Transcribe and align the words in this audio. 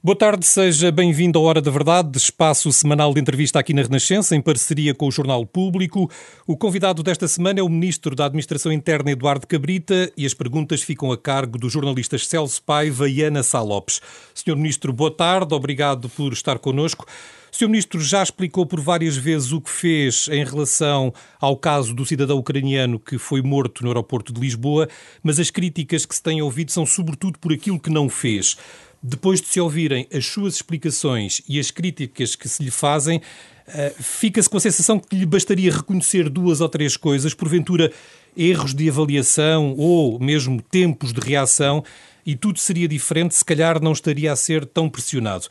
Boa 0.00 0.14
tarde, 0.14 0.46
seja 0.46 0.92
bem-vindo 0.92 1.40
à 1.40 1.42
Hora 1.42 1.60
da 1.60 1.72
Verdade, 1.72 2.16
espaço 2.16 2.72
semanal 2.72 3.12
de 3.12 3.20
entrevista 3.20 3.58
aqui 3.58 3.74
na 3.74 3.82
Renascença, 3.82 4.36
em 4.36 4.40
parceria 4.40 4.94
com 4.94 5.08
o 5.08 5.10
Jornal 5.10 5.44
Público. 5.44 6.08
O 6.46 6.56
convidado 6.56 7.02
desta 7.02 7.26
semana 7.26 7.58
é 7.58 7.62
o 7.64 7.68
Ministro 7.68 8.14
da 8.14 8.26
Administração 8.26 8.70
Interna, 8.70 9.10
Eduardo 9.10 9.44
Cabrita, 9.44 10.08
e 10.16 10.24
as 10.24 10.32
perguntas 10.32 10.82
ficam 10.82 11.10
a 11.10 11.18
cargo 11.18 11.58
dos 11.58 11.72
jornalistas 11.72 12.28
Celso 12.28 12.62
Paiva 12.62 13.08
e 13.08 13.22
Ana 13.22 13.42
Salopes. 13.42 14.00
Senhor 14.32 14.54
Ministro, 14.54 14.92
boa 14.92 15.10
tarde, 15.10 15.52
obrigado 15.52 16.08
por 16.08 16.32
estar 16.32 16.60
connosco. 16.60 17.04
Sr. 17.50 17.66
Ministro 17.66 18.00
já 18.00 18.22
explicou 18.22 18.66
por 18.66 18.80
várias 18.80 19.16
vezes 19.16 19.52
o 19.52 19.60
que 19.60 19.70
fez 19.70 20.28
em 20.30 20.44
relação 20.44 21.12
ao 21.40 21.56
caso 21.56 21.94
do 21.94 22.04
cidadão 22.04 22.38
ucraniano 22.38 23.00
que 23.00 23.18
foi 23.18 23.42
morto 23.42 23.82
no 23.82 23.88
aeroporto 23.88 24.32
de 24.32 24.40
Lisboa, 24.40 24.88
mas 25.22 25.40
as 25.40 25.50
críticas 25.50 26.06
que 26.06 26.14
se 26.14 26.22
têm 26.22 26.42
ouvido 26.42 26.70
são 26.70 26.84
sobretudo 26.86 27.38
por 27.38 27.52
aquilo 27.52 27.80
que 27.80 27.90
não 27.90 28.08
fez. 28.08 28.56
Depois 29.02 29.40
de 29.40 29.46
se 29.46 29.60
ouvirem 29.60 30.06
as 30.12 30.26
suas 30.26 30.54
explicações 30.54 31.40
e 31.48 31.60
as 31.60 31.70
críticas 31.70 32.34
que 32.34 32.48
se 32.48 32.62
lhe 32.62 32.70
fazem, 32.70 33.20
eh, 33.68 33.94
fica-se 33.98 34.48
com 34.48 34.56
a 34.56 34.60
sensação 34.60 34.98
que 34.98 35.14
lhe 35.14 35.26
bastaria 35.26 35.72
reconhecer 35.72 36.28
duas 36.28 36.60
ou 36.60 36.68
três 36.68 36.96
coisas, 36.96 37.34
porventura 37.34 37.92
erros 38.36 38.74
de 38.74 38.88
avaliação 38.88 39.74
ou 39.76 40.18
mesmo 40.18 40.60
tempos 40.62 41.12
de 41.12 41.20
reação, 41.20 41.84
e 42.26 42.36
tudo 42.36 42.58
seria 42.58 42.88
diferente, 42.88 43.34
se 43.34 43.44
calhar 43.44 43.82
não 43.82 43.92
estaria 43.92 44.32
a 44.32 44.36
ser 44.36 44.66
tão 44.66 44.88
pressionado. 44.88 45.48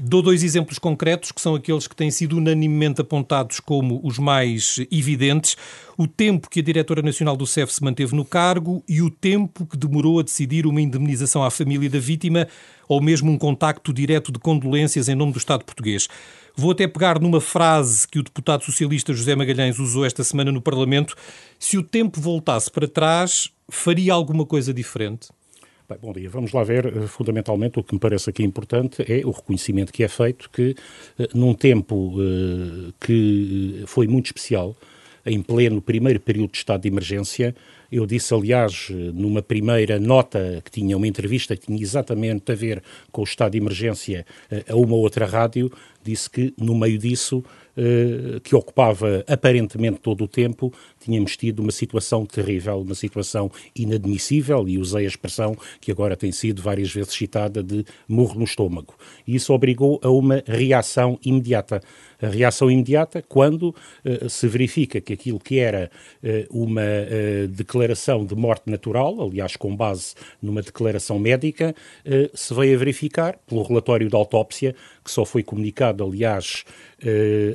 Dou 0.00 0.20
dois 0.20 0.42
exemplos 0.42 0.76
concretos, 0.76 1.30
que 1.30 1.40
são 1.40 1.54
aqueles 1.54 1.86
que 1.86 1.94
têm 1.94 2.10
sido 2.10 2.36
unanimemente 2.36 3.00
apontados 3.00 3.60
como 3.60 4.00
os 4.02 4.18
mais 4.18 4.80
evidentes: 4.90 5.56
o 5.96 6.08
tempo 6.08 6.50
que 6.50 6.58
a 6.58 6.62
diretora 6.62 7.00
nacional 7.00 7.36
do 7.36 7.46
CEF 7.46 7.72
se 7.72 7.82
manteve 7.82 8.14
no 8.14 8.24
cargo 8.24 8.82
e 8.88 9.00
o 9.00 9.08
tempo 9.08 9.64
que 9.64 9.76
demorou 9.76 10.18
a 10.18 10.22
decidir 10.24 10.66
uma 10.66 10.80
indemnização 10.80 11.44
à 11.44 11.50
família 11.50 11.88
da 11.88 12.00
vítima 12.00 12.48
ou 12.88 13.00
mesmo 13.00 13.30
um 13.30 13.38
contacto 13.38 13.92
direto 13.92 14.32
de 14.32 14.38
condolências 14.38 15.08
em 15.08 15.14
nome 15.14 15.32
do 15.32 15.38
Estado 15.38 15.64
português. 15.64 16.08
Vou 16.56 16.72
até 16.72 16.88
pegar 16.88 17.20
numa 17.20 17.40
frase 17.40 18.06
que 18.06 18.18
o 18.18 18.22
deputado 18.22 18.64
socialista 18.64 19.12
José 19.12 19.36
Magalhães 19.36 19.78
usou 19.78 20.04
esta 20.04 20.24
semana 20.24 20.50
no 20.50 20.60
Parlamento: 20.60 21.14
se 21.58 21.78
o 21.78 21.84
tempo 21.84 22.20
voltasse 22.20 22.68
para 22.68 22.88
trás, 22.88 23.48
faria 23.70 24.12
alguma 24.12 24.44
coisa 24.44 24.74
diferente? 24.74 25.28
Bem, 25.86 25.98
bom 26.00 26.14
dia. 26.14 26.30
Vamos 26.30 26.52
lá 26.52 26.64
ver, 26.64 26.86
eh, 26.86 27.06
fundamentalmente, 27.06 27.78
o 27.78 27.84
que 27.84 27.92
me 27.92 28.00
parece 28.00 28.30
aqui 28.30 28.42
importante 28.42 29.04
é 29.06 29.20
o 29.22 29.30
reconhecimento 29.30 29.92
que 29.92 30.02
é 30.02 30.08
feito 30.08 30.48
que, 30.48 30.74
eh, 31.18 31.28
num 31.34 31.52
tempo 31.52 32.18
uh, 32.18 32.90
que 32.98 33.82
foi 33.86 34.06
muito 34.06 34.26
especial, 34.26 34.74
em 35.26 35.42
pleno 35.42 35.82
primeiro 35.82 36.18
período 36.20 36.52
de 36.52 36.56
estado 36.56 36.80
de 36.80 36.88
emergência, 36.88 37.54
eu 37.92 38.06
disse, 38.06 38.32
aliás, 38.32 38.88
numa 39.14 39.42
primeira 39.42 40.00
nota 40.00 40.62
que 40.64 40.70
tinha 40.70 40.96
uma 40.96 41.06
entrevista 41.06 41.54
que 41.54 41.66
tinha 41.66 41.80
exatamente 41.80 42.50
a 42.50 42.54
ver 42.54 42.82
com 43.12 43.20
o 43.20 43.24
estado 43.24 43.52
de 43.52 43.58
emergência 43.58 44.26
a 44.68 44.76
uma 44.76 44.96
outra 44.96 45.26
rádio, 45.26 45.70
disse 46.02 46.28
que 46.28 46.52
no 46.58 46.74
meio 46.74 46.98
disso 46.98 47.42
eh, 47.42 47.63
que 48.42 48.54
ocupava 48.54 49.24
aparentemente 49.26 49.98
todo 50.00 50.24
o 50.24 50.28
tempo, 50.28 50.72
tínhamos 51.00 51.36
tido 51.36 51.60
uma 51.60 51.72
situação 51.72 52.24
terrível, 52.24 52.80
uma 52.80 52.94
situação 52.94 53.50
inadmissível, 53.74 54.68
e 54.68 54.78
usei 54.78 55.04
a 55.04 55.08
expressão 55.08 55.56
que 55.80 55.90
agora 55.90 56.16
tem 56.16 56.32
sido 56.32 56.62
várias 56.62 56.92
vezes 56.92 57.12
citada 57.12 57.62
de 57.62 57.84
murro 58.08 58.38
no 58.38 58.44
estômago. 58.44 58.94
E 59.26 59.34
isso 59.34 59.52
obrigou 59.52 60.00
a 60.02 60.08
uma 60.08 60.42
reação 60.46 61.18
imediata. 61.24 61.80
A 62.20 62.28
reação 62.28 62.70
imediata 62.70 63.22
quando 63.22 63.74
uh, 64.04 64.28
se 64.30 64.46
verifica 64.48 65.00
que 65.00 65.12
aquilo 65.12 65.38
que 65.38 65.58
era 65.58 65.90
uh, 66.22 66.62
uma 66.62 66.82
uh, 66.82 67.48
declaração 67.48 68.24
de 68.24 68.34
morte 68.34 68.70
natural, 68.70 69.20
aliás, 69.20 69.56
com 69.56 69.74
base 69.74 70.14
numa 70.40 70.62
declaração 70.62 71.18
médica, 71.18 71.74
se 72.34 72.54
veio 72.54 72.76
a 72.76 72.78
verificar, 72.78 73.38
pelo 73.46 73.62
relatório 73.62 74.08
da 74.08 74.18
autópsia, 74.18 74.74
que 75.04 75.10
só 75.10 75.24
foi 75.24 75.42
comunicado, 75.42 76.02
aliás, 76.02 76.64
eh, 76.93 76.93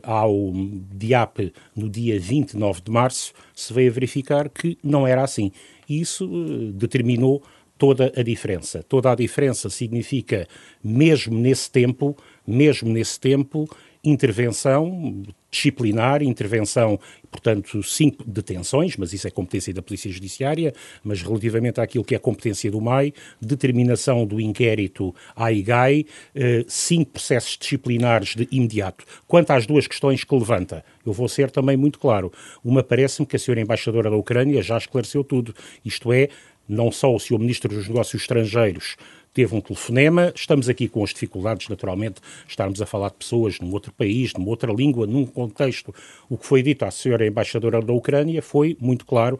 ao 0.04 0.52
DIAP 0.94 1.54
no 1.76 1.90
dia 1.90 2.20
29 2.20 2.82
de 2.82 2.92
março, 2.92 3.34
se 3.56 3.74
veio 3.74 3.90
a 3.90 3.94
verificar 3.94 4.50
que 4.50 4.78
não 4.84 5.08
era 5.08 5.24
assim. 5.24 5.52
Isso 5.88 6.26
eh, 6.26 6.72
determinou 6.74 7.42
toda 7.78 8.12
a 8.16 8.22
diferença. 8.22 8.84
Toda 8.84 9.12
a 9.12 9.16
diferença 9.16 9.70
significa, 9.70 10.48
mesmo 10.84 11.38
nesse 11.40 11.72
tempo, 11.72 12.16
mesmo 12.46 12.90
nesse 12.90 13.20
tempo, 13.20 13.68
intervenção 14.04 15.24
disciplinar, 15.52 16.22
intervenção, 16.22 17.00
portanto, 17.32 17.82
cinco 17.84 18.24
detenções, 18.24 18.96
mas 18.98 19.14
isso 19.14 19.28
é 19.28 19.32
competência 19.32 19.74
da 19.74 19.82
Polícia 19.82 20.12
Judiciária, 20.12 20.74
mas 21.04 21.22
relativamente 21.22 21.82
àquilo 21.82 22.04
que 22.04 22.16
é 22.16 22.20
competência 22.20 22.70
do 22.72 22.80
MAI, 22.82 23.14
determinação 23.42 24.26
do 24.26 24.40
inquérito 24.40 25.14
AIGAI, 25.36 26.06
eh, 26.36 26.66
cinco 26.68 27.12
processos 27.12 27.58
disciplinares 27.58 28.36
de 28.36 28.48
imediato. 28.52 29.04
Quanto 29.28 29.52
às 29.52 29.66
duas 29.66 29.88
questões 29.88 30.24
que 30.24 30.36
levanta, 30.36 30.84
eu 31.06 31.14
vou 31.14 31.28
ser 31.28 31.50
também 31.50 31.78
muito 31.78 32.00
claro. 32.00 32.32
Uma 32.64 32.84
parece-me 32.84 33.26
que 33.26 33.36
a 33.36 33.40
senhora 33.40 33.62
embaixadora 33.62 34.10
da 34.10 34.16
Ucrânia 34.16 34.62
já 34.62 34.78
esclareceu 34.78 35.24
tudo, 35.24 35.54
isto 35.84 36.14
é, 36.14 36.30
não 36.68 36.92
só 36.92 37.14
o 37.14 37.20
senhor 37.20 37.40
Ministro 37.40 37.74
dos 37.74 37.88
Negócios 37.88 38.22
Estrangeiros 38.22 38.96
teve 39.34 39.56
um 39.56 39.62
telefonema. 39.62 40.32
Estamos 40.36 40.70
aqui 40.70 40.88
com 40.88 41.04
as 41.04 41.12
dificuldades, 41.12 41.68
naturalmente, 41.70 42.22
estarmos 42.48 42.82
a 42.82 42.86
falar 42.86 43.10
de 43.10 43.16
pessoas 43.16 43.60
num 43.60 43.72
outro 43.72 43.92
país, 43.94 44.34
numa 44.34 44.50
outra 44.50 44.72
língua, 44.72 45.06
num 45.08 45.26
contexto. 45.26 45.94
O 46.30 46.38
que 46.38 46.46
foi 46.46 46.62
dito 46.62 46.84
à 46.84 46.92
senhora 46.92 47.26
embaixadora 47.26 47.82
da 47.82 47.94
Ucrânia 47.94 48.42
foi, 48.42 48.76
muito 48.80 49.06
claro, 49.06 49.40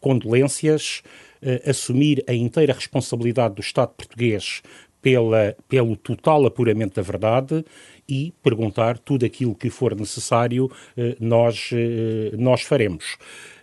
condolências, 0.00 1.02
eh, 1.42 1.62
assumir 1.66 2.24
a 2.26 2.34
inteira 2.34 2.72
responsabilidade 2.72 3.54
do 3.54 3.60
Estado 3.60 3.92
português 3.96 4.62
pela, 5.00 5.56
pelo 5.68 5.96
total 5.96 6.46
apuramento 6.46 6.96
da 6.96 7.02
verdade 7.02 7.64
e 8.08 8.32
perguntar 8.42 8.98
tudo 8.98 9.24
aquilo 9.24 9.54
que 9.54 9.70
for 9.70 9.94
necessário, 9.94 10.70
eh, 10.96 11.16
nós, 11.20 11.70
eh, 11.72 12.34
nós 12.36 12.62
faremos. 12.62 13.16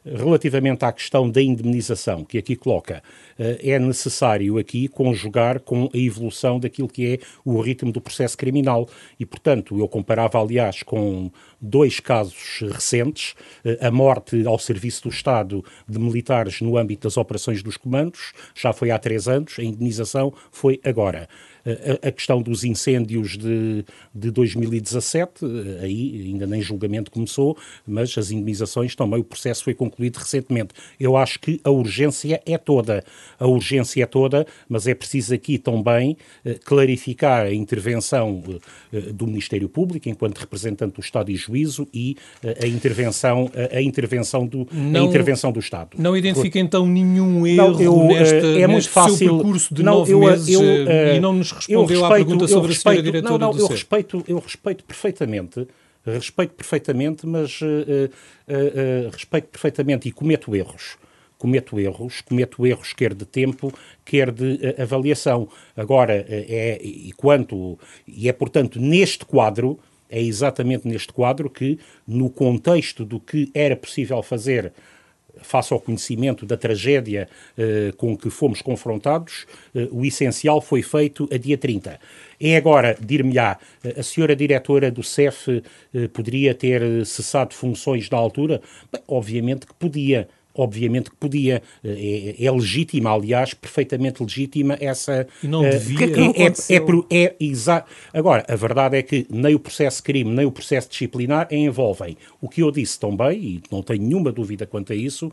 Relativamente 0.06 0.86
à 0.86 0.92
questão 0.92 1.28
da 1.28 1.42
indemnização, 1.42 2.24
que 2.24 2.38
aqui 2.38 2.56
coloca, 2.56 3.02
eh, 3.40 3.72
é 3.72 3.80
necessário 3.80 4.60
aqui 4.60 4.88
conjugar 4.88 5.60
com 5.60 5.90
a 5.92 5.98
evolução 5.98 6.60
daquilo 6.60 6.88
que 6.88 7.14
é 7.14 7.20
o 7.44 7.60
ritmo 7.60 7.92
do 7.92 8.00
processo 8.00 8.38
criminal. 8.38 8.88
E, 9.20 9.26
portanto, 9.26 9.80
eu 9.80 9.88
comparava, 9.88 10.40
aliás, 10.40 10.84
com 10.84 11.32
dois 11.60 12.00
casos 12.00 12.60
recentes, 12.72 13.34
eh, 13.66 13.80
a 13.82 13.90
morte 13.90 14.46
ao 14.46 14.60
serviço 14.60 15.04
do 15.04 15.10
Estado 15.10 15.66
de 15.90 15.98
militares 15.98 16.62
no 16.62 16.78
âmbito 16.78 17.08
das 17.08 17.18
operações 17.18 17.64
dos 17.64 17.76
comandos, 17.76 18.32
já 18.54 18.72
foi 18.72 18.92
há 18.92 19.00
três 19.00 19.28
anos, 19.28 19.56
a 19.58 19.64
indemnização 19.64 20.32
foi 20.52 20.80
agora 20.84 21.28
a, 22.02 22.12
questão 22.12 22.42
dos 22.42 22.64
incêndios 22.64 23.38
de, 23.38 23.84
de 24.14 24.32
2017, 24.32 25.46
aí 25.82 26.28
ainda 26.28 26.46
nem 26.46 26.62
julgamento 26.62 27.10
começou, 27.10 27.58
mas 27.88 28.16
as 28.18 28.32
indemnizações 28.32 28.96
também, 28.96 29.20
o 29.20 29.24
processo 29.24 29.64
foi 29.64 29.74
concluído 29.74 30.18
recentemente. 30.18 30.74
Eu 31.00 31.18
acho 31.18 31.40
que 31.40 31.60
a 31.64 31.70
urgência 31.70 32.42
é 32.46 32.58
toda, 32.58 33.04
a 33.40 33.48
urgência 33.48 34.04
é 34.04 34.06
toda, 34.06 34.46
mas 34.70 34.88
é 34.88 34.94
preciso 34.94 35.34
aqui 35.34 35.58
também 35.58 36.18
eh, 36.44 36.60
clarificar 36.64 37.48
a 37.48 37.54
intervenção 37.54 38.44
eh, 38.94 39.00
do 39.12 39.26
Ministério 39.26 39.68
Público 39.68 40.08
enquanto 40.08 40.38
representante 40.38 40.96
do 40.96 41.02
Estado 41.02 41.32
e 41.32 41.36
juízo 41.36 41.88
e 41.94 42.16
eh, 42.44 42.60
a 42.64 42.68
intervenção, 42.68 43.50
a, 43.72 43.82
intervenção, 43.82 44.46
do, 44.46 44.68
não, 44.72 45.02
a 45.02 45.04
intervenção 45.06 45.52
do 45.52 45.60
Estado. 45.60 45.90
Não 45.98 46.16
identifica 46.16 46.60
então 46.60 46.86
nenhum 46.86 47.46
erro 47.48 47.72
não, 47.72 47.82
eu, 47.82 48.04
nesta, 48.06 48.36
é 48.36 48.68
muito 48.68 48.90
fácil, 48.90 49.18
seu 49.18 49.36
percurso 49.36 49.74
de 49.74 49.84
não, 49.84 50.00
nove 50.00 50.14
eu, 50.14 50.20
meses 50.20 50.50
eu, 50.50 50.62
e 50.62 51.20
não 51.20 51.34
nos 51.34 51.52
respondeu 51.56 51.86
respeito, 51.86 52.06
à 52.06 52.10
pergunta 52.10 52.48
sobre 52.48 52.68
respeito, 52.70 53.00
a 53.00 53.02
senhora 53.02 53.12
diretora 53.12 53.38
não, 53.38 53.52
não, 53.52 53.58
do 53.58 53.64
eu 53.64 53.68
respeito, 53.68 54.24
eu 54.28 54.40
respeito 54.40 54.84
perfeitamente, 54.84 55.68
respeito 56.06 56.54
perfeitamente, 56.54 57.26
mas 57.28 57.60
uh, 57.62 57.66
uh, 57.66 59.08
uh, 59.08 59.10
respeito 59.12 59.48
perfeitamente 59.48 60.08
e 60.08 60.12
cometo 60.12 60.56
erros. 60.56 60.98
Cometo 61.38 61.80
erros, 61.80 62.22
cometo 62.22 62.66
erros 62.66 62.94
quer 62.94 63.14
de 63.14 63.26
tempo, 63.26 63.72
quer 64.06 64.32
de 64.32 64.58
avaliação. 64.82 65.50
Agora, 65.76 66.26
é, 66.30 66.80
e 66.82 67.12
quanto, 67.12 67.78
e 68.08 68.30
é 68.30 68.34
portanto 68.34 68.80
neste 68.80 69.26
quadro, 69.26 69.78
é 70.10 70.22
exatamente 70.22 70.88
neste 70.88 71.12
quadro 71.12 71.50
que, 71.50 71.78
no 72.08 72.30
contexto 72.30 73.04
do 73.04 73.20
que 73.20 73.52
era 73.54 73.76
possível 73.76 74.24
fazer 74.24 74.72
face 75.42 75.74
ao 75.74 75.80
conhecimento 75.80 76.46
da 76.46 76.58
tragédia 76.58 77.28
eh, 77.58 77.94
com 77.98 78.16
que 78.18 78.30
fomos 78.30 78.62
confrontados, 78.62 79.46
eh, 79.74 79.88
o 79.92 80.06
essencial 80.06 80.62
foi 80.62 80.82
feito 80.82 81.28
a 81.32 81.38
dia 81.38 81.58
30. 81.58 82.00
É 82.40 82.58
agora, 82.58 82.98
dir-me-á, 83.00 83.58
a 83.98 84.04
senhora 84.04 84.36
diretora 84.36 84.92
do 84.92 85.04
CEF 85.04 85.64
eh, 85.94 86.08
poderia 86.08 86.54
ter 86.54 87.06
cessado 87.06 87.54
funções 87.54 88.10
na 88.10 88.18
altura? 88.18 88.62
Bem, 88.92 89.02
obviamente 89.08 89.66
que 89.66 89.74
podia, 89.74 90.28
obviamente 90.56 91.10
que 91.10 91.16
podia. 91.18 91.62
É, 91.84 92.36
é, 92.40 92.52
legítima, 92.52 93.12
aliás, 93.12 93.54
perfeitamente 93.54 94.24
legítima 94.24 94.78
essa. 94.80 95.28
E 95.44 95.48
não 95.48 95.62
devia. 95.62 96.08
Uh, 96.08 96.34
é, 96.36 97.16
é, 97.16 97.24
é, 97.24 97.36
é 97.40 97.84
Agora, 98.14 98.46
a 98.48 98.56
verdade 98.56 98.98
é 98.98 99.04
que 99.04 99.28
nem 99.30 99.54
o 99.54 99.60
processo 99.60 100.02
crime, 100.02 100.32
nem 100.32 100.46
o 100.46 100.52
processo 100.52 100.90
disciplinar 100.90 101.48
envolvem. 101.52 102.18
O 102.42 102.50
que 102.50 102.62
eu 102.62 102.72
disse 102.72 103.00
também, 103.00 103.38
e 103.38 103.64
não 103.72 103.82
tenho 103.82 104.02
nenhuma 104.02 104.32
dúvida 104.32 104.66
quanto 104.66 104.94
a 104.94 104.96
isso, 104.96 105.28
uh, 105.28 105.32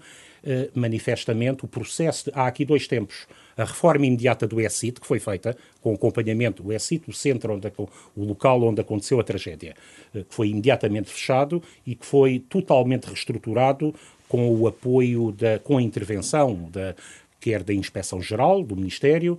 manifestamente, 0.75 1.65
o 1.65 1.69
processo. 1.69 2.31
De, 2.31 2.39
há 2.39 2.47
aqui 2.47 2.65
dois 2.65 2.87
tempos 2.87 3.27
A 3.57 3.65
reforma 3.65 4.07
imediata 4.07 4.47
do 4.47 4.61
ESIT, 4.61 5.01
que 5.01 5.07
foi 5.07 5.21
feita 5.21 5.57
com 5.81 5.95
acompanhamento, 5.95 6.67
o 6.67 6.73
ESIT, 6.73 7.09
o 7.09 7.13
centro, 7.13 7.55
onde, 7.55 7.71
o 8.17 8.25
local 8.25 8.63
onde 8.63 8.81
aconteceu 8.81 9.21
a 9.21 9.25
tragédia, 9.25 9.75
que 10.13 10.25
foi 10.29 10.49
imediatamente 10.49 11.11
fechado 11.11 11.63
e 11.87 11.95
que 11.95 12.07
foi 12.07 12.39
totalmente 12.39 13.05
reestruturado 13.05 13.95
com 14.32 14.50
o 14.50 14.67
apoio, 14.67 15.31
da, 15.31 15.58
com 15.58 15.76
a 15.76 15.82
intervenção 15.82 16.70
da, 16.73 16.94
quer 17.38 17.62
da 17.62 17.75
Inspeção 17.75 18.23
Geral 18.23 18.62
do 18.62 18.75
Ministério, 18.75 19.38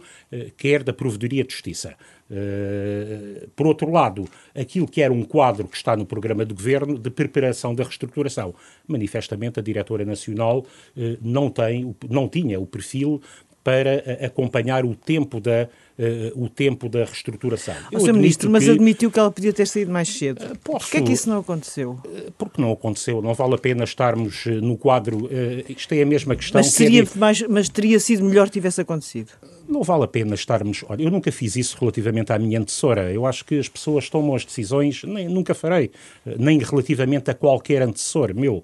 quer 0.55 0.83
da 0.83 0.93
Provedoria 0.93 1.43
de 1.43 1.51
Justiça. 1.51 1.95
Uh, 2.29 3.47
por 3.55 3.67
outro 3.67 3.91
lado, 3.91 4.27
aquilo 4.55 4.87
que 4.87 5.01
era 5.01 5.11
um 5.11 5.23
quadro 5.23 5.67
que 5.67 5.75
está 5.75 5.95
no 5.95 6.05
programa 6.05 6.45
de 6.45 6.53
governo 6.53 6.97
de 6.97 7.09
preparação 7.09 7.73
da 7.73 7.83
reestruturação. 7.83 8.53
Manifestamente, 8.87 9.59
a 9.59 9.63
diretora 9.63 10.05
nacional 10.05 10.59
uh, 10.59 11.17
não, 11.21 11.49
tem, 11.49 11.95
não 12.07 12.29
tinha 12.29 12.59
o 12.59 12.67
perfil 12.67 13.21
para 13.63 14.25
acompanhar 14.25 14.83
o 14.83 14.93
tempo 14.93 15.39
da, 15.39 15.69
uh, 15.97 16.43
o 16.43 16.49
tempo 16.49 16.89
da 16.89 17.05
reestruturação. 17.05 17.75
Eu 17.91 18.01
Sr. 18.01 18.13
Ministro, 18.13 18.49
mas 18.49 18.67
admitiu 18.67 19.09
que 19.09 19.17
ela 19.17 19.31
podia 19.31 19.53
ter 19.53 19.65
saído 19.65 19.91
mais 19.91 20.09
cedo. 20.09 20.43
Uh, 20.43 20.57
posso, 20.59 20.79
Porquê 20.79 20.97
é 20.97 21.01
que 21.01 21.13
isso 21.13 21.29
não 21.29 21.39
aconteceu? 21.39 21.91
Uh, 22.05 22.31
porque 22.37 22.61
não 22.61 22.73
aconteceu. 22.73 23.21
Não 23.21 23.33
vale 23.33 23.55
a 23.55 23.57
pena 23.57 23.85
estarmos 23.85 24.45
no 24.45 24.77
quadro. 24.77 25.29
isto 25.69 25.93
é 25.93 26.01
a 26.01 26.05
mesma 26.05 26.35
questão. 26.35 26.59
Mas, 26.59 26.71
seria 26.71 27.05
que 27.05 27.15
é... 27.15 27.19
mais, 27.19 27.41
mas 27.43 27.69
teria 27.69 27.99
sido 27.99 28.23
melhor 28.25 28.47
que 28.47 28.53
tivesse 28.53 28.81
acontecido? 28.81 29.31
Não 29.67 29.81
vale 29.81 30.03
a 30.03 30.07
pena 30.07 30.35
estarmos. 30.35 30.83
Olha, 30.89 31.03
eu 31.03 31.09
nunca 31.09 31.31
fiz 31.31 31.55
isso 31.55 31.77
relativamente 31.79 32.33
à 32.33 32.37
minha 32.37 32.59
antecessora. 32.59 33.13
Eu 33.13 33.25
acho 33.25 33.45
que 33.45 33.57
as 33.57 33.69
pessoas 33.69 34.09
tomam 34.09 34.35
as 34.35 34.43
decisões, 34.43 35.03
nem, 35.05 35.29
nunca 35.29 35.53
farei, 35.53 35.89
nem 36.37 36.59
relativamente 36.59 37.31
a 37.31 37.33
qualquer 37.33 37.81
antecessor 37.81 38.35
meu. 38.35 38.61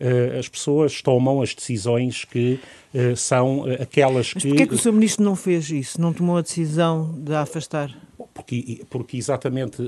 Uh, 0.00 0.38
as 0.38 0.48
pessoas 0.48 1.02
tomam 1.02 1.42
as 1.42 1.54
decisões 1.54 2.24
que 2.24 2.60
uh, 2.94 3.16
são 3.16 3.60
uh, 3.60 3.82
aquelas 3.82 4.32
Mas 4.32 4.42
que... 4.42 4.48
Mas 4.48 4.56
porquê 4.58 4.62
é 4.62 4.66
que 4.66 4.74
o 4.74 4.78
Sr. 4.78 4.92
Ministro 4.92 5.24
não 5.24 5.34
fez 5.34 5.70
isso? 5.70 6.00
Não 6.00 6.12
tomou 6.12 6.36
a 6.36 6.42
decisão 6.42 7.14
de 7.18 7.34
a 7.34 7.40
afastar? 7.40 7.96
Porque, 8.32 8.84
porque 8.88 9.16
exatamente 9.16 9.82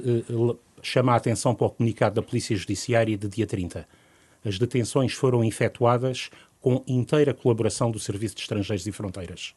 chama 0.83 1.13
a 1.13 1.17
atenção 1.17 1.55
para 1.55 1.67
o 1.67 1.71
comunicado 1.71 2.17
da 2.17 2.23
Polícia 2.23 2.57
Judiciária 2.57 3.17
de 3.17 3.29
dia 3.29 3.47
30. 3.47 3.87
As 4.45 4.59
detenções 4.59 5.13
foram 5.13 5.45
efetuadas 5.45 6.31
com 6.61 6.83
inteira 6.87 7.33
colaboração 7.33 7.91
do 7.91 8.01
Serviço 8.01 8.35
de 8.35 8.43
Estrangeiros 8.43 8.87
e 8.87 8.93
Fronteiras 8.93 9.55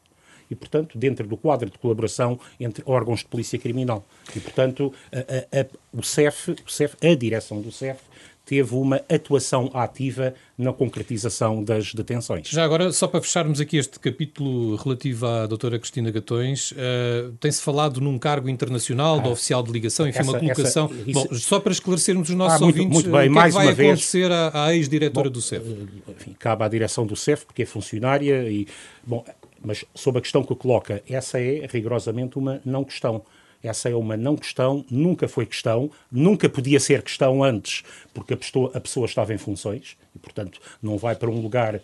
e, 0.49 0.55
portanto, 0.55 0.97
dentro 0.97 1.27
do 1.27 1.37
quadro 1.37 1.69
de 1.69 1.77
colaboração 1.77 2.39
entre 2.59 2.83
órgãos 2.85 3.19
de 3.19 3.25
polícia 3.25 3.57
criminal. 3.57 4.05
E, 4.35 4.39
portanto, 4.39 4.93
a, 5.11 5.57
a, 5.57 5.61
a, 5.61 5.65
o, 5.91 6.03
CEF, 6.03 6.51
o 6.51 6.69
CEF, 6.69 6.95
a 7.01 7.15
direção 7.15 7.61
do 7.61 7.71
CEF, 7.71 7.99
teve 8.45 8.75
uma 8.75 8.97
atuação 9.09 9.69
ativa 9.73 10.33
na 10.57 10.73
concretização 10.73 11.63
das 11.63 11.93
detenções. 11.93 12.47
Já 12.49 12.63
agora, 12.63 12.91
só 12.91 13.07
para 13.07 13.21
fecharmos 13.21 13.61
aqui 13.61 13.77
este 13.77 13.99
capítulo 13.99 14.75
relativo 14.75 15.25
à 15.25 15.47
doutora 15.47 15.79
Cristina 15.79 16.11
Gatões, 16.11 16.71
uh, 16.71 17.31
tem-se 17.39 17.61
falado 17.61 18.01
num 18.01 18.19
cargo 18.19 18.49
internacional 18.49 19.19
ah, 19.19 19.23
de 19.23 19.29
oficial 19.29 19.63
de 19.63 19.71
ligação, 19.71 20.07
enfim, 20.07 20.19
essa, 20.19 20.31
uma 20.31 20.39
colocação... 20.39 20.85
Essa, 20.85 21.09
isso... 21.09 21.27
Bom, 21.29 21.35
só 21.35 21.59
para 21.59 21.71
esclarecermos 21.71 22.29
os 22.29 22.35
nossos 22.35 22.61
ah, 22.61 22.63
muito, 22.63 22.75
ouvintes, 22.75 22.93
muito 22.93 23.11
bem, 23.11 23.21
o 23.21 23.23
que, 23.23 23.29
mais 23.29 23.55
é 23.55 23.59
que 23.59 23.65
vai 23.65 23.87
acontecer 23.87 24.31
à, 24.31 24.65
à 24.65 24.75
ex-diretora 24.75 25.29
do 25.29 25.41
CEF? 25.41 25.65
Eh, 25.65 26.11
enfim, 26.11 26.35
cabe 26.37 26.63
à 26.63 26.67
direção 26.67 27.05
do 27.05 27.15
CEF, 27.15 27.45
porque 27.45 27.63
é 27.63 27.65
funcionária 27.65 28.49
e... 28.49 28.67
Bom, 29.05 29.23
mas 29.63 29.85
sobre 29.95 30.19
a 30.19 30.21
questão 30.21 30.43
que 30.43 30.53
coloca, 30.55 31.01
essa 31.09 31.39
é 31.39 31.65
rigorosamente 31.71 32.37
uma 32.37 32.61
não 32.65 32.83
questão. 32.83 33.23
Essa 33.63 33.89
é 33.89 33.95
uma 33.95 34.17
não 34.17 34.35
questão, 34.35 34.85
nunca 34.91 35.27
foi 35.27 35.45
questão, 35.45 35.89
nunca 36.11 36.49
podia 36.49 36.79
ser 36.81 37.01
questão 37.01 37.41
antes, 37.41 37.81
porque 38.13 38.33
a 38.33 38.37
pessoa, 38.37 38.71
a 38.73 38.79
pessoa 38.79 39.05
estava 39.05 39.33
em 39.33 39.37
funções 39.37 39.95
e, 40.13 40.19
portanto, 40.19 40.59
não 40.81 40.97
vai 40.97 41.15
para 41.15 41.29
um 41.29 41.41
lugar 41.41 41.79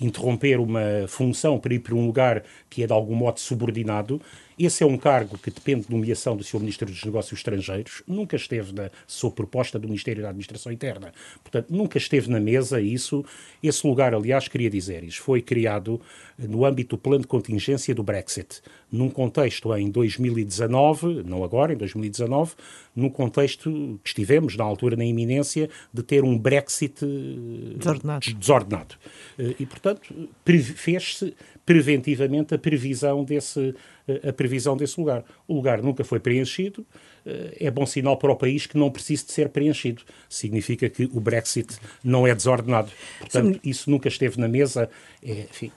interromper 0.00 0.60
uma 0.60 1.06
função 1.08 1.58
para 1.58 1.74
ir 1.74 1.78
para 1.78 1.94
um 1.94 2.06
lugar 2.06 2.42
que 2.68 2.82
é 2.82 2.86
de 2.86 2.92
algum 2.92 3.14
modo 3.14 3.40
subordinado. 3.40 4.20
Esse 4.58 4.82
é 4.82 4.86
um 4.86 4.96
cargo 4.96 5.38
que 5.38 5.50
depende 5.50 5.86
de 5.86 5.90
nomeação 5.90 6.36
do 6.36 6.44
Sr. 6.44 6.60
Ministro 6.60 6.86
dos 6.86 7.04
Negócios 7.04 7.38
Estrangeiros, 7.38 8.02
nunca 8.06 8.36
esteve 8.36 8.72
na 8.72 8.90
sua 9.06 9.30
proposta 9.30 9.78
do 9.78 9.88
Ministério 9.88 10.22
da 10.22 10.28
Administração 10.28 10.72
Interna. 10.72 11.12
Portanto, 11.42 11.66
nunca 11.70 11.98
esteve 11.98 12.30
na 12.30 12.40
mesa 12.40 12.80
isso. 12.80 13.24
Esse 13.62 13.86
lugar, 13.86 14.14
aliás, 14.14 14.48
queria 14.48 14.70
dizer, 14.70 15.04
isso 15.04 15.22
foi 15.22 15.40
criado 15.40 16.00
no 16.38 16.64
âmbito 16.64 16.96
do 16.96 17.00
plano 17.00 17.22
de 17.22 17.26
contingência 17.26 17.94
do 17.94 18.02
Brexit, 18.02 18.60
num 18.90 19.08
contexto 19.08 19.74
em 19.76 19.90
2019, 19.90 21.22
não 21.24 21.44
agora, 21.44 21.72
em 21.72 21.76
2019, 21.76 22.54
num 22.94 23.08
contexto 23.08 23.98
que 24.02 24.10
estivemos, 24.10 24.56
na 24.56 24.64
altura, 24.64 24.96
na 24.96 25.04
iminência 25.04 25.70
de 25.92 26.02
ter 26.02 26.24
um 26.24 26.36
Brexit 26.36 27.04
eh, 27.04 27.76
desordenado. 27.78 28.34
desordenado. 28.34 28.94
Eh, 29.38 29.54
e, 29.60 29.66
portanto, 29.66 30.28
fez-se 30.76 31.34
preventivamente 31.64 32.54
a 32.54 32.58
previsão 32.58 33.24
desse, 33.24 33.74
eh, 34.08 34.28
a 34.28 34.32
previsão 34.32 34.76
desse 34.76 34.98
lugar. 34.98 35.24
O 35.46 35.54
lugar 35.54 35.82
nunca 35.82 36.04
foi 36.04 36.20
preenchido, 36.20 36.86
é 37.24 37.70
bom 37.70 37.86
sinal 37.86 38.16
para 38.16 38.32
o 38.32 38.36
país 38.36 38.66
que 38.66 38.76
não 38.76 38.90
precise 38.90 39.24
de 39.26 39.32
ser 39.32 39.48
preenchido. 39.48 40.02
Significa 40.28 40.88
que 40.90 41.08
o 41.12 41.20
Brexit 41.20 41.78
não 42.02 42.26
é 42.26 42.34
desordenado. 42.34 42.90
Portanto, 43.20 43.60
isso 43.62 43.88
nunca 43.88 44.08
esteve 44.08 44.40
na 44.40 44.48
mesa. 44.48 44.90
É, 45.22 45.46
enfim, 45.48 45.70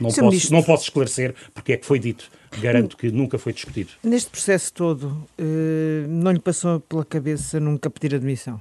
não 0.00 0.08
posso, 0.08 0.24
Ministro... 0.24 0.52
não 0.54 0.62
posso 0.62 0.84
esclarecer 0.84 1.34
porque 1.52 1.74
é 1.74 1.76
que 1.76 1.84
foi 1.84 1.98
dito. 1.98 2.30
Garanto 2.60 2.96
que 2.96 3.12
nunca 3.12 3.38
foi 3.38 3.52
discutido. 3.52 3.90
Neste 4.02 4.30
processo 4.30 4.72
todo, 4.72 5.28
eh, 5.38 6.06
não 6.08 6.32
lhe 6.32 6.40
passou 6.40 6.80
pela 6.80 7.04
cabeça 7.04 7.60
nunca 7.60 7.88
pedir 7.90 8.14
admissão? 8.14 8.60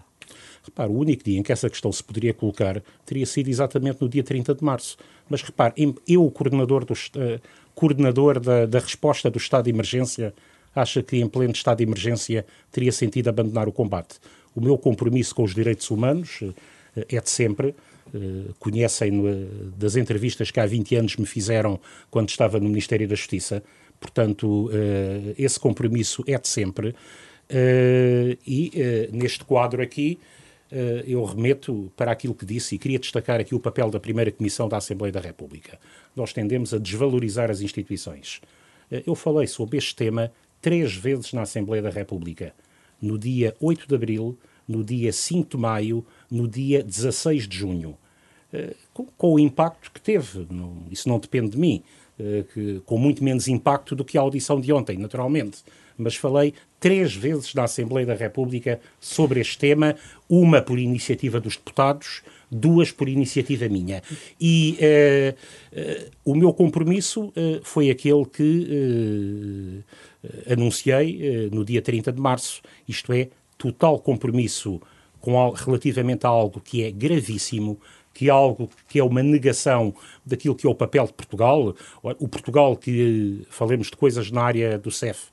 Repare, 0.63 0.91
o 0.91 0.97
único 0.97 1.23
dia 1.23 1.39
em 1.39 1.44
que 1.44 1.51
essa 1.51 1.69
questão 1.69 1.91
se 1.91 2.03
poderia 2.03 2.33
colocar 2.33 2.81
teria 3.06 3.25
sido 3.25 3.50
exatamente 3.50 4.01
no 4.01 4.09
dia 4.09 4.23
30 4.23 4.56
de 4.56 4.63
março. 4.63 4.97
Mas 5.29 5.41
repare, 5.41 5.73
eu, 6.07 6.25
o 6.25 6.31
coordenador, 6.31 6.85
do, 6.85 6.94
uh, 6.94 7.39
coordenador 7.75 8.39
da, 8.39 8.65
da 8.65 8.79
resposta 8.79 9.29
do 9.29 9.38
estado 9.38 9.65
de 9.65 9.69
emergência, 9.69 10.33
acha 10.75 11.01
que 11.01 11.17
em 11.17 11.27
pleno 11.27 11.53
estado 11.53 11.77
de 11.77 11.83
emergência 11.83 12.45
teria 12.71 12.91
sentido 12.91 13.29
abandonar 13.29 13.67
o 13.67 13.71
combate. 13.71 14.17
O 14.56 14.61
meu 14.61 14.77
compromisso 14.77 15.33
com 15.35 15.44
os 15.44 15.53
direitos 15.53 15.89
humanos 15.89 16.41
uh, 16.41 16.53
é 16.95 17.19
de 17.19 17.29
sempre 17.29 17.75
eh, 18.13 18.51
conhecem 18.57 19.21
das 19.77 19.95
entrevistas 19.95 20.50
que 20.50 20.59
há 20.59 20.65
20 20.65 20.95
anos 20.95 21.15
me 21.15 21.25
fizeram 21.25 21.79
quando 22.09 22.29
estava 22.29 22.59
no 22.59 22.67
Ministério 22.67 23.07
da 23.07 23.15
Justiça. 23.15 23.63
Portanto, 24.00 24.67
uh, 24.67 25.35
esse 25.38 25.59
compromisso 25.59 26.23
é 26.25 26.38
de 26.38 26.47
sempre. 26.47 26.89
Uh, 27.51 28.38
e 28.47 28.71
neste 29.11 29.44
quadro 29.44 29.81
aqui, 29.81 30.17
eu 31.06 31.24
remeto 31.24 31.92
para 31.95 32.12
aquilo 32.12 32.36
que 32.36 32.45
disse 32.45 32.75
e 32.75 32.77
queria 32.77 33.00
destacar 33.00 33.39
aqui 33.39 33.56
o 33.56 33.60
papel 33.60 33.89
da 33.89 34.00
primeira 34.00 34.31
Comissão 34.31 34.69
da 34.69 34.77
Assembleia 34.77 35.12
da 35.12 35.19
República. 35.19 35.80
Nós 36.16 36.31
tendemos 36.31 36.74
a 36.74 36.77
desvalorizar 36.77 37.50
as 37.50 37.62
instituições. 37.62 38.39
eu 39.06 39.16
falei 39.16 39.48
sobre 39.48 39.77
este 39.77 39.95
tema 39.95 40.31
três 40.62 40.95
vezes 40.95 41.33
na 41.33 41.42
Assembleia 41.42 41.81
da 41.81 41.89
República. 41.89 42.54
No 43.01 43.18
dia 43.18 43.56
8 43.60 43.88
de 43.88 43.95
abril, 43.95 44.38
no 44.68 44.83
dia 44.83 45.11
5 45.11 45.57
de 45.57 45.57
maio, 45.57 46.06
no 46.30 46.47
dia 46.47 46.83
16 46.83 47.47
de 47.47 47.57
junho. 47.57 47.97
Uh, 48.54 49.06
com, 49.18 49.33
o 49.33 49.40
impacto 49.40 49.92
que 49.92 50.02
teve, 50.02 50.47
isso 50.92 51.07
não 51.09 51.19
depende 51.19 51.52
de 51.52 51.57
mim, 51.57 51.83
com 52.85 52.97
muito 52.97 53.23
menos 53.23 53.47
impacto 53.47 53.95
do 53.95 54.04
que 54.04 54.18
a 54.18 54.21
audição 54.21 54.59
de 54.59 54.73
ontem, 54.73 54.97
naturalmente. 54.97 55.64
Mas 55.99 56.15
falei 56.15 56.53
três 56.79 57.13
vezes 57.13 57.53
na 57.53 57.65
Assembleia 57.65 58.07
da 58.07 58.15
República 58.15 58.79
sobre 58.99 59.39
este 59.41 59.57
tema, 59.57 59.95
uma 60.29 60.61
por 60.61 60.79
iniciativa 60.79 61.39
dos 61.39 61.57
deputados, 61.57 62.21
duas 62.49 62.91
por 62.91 63.09
iniciativa 63.09 63.68
minha. 63.68 64.01
E 64.39 64.77
uh, 64.81 66.09
o 66.23 66.33
meu 66.33 66.53
compromisso 66.53 67.31
foi 67.63 67.89
aquele 67.89 68.25
que 68.25 69.83
anunciei 70.49 71.49
no 71.51 71.63
dia 71.63 71.81
30 71.81 72.11
de 72.11 72.19
março, 72.21 72.61
isto 72.87 73.11
é, 73.13 73.29
total 73.57 73.99
compromisso 73.99 74.81
com, 75.19 75.49
relativamente 75.51 76.25
a 76.25 76.29
algo 76.29 76.59
que 76.61 76.83
é 76.83 76.91
gravíssimo, 76.91 77.79
que 78.13 78.27
é 78.27 78.31
algo 78.31 78.69
que 78.87 78.99
é 78.99 79.03
uma 79.03 79.21
negação 79.21 79.94
daquilo 80.25 80.56
que 80.56 80.65
é 80.65 80.69
o 80.69 80.75
papel 80.75 81.06
de 81.06 81.13
Portugal, 81.13 81.75
o 82.03 82.27
Portugal 82.27 82.75
que, 82.75 83.45
falemos 83.49 83.87
de 83.87 83.97
coisas 83.97 84.31
na 84.31 84.41
área 84.41 84.77
do 84.77 84.91
CEF, 84.91 85.27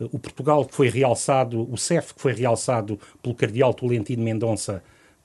o 0.00 0.18
Portugal 0.18 0.64
que 0.64 0.74
foi 0.74 0.88
realçado, 0.88 1.70
o 1.70 1.76
CEF 1.76 2.14
que 2.14 2.20
foi 2.20 2.32
realçado 2.32 2.98
pelo 3.22 3.34
Cardeal 3.34 3.72
Tolentino 3.72 4.22
Mendonça 4.22 4.82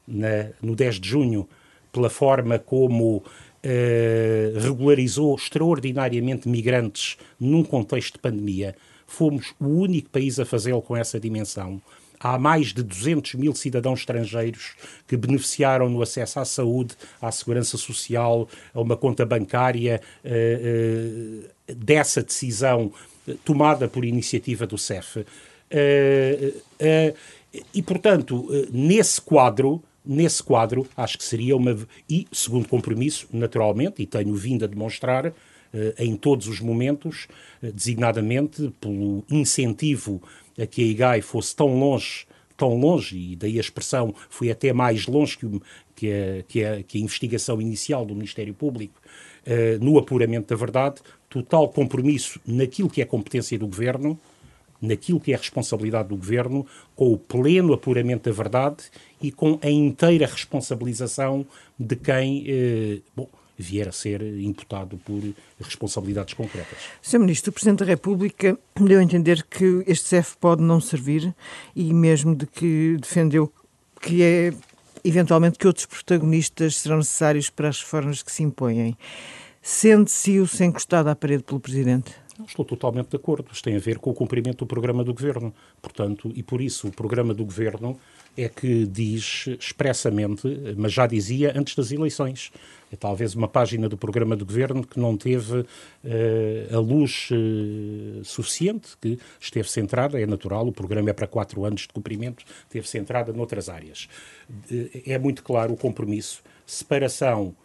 na, 0.08 0.50
no 0.62 0.76
10 0.76 1.00
de 1.00 1.10
junho, 1.10 1.48
pela 1.92 2.10
forma 2.10 2.60
como 2.60 3.24
Uh, 3.62 4.58
regularizou 4.58 5.36
extraordinariamente 5.36 6.48
migrantes 6.48 7.18
num 7.38 7.62
contexto 7.62 8.14
de 8.14 8.20
pandemia. 8.20 8.74
Fomos 9.06 9.54
o 9.60 9.68
único 9.68 10.10
país 10.10 10.40
a 10.40 10.46
fazê-lo 10.46 10.82
com 10.82 10.96
essa 10.96 11.20
dimensão 11.20 11.82
há 12.20 12.38
mais 12.38 12.74
de 12.74 12.84
200 12.84 13.36
mil 13.36 13.56
cidadãos 13.56 14.00
estrangeiros 14.00 14.74
que 15.08 15.16
beneficiaram 15.16 15.90
no 15.90 16.02
acesso 16.02 16.40
à 16.40 16.46
saúde, 16.46 16.96
à 17.22 17.32
segurança 17.32 17.78
social, 17.78 18.48
a 18.74 18.82
uma 18.82 18.98
conta 18.98 19.26
bancária 19.26 20.02
uh, 20.26 20.30
uh, 20.30 21.76
dessa 21.76 22.22
decisão 22.22 22.92
tomada 23.46 23.88
por 23.88 24.04
iniciativa 24.04 24.68
do 24.68 24.78
CEF. 24.78 25.20
Uh, 25.20 25.26
e, 27.74 27.82
portanto, 27.82 28.48
nesse 28.72 29.22
quadro, 29.22 29.82
nesse 30.06 30.44
quadro, 30.44 30.88
acho 30.96 31.18
que 31.18 31.24
seria 31.24 31.56
uma. 31.56 31.76
E, 32.08 32.28
segundo 32.32 32.68
compromisso, 32.68 33.28
naturalmente, 33.32 34.02
e 34.02 34.06
tenho 34.06 34.36
vindo 34.36 34.66
a 34.66 34.68
demonstrar, 34.68 35.34
em 36.00 36.16
todos 36.16 36.48
os 36.48 36.60
momentos, 36.60 37.28
designadamente 37.62 38.74
pelo 38.82 39.24
incentivo 39.30 40.20
a 40.60 40.66
que 40.66 40.82
a 40.82 40.86
IGAI 40.86 41.22
fosse 41.22 41.56
tão 41.56 41.80
longe 41.80 42.28
tão 42.60 42.78
longe, 42.78 43.18
e 43.18 43.36
daí 43.38 43.58
a 43.58 43.62
expressão 43.62 44.13
foi 44.30 44.51
até 44.51 44.74
mais 44.74 45.08
longe 45.08 45.38
que, 45.38 45.62
que, 45.96 46.12
a, 46.12 46.44
que, 46.44 46.66
a, 46.66 46.84
que 46.84 46.98
a 46.98 47.01
investigação 47.01 47.62
inicial 47.62 48.06
do 48.06 48.13
Ministério 48.13 48.54
Público, 48.54 49.00
uh, 49.48 49.84
no 49.84 49.98
apuramento 49.98 50.50
da 50.50 50.58
verdade, 50.58 51.01
total 51.30 51.70
compromisso 51.70 52.39
naquilo 52.46 52.89
que 52.89 53.01
é 53.01 53.06
competência 53.06 53.58
do 53.58 53.66
Governo, 53.66 54.20
naquilo 54.82 55.22
que 55.22 55.32
é 55.34 55.38
responsabilidade 55.38 56.10
do 56.10 56.18
Governo, 56.18 56.66
com 56.96 57.13
o 57.13 57.18
pleno 57.18 57.74
apuramento 57.74 58.30
da 58.30 58.36
verdade 58.36 58.84
e 59.22 59.32
com 59.32 59.58
a 59.62 59.70
inteira 59.70 60.28
responsabilização 60.28 61.46
de 61.80 61.96
quem, 61.96 62.44
uh, 62.44 63.01
bom, 63.16 63.30
vier 63.62 63.88
a 63.88 63.92
ser 63.92 64.22
imputado 64.22 64.98
por 64.98 65.22
responsabilidades 65.60 66.34
concretas. 66.34 66.78
Sr. 67.01 67.20
Ministro, 67.20 67.51
o 67.51 67.54
Presidente 67.54 67.80
da 67.80 67.86
República 67.86 68.58
deu 68.80 69.00
a 69.00 69.04
entender 69.04 69.44
que 69.44 69.84
este 69.86 70.08
CEF 70.08 70.38
pode 70.38 70.62
não 70.62 70.80
servir 70.80 71.34
e 71.75 71.94
mesmo 71.94 72.36
de 72.36 72.46
que 72.46 72.98
defendeu 73.00 73.51
que 74.01 74.24
é 74.24 74.54
eventualmente 75.04 75.58
que 75.58 75.68
outros 75.68 75.86
protagonistas 75.86 76.78
serão 76.78 76.98
necessários 76.98 77.50
para 77.50 77.70
as 77.70 77.82
reformas 77.82 78.24
que 78.24 78.32
se 78.32 78.44
impõem. 78.44 78.98
Sente-se-o 79.62 80.48
sem 80.48 80.70
encostado 80.70 81.10
à 81.10 81.16
parede 81.16 81.44
pelo 81.44 81.60
Presidente? 81.60 82.12
Estou 82.48 82.63
totalmente 82.63 83.10
de 83.10 83.18
acordo. 83.18 83.50
Isto 83.51 83.66
tem 83.66 83.75
a 83.75 83.80
ver 83.80 84.00
com 84.00 84.10
o 84.10 84.13
cumprimento 84.13 84.60
do 84.60 84.66
programa 84.66 85.04
do 85.04 85.13
Governo. 85.13 85.54
Portanto, 85.82 86.32
e 86.36 86.42
por 86.42 86.62
isso 86.62 86.88
o 86.88 86.92
programa 86.92 87.34
do 87.34 87.44
Governo 87.44 88.00
é 88.43 88.48
que 88.50 88.86
diz 88.86 89.48
expressamente, 89.60 90.48
mas 90.77 90.93
já 90.93 91.05
dizia 91.05 91.53
antes 91.55 91.75
das 91.75 91.91
eleições, 91.91 92.51
é 92.91 92.96
talvez 92.96 93.36
uma 93.36 93.48
página 93.48 93.89
do 93.89 93.98
programa 93.98 94.36
do 94.36 94.46
Governo 94.46 94.86
que 94.86 95.00
não 95.00 95.17
teve 95.17 95.60
uh, 95.60 95.65
a 96.72 96.79
luz 96.79 97.29
uh, 97.31 98.24
suficiente, 98.24 98.98
que 99.00 99.19
esteve 99.39 99.69
centrada, 99.69 100.19
é 100.19 100.25
natural, 100.25 100.67
o 100.67 100.72
programa 100.72 101.10
é 101.10 101.13
para 101.13 101.27
quatro 101.27 101.65
anos 101.65 101.81
de 101.81 101.89
cumprimento, 101.89 102.46
esteve 102.63 102.88
centrada 102.88 103.34
noutras 103.34 103.67
áreas. 103.67 104.08
Uh, 104.72 104.89
é 105.05 105.19
muito 105.19 105.43
claro 105.43 105.74
o 105.74 105.77
compromisso, 105.77 106.41
separação 106.65 107.55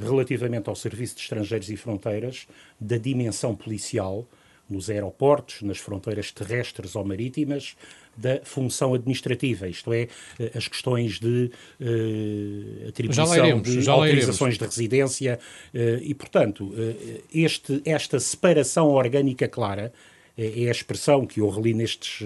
relativamente 0.00 0.66
ao 0.70 0.74
Serviço 0.74 1.16
de 1.16 1.20
Estrangeiros 1.20 1.68
e 1.68 1.76
Fronteiras 1.76 2.46
da 2.80 2.96
dimensão 2.96 3.54
policial 3.54 4.26
nos 4.68 4.90
aeroportos, 4.90 5.62
nas 5.62 5.78
fronteiras 5.78 6.32
terrestres 6.32 6.96
ou 6.96 7.04
marítimas, 7.04 7.76
da 8.16 8.40
função 8.44 8.94
administrativa, 8.94 9.68
isto 9.68 9.92
é, 9.92 10.08
eh, 10.38 10.50
as 10.54 10.68
questões 10.68 11.18
de 11.18 11.50
uh, 11.80 12.88
atribuição 12.88 13.34
iremos, 13.34 13.84
de 13.84 13.88
autorizações 13.88 14.58
de 14.58 14.64
residência 14.64 15.38
uh, 15.74 15.78
e, 16.02 16.14
portanto, 16.14 16.64
uh, 16.64 17.22
este, 17.32 17.82
esta 17.84 18.18
separação 18.18 18.88
orgânica 18.88 19.48
clara 19.48 19.92
é 20.38 20.68
a 20.68 20.70
expressão 20.70 21.26
que 21.26 21.40
eu 21.40 21.48
reli 21.48 21.72
nestes 21.72 22.22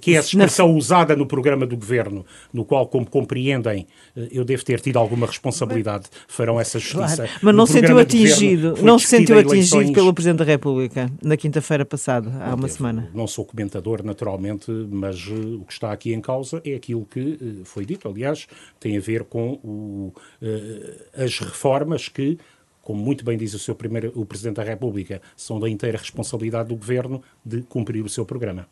que 0.00 0.14
é 0.14 0.18
a 0.18 0.20
expressão 0.20 0.74
usada 0.74 1.16
no 1.16 1.26
programa 1.26 1.66
do 1.66 1.76
governo, 1.76 2.24
no 2.52 2.64
qual, 2.64 2.86
como 2.86 3.06
compreendem, 3.06 3.86
eh, 4.16 4.28
eu 4.30 4.44
devo 4.44 4.64
ter 4.64 4.80
tido 4.80 4.98
alguma 4.98 5.26
responsabilidade, 5.26 6.06
farão 6.28 6.60
essa 6.60 6.78
justiça. 6.78 7.24
Claro, 7.24 7.30
mas 7.42 7.54
não 7.54 7.66
se 7.66 7.72
sentiu 7.72 7.98
atingido, 7.98 8.74
não 8.82 8.98
se 8.98 9.06
sentiu 9.06 9.38
atingido 9.38 9.76
eleições... 9.76 9.90
pelo 9.92 10.12
Presidente 10.12 10.38
da 10.38 10.44
República 10.44 11.10
na 11.22 11.36
quinta-feira 11.36 11.84
passada, 11.84 12.28
há 12.28 12.48
não 12.48 12.54
uma 12.54 12.66
devo, 12.66 12.68
semana. 12.68 13.10
Não 13.14 13.26
sou 13.26 13.44
comentador, 13.44 14.02
naturalmente, 14.04 14.70
mas 14.70 15.26
uh, 15.26 15.60
o 15.60 15.64
que 15.64 15.72
está 15.72 15.92
aqui 15.92 16.12
em 16.12 16.20
causa 16.20 16.60
é 16.64 16.74
aquilo 16.74 17.06
que 17.06 17.20
uh, 17.20 17.64
foi 17.64 17.86
dito. 17.86 18.08
Aliás, 18.08 18.46
tem 18.78 18.96
a 18.96 19.00
ver 19.00 19.24
com 19.24 19.58
o, 19.64 20.12
uh, 20.42 21.22
as 21.22 21.38
reformas 21.38 22.08
que 22.08 22.38
como 22.82 23.02
muito 23.02 23.24
bem 23.24 23.38
diz 23.38 23.54
o 23.54 23.58
seu 23.58 23.74
primeiro, 23.74 24.12
o 24.14 24.26
Presidente 24.26 24.56
da 24.56 24.62
República, 24.62 25.22
são 25.34 25.58
da 25.58 25.70
inteira 25.70 25.96
responsabilidade 25.96 26.68
do 26.68 26.76
Governo 26.76 27.22
de 27.42 27.62
cumprir 27.62 28.04
o 28.04 28.10
seu 28.10 28.26
programa. 28.26 28.68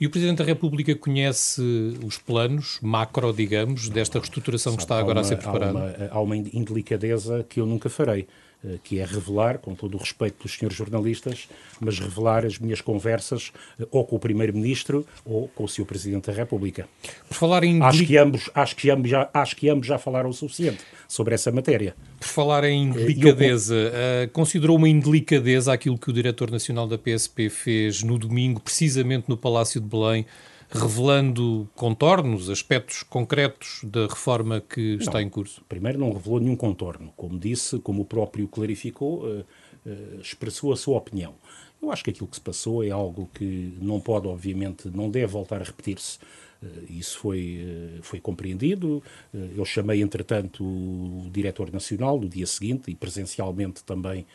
E 0.00 0.06
o 0.06 0.10
Presidente 0.10 0.38
da 0.38 0.44
República 0.44 0.94
conhece 0.94 1.62
os 2.04 2.18
planos 2.18 2.78
macro, 2.82 3.32
digamos, 3.32 3.88
desta 3.88 4.18
reestruturação 4.18 4.72
Sabe, 4.72 4.78
que 4.78 4.84
está 4.84 4.98
agora 4.98 5.18
uma, 5.18 5.20
a 5.20 5.24
ser 5.24 5.36
preparada? 5.36 5.78
Há 5.78 5.82
uma, 5.82 6.08
há 6.12 6.20
uma 6.20 6.36
indelicadeza 6.36 7.44
que 7.48 7.60
eu 7.60 7.66
nunca 7.66 7.88
farei. 7.88 8.26
Eh, 8.64 8.78
que 8.84 9.00
é 9.00 9.04
revelar, 9.04 9.58
com 9.58 9.74
todo 9.74 9.96
o 9.96 9.98
respeito 9.98 10.34
pelos 10.34 10.56
senhores 10.56 10.78
jornalistas, 10.78 11.48
mas 11.80 11.98
revelar 11.98 12.46
as 12.46 12.60
minhas 12.60 12.80
conversas 12.80 13.52
eh, 13.80 13.86
ou 13.90 14.04
com 14.04 14.14
o 14.14 14.18
Primeiro-Ministro 14.20 15.04
ou 15.24 15.48
com 15.48 15.64
o 15.64 15.68
Sr. 15.68 15.84
Presidente 15.84 16.30
da 16.30 16.32
República. 16.32 16.88
Por 17.26 17.34
falar 17.34 17.64
em... 17.64 17.82
Acho 17.82 18.06
que, 18.06 18.16
ambos, 18.16 18.48
acho, 18.54 18.76
que 18.76 18.88
ambos 18.88 19.10
já, 19.10 19.28
acho 19.34 19.56
que 19.56 19.68
ambos 19.68 19.88
já 19.88 19.98
falaram 19.98 20.30
o 20.30 20.32
suficiente 20.32 20.84
sobre 21.08 21.34
essa 21.34 21.50
matéria. 21.50 21.96
Por 22.20 22.28
falar 22.28 22.62
em 22.62 22.90
eh, 22.90 22.92
delicadeza, 22.92 23.74
eu... 23.74 24.28
uh, 24.28 24.30
considerou 24.30 24.76
uma 24.76 24.88
indelicadeza 24.88 25.72
aquilo 25.72 25.98
que 25.98 26.10
o 26.10 26.12
Diretor 26.12 26.48
Nacional 26.48 26.86
da 26.86 26.96
PSP 26.96 27.50
fez 27.50 28.04
no 28.04 28.16
domingo, 28.16 28.60
precisamente 28.60 29.28
no 29.28 29.36
Palácio 29.36 29.80
de 29.80 29.88
Belém, 29.88 30.24
revelando 30.72 31.68
contornos, 31.74 32.48
aspectos 32.48 33.02
concretos 33.02 33.80
da 33.84 34.06
reforma 34.06 34.60
que 34.60 34.94
está 34.94 35.14
não, 35.14 35.20
em 35.20 35.28
curso? 35.28 35.62
Primeiro, 35.68 35.98
não 35.98 36.12
revelou 36.12 36.40
nenhum 36.40 36.56
contorno. 36.56 37.12
Como 37.16 37.38
disse, 37.38 37.78
como 37.78 38.02
o 38.02 38.04
próprio 38.04 38.48
clarificou, 38.48 39.24
uh, 39.24 39.44
uh, 39.86 40.20
expressou 40.20 40.72
a 40.72 40.76
sua 40.76 40.96
opinião. 40.96 41.34
Eu 41.80 41.90
acho 41.90 42.02
que 42.04 42.10
aquilo 42.10 42.28
que 42.28 42.36
se 42.36 42.40
passou 42.40 42.82
é 42.84 42.90
algo 42.90 43.28
que 43.34 43.76
não 43.80 44.00
pode, 44.00 44.28
obviamente, 44.28 44.88
não 44.88 45.10
deve 45.10 45.26
voltar 45.26 45.60
a 45.60 45.64
repetir-se. 45.64 46.18
Eh, 46.62 46.66
isso 46.90 47.18
foi, 47.18 47.60
eh, 47.60 47.98
foi 48.02 48.20
compreendido. 48.20 49.02
Eh, 49.34 49.50
eu 49.56 49.64
chamei, 49.64 50.00
entretanto, 50.00 50.64
o 50.64 51.28
diretor 51.30 51.72
nacional 51.72 52.20
no 52.20 52.28
dia 52.28 52.46
seguinte 52.46 52.90
e 52.90 52.94
presencialmente 52.94 53.82
também 53.84 54.26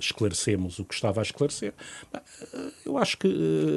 esclarecemos 0.00 0.78
o 0.78 0.84
que 0.84 0.94
estava 0.94 1.20
a 1.20 1.22
esclarecer. 1.22 1.72
Eu 2.84 2.98
acho 2.98 3.16
que 3.18 3.28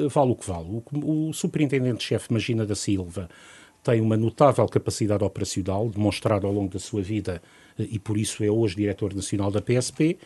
vale 0.08 0.32
o 0.32 0.36
que 0.36 0.46
vale. 0.46 0.82
O, 0.92 1.32
superintendente-chefe 1.32 2.32
Magina 2.32 2.66
da 2.66 2.74
Silva 2.74 3.28
tem 3.82 4.00
uma 4.00 4.16
notável 4.16 4.66
capacidade 4.66 5.24
operacional, 5.24 5.88
demonstrada 5.88 6.46
ao 6.46 6.52
longo 6.52 6.72
da 6.72 6.78
sua 6.78 7.02
vida 7.02 7.40
e 7.78 7.98
por 7.98 8.18
isso 8.18 8.42
é 8.44 8.50
hoje 8.50 8.76
diretor 8.76 9.14
nacional 9.14 9.50
da 9.50 9.60
PSP, 9.60 10.18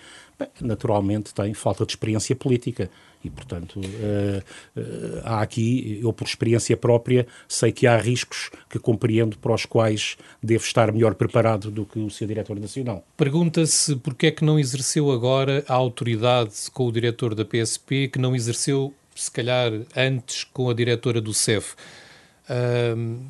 naturalmente 0.61 1.33
tem 1.33 1.55
falta 1.55 1.85
de 1.85 1.93
experiência 1.93 2.35
política. 2.35 2.91
E, 3.23 3.31
portanto, 3.31 3.81
uh, 3.81 4.79
uh, 4.79 5.21
há 5.25 5.41
aqui, 5.41 5.99
eu 6.03 6.13
por 6.13 6.27
experiência 6.27 6.77
própria, 6.77 7.27
sei 7.49 7.73
que 7.73 7.87
há 7.87 7.97
riscos 7.97 8.51
que 8.69 8.79
compreendo 8.79 9.39
para 9.39 9.55
os 9.55 9.65
quais 9.65 10.19
devo 10.43 10.63
estar 10.63 10.93
melhor 10.93 11.15
preparado 11.15 11.71
do 11.71 11.87
que 11.87 11.99
o 11.99 12.11
seu 12.11 12.27
diretor 12.27 12.61
nacional. 12.61 13.03
Pergunta-se 13.17 13.97
porque 13.97 14.27
é 14.27 14.31
que 14.31 14.45
não 14.45 14.59
exerceu 14.59 15.11
agora 15.11 15.65
a 15.67 15.73
autoridade 15.73 16.53
com 16.75 16.87
o 16.87 16.93
diretor 16.93 17.35
da 17.35 17.47
PSP, 17.47 18.09
que 18.09 18.19
não 18.19 18.37
exerceu, 18.37 18.93
se 19.15 19.31
calhar, 19.31 19.73
antes 19.97 20.45
com 20.45 20.69
a 20.69 20.75
diretora 20.75 21.19
do 21.19 21.33
CEF. 21.33 21.75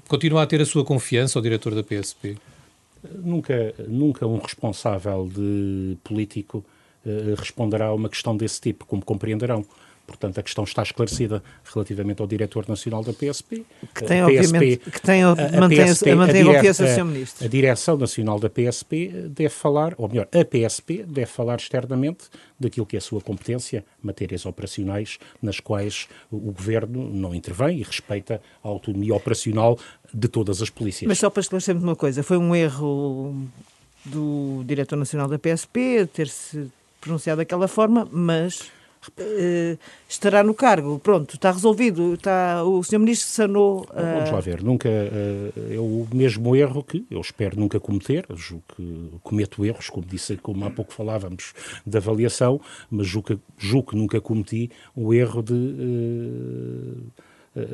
Continua 0.09 0.43
a 0.43 0.47
ter 0.47 0.61
a 0.61 0.67
sua 0.67 0.85
confiança, 0.85 1.39
o 1.39 1.43
diretor 1.43 1.75
da 1.75 1.83
PSP? 1.83 2.37
Nunca, 3.13 3.75
nunca 3.87 4.27
um 4.27 4.39
responsável 4.39 5.29
de 5.33 5.97
político 6.03 6.65
uh, 7.05 7.35
responderá 7.37 7.87
a 7.87 7.95
uma 7.95 8.09
questão 8.09 8.37
desse 8.37 8.61
tipo, 8.61 8.87
como 8.87 9.05
compreenderão. 9.05 9.65
Portanto, 10.07 10.39
a 10.39 10.43
questão 10.43 10.65
está 10.65 10.83
esclarecida 10.83 11.43
relativamente 11.73 12.21
ao 12.21 12.27
diretor 12.27 12.69
nacional 12.69 13.03
da 13.03 13.13
PSP. 13.13 13.65
Que 13.95 14.05
tem, 14.05 14.21
a 14.21 14.27
obviamente, 14.27 14.77
PSP, 14.77 14.91
que 14.91 15.01
tem, 15.01 15.23
a, 15.23 15.29
mantém, 15.35 15.85
PSP, 15.85 16.11
a, 16.11 16.17
mantém 16.17 16.43
a, 16.43 16.55
confiança 16.55 16.85
do 16.85 16.91
Sr. 16.91 17.05
Ministro. 17.05 17.45
A 17.45 17.49
Direção 17.49 17.97
Nacional 17.97 18.39
da 18.39 18.51
PSP 18.51 19.09
deve 19.29 19.49
falar, 19.49 19.95
ou 19.97 20.09
melhor, 20.09 20.29
a 20.33 20.45
PSP 20.45 21.05
deve 21.05 21.27
falar 21.27 21.57
externamente 21.57 22.25
daquilo 22.61 22.87
que 22.87 22.97
é 22.97 22.99
a 22.99 23.03
sua 23.03 23.21
competência, 23.21 23.85
matérias 24.03 24.45
operacionais, 24.45 25.19
nas 25.43 25.59
quais 25.59 26.07
o 26.31 26.53
Governo 26.53 27.11
não 27.11 27.35
intervém 27.35 27.79
e 27.79 27.83
respeita 27.83 28.41
a 28.63 28.69
autonomia 28.69 29.15
operacional 29.15 29.79
de 30.13 30.29
todas 30.29 30.61
as 30.61 30.71
polícias. 30.71 31.09
Mas 31.09 31.19
só 31.19 31.31
para 31.31 31.41
esclarecer 31.41 31.77
uma 31.77 31.97
coisa, 31.97 32.23
foi 32.23 32.37
um 32.37 32.55
erro 32.55 33.35
do 34.05 34.63
Diretor 34.67 34.97
Nacional 34.97 35.29
da 35.29 35.39
PSP 35.39 36.07
ter-se 36.13 36.71
pronunciado 37.01 37.39
daquela 37.39 37.69
forma, 37.69 38.09
mas 38.11 38.71
Uh, 39.11 39.79
estará 40.09 40.43
no 40.43 40.55
cargo. 40.55 40.99
Pronto, 40.99 41.35
está 41.35 41.51
resolvido. 41.51 42.15
Está, 42.15 42.65
o 42.65 42.83
Sr. 42.83 42.99
Ministro 42.99 43.29
sanou. 43.31 43.83
Uh... 43.83 44.19
Vamos 44.19 44.31
lá 44.31 44.41
ver. 44.41 44.63
Nunca 44.63 44.89
uh, 44.89 45.75
é 45.75 45.79
o 45.79 46.07
mesmo 46.13 46.55
erro 46.55 46.83
que 46.83 47.07
eu 47.11 47.21
espero 47.21 47.59
nunca 47.59 47.79
cometer. 47.81 48.27
Julgo 48.35 48.65
que 48.77 49.11
cometo 49.23 49.65
erros, 49.65 49.89
como 49.89 50.07
disse, 50.07 50.37
como 50.37 50.65
há 50.65 50.71
pouco 50.71 50.93
falávamos 50.93 51.53
da 51.87 51.99
avaliação, 51.99 52.61
mas 52.91 53.07
julgo, 53.07 53.41
julgo 53.59 53.91
que 53.91 53.97
nunca 53.97 54.21
cometi 54.21 54.71
o 54.95 55.13
erro 55.13 55.43
de. 55.43 55.55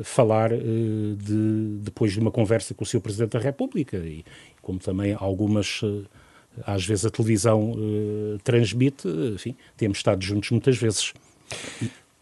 falar 0.03 0.49
de, 0.51 1.79
depois 1.81 2.11
de 2.11 2.19
uma 2.19 2.31
conversa 2.31 2.73
com 2.73 2.83
o 2.83 2.87
Sr. 2.87 3.01
Presidente 3.01 3.31
da 3.31 3.39
República 3.39 3.97
e 3.97 4.23
como 4.61 4.77
também 4.77 5.15
algumas 5.17 5.81
às 6.65 6.85
vezes 6.85 7.05
a 7.05 7.09
televisão 7.09 7.71
uh, 7.71 8.39
transmite, 8.43 9.07
enfim, 9.33 9.55
temos 9.77 9.97
estado 9.97 10.23
juntos 10.23 10.51
muitas 10.51 10.77
vezes. 10.77 11.13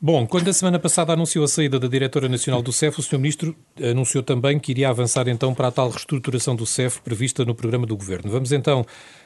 Bom, 0.01 0.25
quando 0.25 0.48
a 0.48 0.53
semana 0.53 0.79
passada 0.79 1.12
anunciou 1.12 1.43
a 1.43 1.48
saída 1.48 1.77
da 1.77 1.86
Diretora 1.86 2.29
Nacional 2.29 2.62
do 2.62 2.71
CEF, 2.71 3.00
o 3.00 3.03
Sr. 3.03 3.17
Ministro 3.17 3.53
anunciou 3.83 4.24
também 4.24 4.57
que 4.57 4.71
iria 4.71 4.88
avançar 4.88 5.27
então 5.27 5.53
para 5.53 5.67
a 5.67 5.71
tal 5.71 5.89
reestruturação 5.89 6.55
do 6.55 6.65
CEF 6.65 7.01
prevista 7.01 7.43
no 7.43 7.53
programa 7.53 7.86
do 7.86 7.98
Governo. 7.98 8.31
Vamos 8.31 8.53
então 8.53 8.86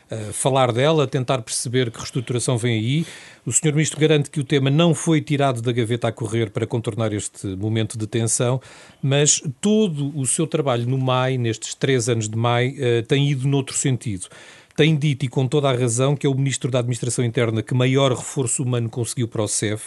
uh, 0.09 0.33
falar 0.33 0.71
dela, 0.71 1.05
tentar 1.05 1.43
perceber 1.43 1.91
que 1.91 1.99
reestruturação 1.99 2.57
vem 2.57 2.79
aí. 2.79 3.05
O 3.45 3.51
Sr. 3.51 3.71
Ministro 3.73 3.99
garante 3.99 4.31
que 4.31 4.39
o 4.39 4.43
tema 4.43 4.71
não 4.71 4.95
foi 4.95 5.21
tirado 5.21 5.61
da 5.61 5.71
gaveta 5.71 6.07
a 6.07 6.11
correr 6.11 6.49
para 6.49 6.65
contornar 6.65 7.13
este 7.13 7.45
momento 7.49 7.95
de 7.95 8.07
tensão, 8.07 8.59
mas 8.99 9.43
todo 9.61 10.11
o 10.17 10.25
seu 10.25 10.47
trabalho 10.47 10.89
no 10.89 10.97
MAI, 10.97 11.37
nestes 11.37 11.75
três 11.75 12.09
anos 12.09 12.27
de 12.27 12.35
MAI, 12.35 12.69
uh, 12.69 13.03
tem 13.07 13.29
ido 13.29 13.47
noutro 13.47 13.77
sentido 13.77 14.27
tem 14.75 14.95
dito, 14.97 15.25
e 15.25 15.29
com 15.29 15.47
toda 15.47 15.69
a 15.69 15.75
razão, 15.75 16.15
que 16.15 16.25
é 16.25 16.29
o 16.29 16.33
Ministro 16.33 16.71
da 16.71 16.79
Administração 16.79 17.23
Interna 17.23 17.61
que 17.61 17.73
maior 17.73 18.11
reforço 18.11 18.63
humano 18.63 18.89
conseguiu 18.89 19.27
para 19.27 19.43
o 19.43 19.47
CEF. 19.47 19.83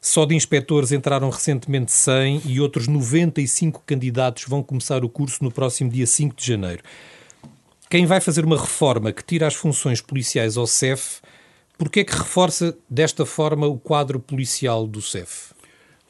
Só 0.00 0.24
de 0.26 0.34
inspectores 0.34 0.92
entraram 0.92 1.30
recentemente 1.30 1.92
100 1.92 2.42
e 2.44 2.60
outros 2.60 2.86
95 2.86 3.82
candidatos 3.86 4.44
vão 4.46 4.62
começar 4.62 5.04
o 5.04 5.08
curso 5.08 5.42
no 5.42 5.50
próximo 5.50 5.90
dia 5.90 6.06
5 6.06 6.36
de 6.36 6.46
janeiro. 6.46 6.82
Quem 7.88 8.04
vai 8.04 8.20
fazer 8.20 8.44
uma 8.44 8.58
reforma 8.58 9.12
que 9.12 9.24
tira 9.24 9.46
as 9.46 9.54
funções 9.54 10.00
policiais 10.00 10.56
ao 10.56 10.66
CEF, 10.66 11.20
por 11.78 11.88
que 11.88 12.00
é 12.00 12.04
que 12.04 12.12
reforça 12.12 12.76
desta 12.88 13.24
forma 13.24 13.66
o 13.66 13.78
quadro 13.78 14.20
policial 14.20 14.86
do 14.86 15.00
CEF? 15.00 15.53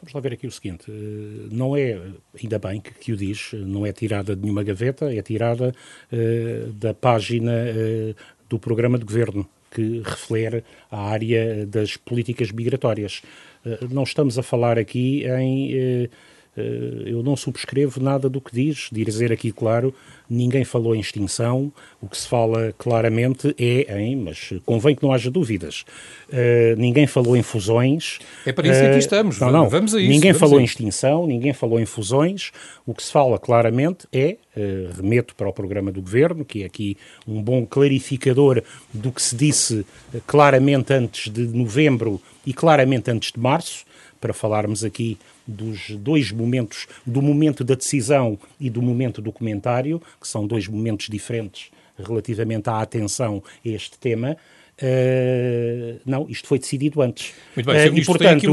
Vamos 0.04 0.12
lá 0.12 0.20
ver 0.20 0.34
aqui 0.34 0.46
o 0.46 0.50
seguinte: 0.50 0.84
eh, 0.90 1.48
não 1.50 1.74
é, 1.74 1.98
ainda 2.42 2.58
bem 2.58 2.78
que, 2.78 2.92
que 2.92 3.12
o 3.12 3.16
diz, 3.16 3.52
não 3.54 3.86
é 3.86 3.92
tirada 3.92 4.36
de 4.36 4.42
nenhuma 4.42 4.62
gaveta, 4.62 5.10
é 5.10 5.22
tirada 5.22 5.74
uh, 6.12 6.72
da 6.74 6.92
página 6.92 7.50
uh, 7.50 8.14
do 8.46 8.58
programa 8.58 8.98
de 8.98 9.04
governo 9.06 9.48
que 9.70 10.02
refere 10.04 10.62
a 10.90 11.08
área 11.08 11.64
das 11.64 11.96
políticas 11.96 12.52
migratórias. 12.52 13.22
Eh, 13.64 13.78
não 13.90 14.02
estamos 14.02 14.38
a 14.38 14.42
falar 14.42 14.78
aqui 14.78 15.24
em. 15.24 16.10
Eh, 16.56 16.62
eh, 16.64 17.12
eu 17.12 17.22
não 17.22 17.36
subscrevo 17.36 18.00
nada 18.00 18.28
do 18.28 18.40
que 18.40 18.52
diz, 18.52 18.88
dizer 18.92 19.32
aqui, 19.32 19.52
claro, 19.52 19.94
ninguém 20.28 20.64
falou 20.64 20.94
em 20.94 21.00
extinção, 21.00 21.72
o 22.00 22.08
que 22.08 22.16
se 22.16 22.26
fala 22.26 22.74
claramente 22.78 23.54
é 23.58 24.00
em, 24.00 24.16
mas 24.16 24.52
convém 24.64 24.94
que 24.94 25.02
não 25.02 25.12
haja 25.12 25.30
dúvidas, 25.30 25.84
uh, 26.28 26.76
ninguém 26.76 27.06
falou 27.06 27.36
em 27.36 27.42
fusões. 27.42 28.18
É 28.46 28.52
para 28.52 28.68
isso 28.68 28.80
que 28.80 28.86
aqui 28.86 28.98
estamos, 28.98 29.38
não, 29.38 29.50
não, 29.50 29.68
vamos 29.68 29.94
a 29.94 30.00
isso. 30.00 30.10
Ninguém 30.10 30.32
falou 30.32 30.60
em 30.60 30.64
extinção, 30.64 31.26
ninguém 31.26 31.52
falou 31.52 31.78
em 31.78 31.86
fusões, 31.86 32.50
o 32.86 32.94
que 32.94 33.02
se 33.02 33.12
fala 33.12 33.38
claramente 33.38 34.06
é, 34.12 34.36
uh, 34.56 34.96
remeto 34.96 35.34
para 35.34 35.48
o 35.48 35.52
programa 35.52 35.92
do 35.92 36.00
Governo, 36.00 36.44
que 36.44 36.62
é 36.62 36.66
aqui 36.66 36.96
um 37.26 37.42
bom 37.42 37.66
clarificador 37.66 38.62
do 38.92 39.12
que 39.12 39.20
se 39.20 39.36
disse 39.36 39.84
claramente 40.26 40.92
antes 40.92 41.30
de 41.30 41.42
novembro 41.46 42.20
e 42.46 42.52
claramente 42.52 43.10
antes 43.10 43.32
de 43.32 43.40
março, 43.40 43.84
para 44.24 44.32
falarmos 44.32 44.82
aqui 44.82 45.18
dos 45.46 45.90
dois 45.90 46.32
momentos, 46.32 46.86
do 47.04 47.20
momento 47.20 47.62
da 47.62 47.74
decisão 47.74 48.38
e 48.58 48.70
do 48.70 48.80
momento 48.80 49.20
do 49.20 49.30
comentário, 49.30 50.00
que 50.18 50.26
são 50.26 50.46
dois 50.46 50.66
momentos 50.66 51.10
diferentes 51.10 51.70
relativamente 52.02 52.70
à 52.70 52.80
atenção 52.80 53.42
a 53.62 53.68
este 53.68 53.98
tema. 53.98 54.34
Uh, 54.80 56.00
não, 56.06 56.26
isto 56.26 56.48
foi 56.48 56.58
decidido 56.58 57.02
antes. 57.02 57.34
Muito 57.54 57.66
bem, 57.66 57.90
uh, 57.90 57.98
e, 57.98 58.04
portanto, 58.06 58.44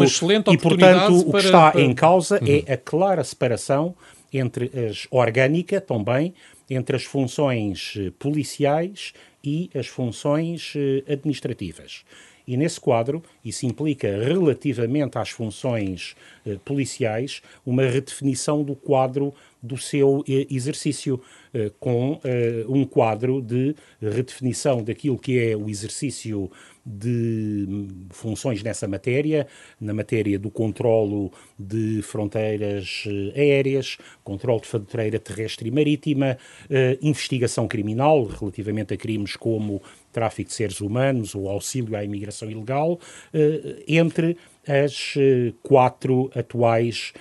e, 0.52 0.58
portanto, 0.58 1.30
o 1.30 1.32
que 1.32 1.38
está 1.38 1.72
para... 1.72 1.82
em 1.82 1.94
causa 1.94 2.38
uhum. 2.44 2.64
é 2.68 2.74
a 2.74 2.76
clara 2.76 3.24
separação 3.24 3.96
entre 4.34 4.70
as 4.90 5.08
orgânica 5.10 5.80
também, 5.80 6.34
entre 6.70 6.98
as 6.98 7.06
funções 7.06 7.94
eh, 7.98 8.12
policiais 8.20 9.14
e 9.42 9.70
as 9.74 9.88
funções 9.88 10.74
administrativas. 11.08 12.04
E 12.48 12.58
nesse 12.58 12.80
quadro, 12.80 13.24
isso 13.44 13.66
implica, 13.66 14.08
relativamente 14.24 15.18
às 15.18 15.30
funções 15.30 16.16
eh, 16.46 16.58
policiais, 16.66 17.42
uma 17.66 17.84
redefinição 17.84 18.64
do 18.64 18.76
quadro 18.76 19.34
do 19.62 19.78
seu 19.78 20.24
eh, 20.28 20.48
exercício, 20.50 21.22
eh, 21.54 21.72
com 21.80 22.20
eh, 22.24 22.66
um 22.68 22.84
quadro 22.86 23.42
de 23.42 23.76
redefinição 24.02 24.84
daquilo 24.84 25.18
que 25.18 25.38
é 25.38 25.56
o 25.56 25.70
exercício 25.70 26.50
de 26.84 27.68
hum, 27.70 27.88
funções 28.10 28.64
nessa 28.64 28.88
matéria, 28.88 29.48
na 29.80 29.94
matéria 29.94 30.40
do 30.40 30.50
controlo 30.50 31.32
de 31.62 32.02
fronteiras 32.02 33.06
eh, 33.08 33.40
aéreas, 33.40 33.98
controle 34.24 34.62
de 34.62 34.68
fronteira 34.68 35.20
terrestre 35.20 35.68
e 35.68 35.72
marítima, 35.72 36.38
eh, 36.70 36.98
investigação 37.02 37.68
criminal 37.68 38.26
relativamente 38.26 38.94
a 38.94 38.98
crimes 38.98 39.36
como 39.36 39.82
tráfico 40.12 40.50
de 40.50 40.56
seres 40.56 40.82
humanos 40.82 41.36
ou 41.36 41.48
auxílio 41.48 41.96
à 41.96 42.04
imigração 42.04 42.50
ilegal, 42.50 43.00
eh, 43.34 43.84
entre 43.88 44.38
as 44.68 45.16
quatro 45.64 46.30
atuais 46.36 47.14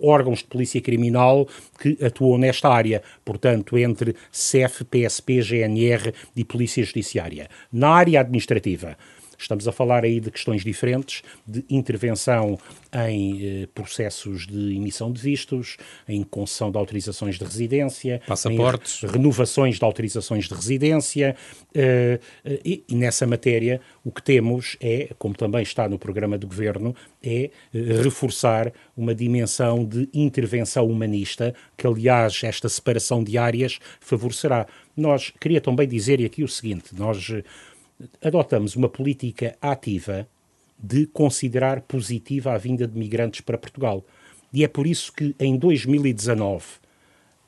órgãos 0.00 0.38
de 0.38 0.44
polícia 0.44 0.80
criminal 0.80 1.48
que 1.80 1.98
atuam 2.00 2.38
nesta 2.38 2.68
área, 2.68 3.02
portanto, 3.24 3.76
entre 3.76 4.14
CEF, 4.30 4.84
PSP, 4.84 5.42
GNR 5.42 6.14
e 6.36 6.44
Polícia 6.44 6.84
Judiciária. 6.84 7.48
Na 7.72 7.88
área 7.88 8.20
administrativa, 8.20 8.96
Estamos 9.42 9.66
a 9.68 9.72
falar 9.72 10.04
aí 10.04 10.20
de 10.20 10.30
questões 10.30 10.64
diferentes, 10.64 11.22
de 11.46 11.64
intervenção 11.68 12.58
em 13.08 13.62
eh, 13.62 13.68
processos 13.74 14.46
de 14.46 14.76
emissão 14.76 15.10
de 15.12 15.20
vistos, 15.20 15.76
em 16.08 16.22
concessão 16.22 16.70
de 16.70 16.78
autorizações 16.78 17.38
de 17.38 17.44
residência, 17.44 18.20
passaportes, 18.26 19.02
renovações 19.02 19.78
de 19.78 19.84
autorizações 19.84 20.48
de 20.48 20.54
residência. 20.54 21.36
Eh, 21.74 22.20
eh, 22.44 22.60
e, 22.64 22.84
e, 22.88 22.94
nessa 22.94 23.26
matéria, 23.26 23.80
o 24.04 24.10
que 24.10 24.22
temos 24.22 24.76
é, 24.80 25.10
como 25.18 25.34
também 25.34 25.62
está 25.62 25.88
no 25.88 25.98
programa 25.98 26.36
do 26.38 26.46
governo, 26.46 26.94
é 27.22 27.44
eh, 27.44 27.50
reforçar 28.02 28.72
uma 28.96 29.14
dimensão 29.14 29.84
de 29.84 30.08
intervenção 30.12 30.86
humanista, 30.86 31.54
que 31.76 31.86
aliás 31.86 32.40
esta 32.44 32.68
separação 32.68 33.22
de 33.22 33.38
áreas 33.38 33.78
favorecerá. 34.00 34.66
Nós 34.96 35.32
queria 35.40 35.60
também 35.60 35.88
dizer 35.88 36.24
aqui 36.24 36.44
o 36.44 36.48
seguinte: 36.48 36.94
nós 36.94 37.30
adotamos 38.22 38.76
uma 38.76 38.88
política 38.88 39.56
ativa 39.60 40.28
de 40.78 41.06
considerar 41.06 41.80
positiva 41.82 42.52
a 42.52 42.58
vinda 42.58 42.86
de 42.86 42.98
migrantes 42.98 43.40
para 43.40 43.58
Portugal. 43.58 44.04
E 44.52 44.64
é 44.64 44.68
por 44.68 44.86
isso 44.86 45.12
que 45.12 45.34
em 45.38 45.56
2019 45.56 46.64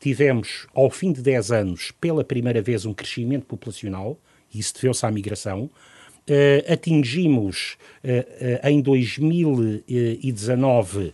tivemos, 0.00 0.66
ao 0.74 0.90
fim 0.90 1.12
de 1.12 1.22
10 1.22 1.50
anos, 1.50 1.90
pela 2.00 2.22
primeira 2.22 2.62
vez 2.62 2.86
um 2.86 2.94
crescimento 2.94 3.46
populacional, 3.46 4.16
e 4.54 4.60
isso 4.60 4.74
deveu-se 4.74 5.04
à 5.04 5.10
migração. 5.10 5.68
Uh, 6.28 6.72
atingimos 6.72 7.76
uh, 8.02 8.08
uh, 8.08 8.68
em 8.68 8.80
2019 8.80 11.12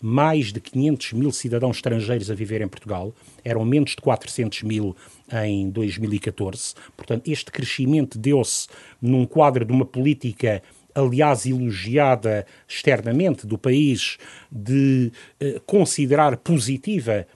mais 0.00 0.52
de 0.52 0.60
500 0.60 1.12
mil 1.12 1.32
cidadãos 1.32 1.76
estrangeiros 1.76 2.30
a 2.30 2.34
viver 2.34 2.60
em 2.60 2.68
Portugal, 2.68 3.14
eram 3.44 3.64
menos 3.64 3.90
de 3.90 4.02
400 4.02 4.62
mil 4.62 4.96
em 5.44 5.68
2014. 5.70 6.74
Portanto, 6.96 7.28
este 7.28 7.50
crescimento 7.50 8.18
deu-se 8.18 8.68
num 9.00 9.26
quadro 9.26 9.64
de 9.64 9.72
uma 9.72 9.84
política 9.84 10.62
aliás 10.94 11.46
elogiada 11.46 12.44
externamente 12.66 13.46
do 13.46 13.56
país, 13.56 14.18
de 14.50 15.12
eh, 15.38 15.60
considerar 15.64 16.36
positiva 16.38 17.26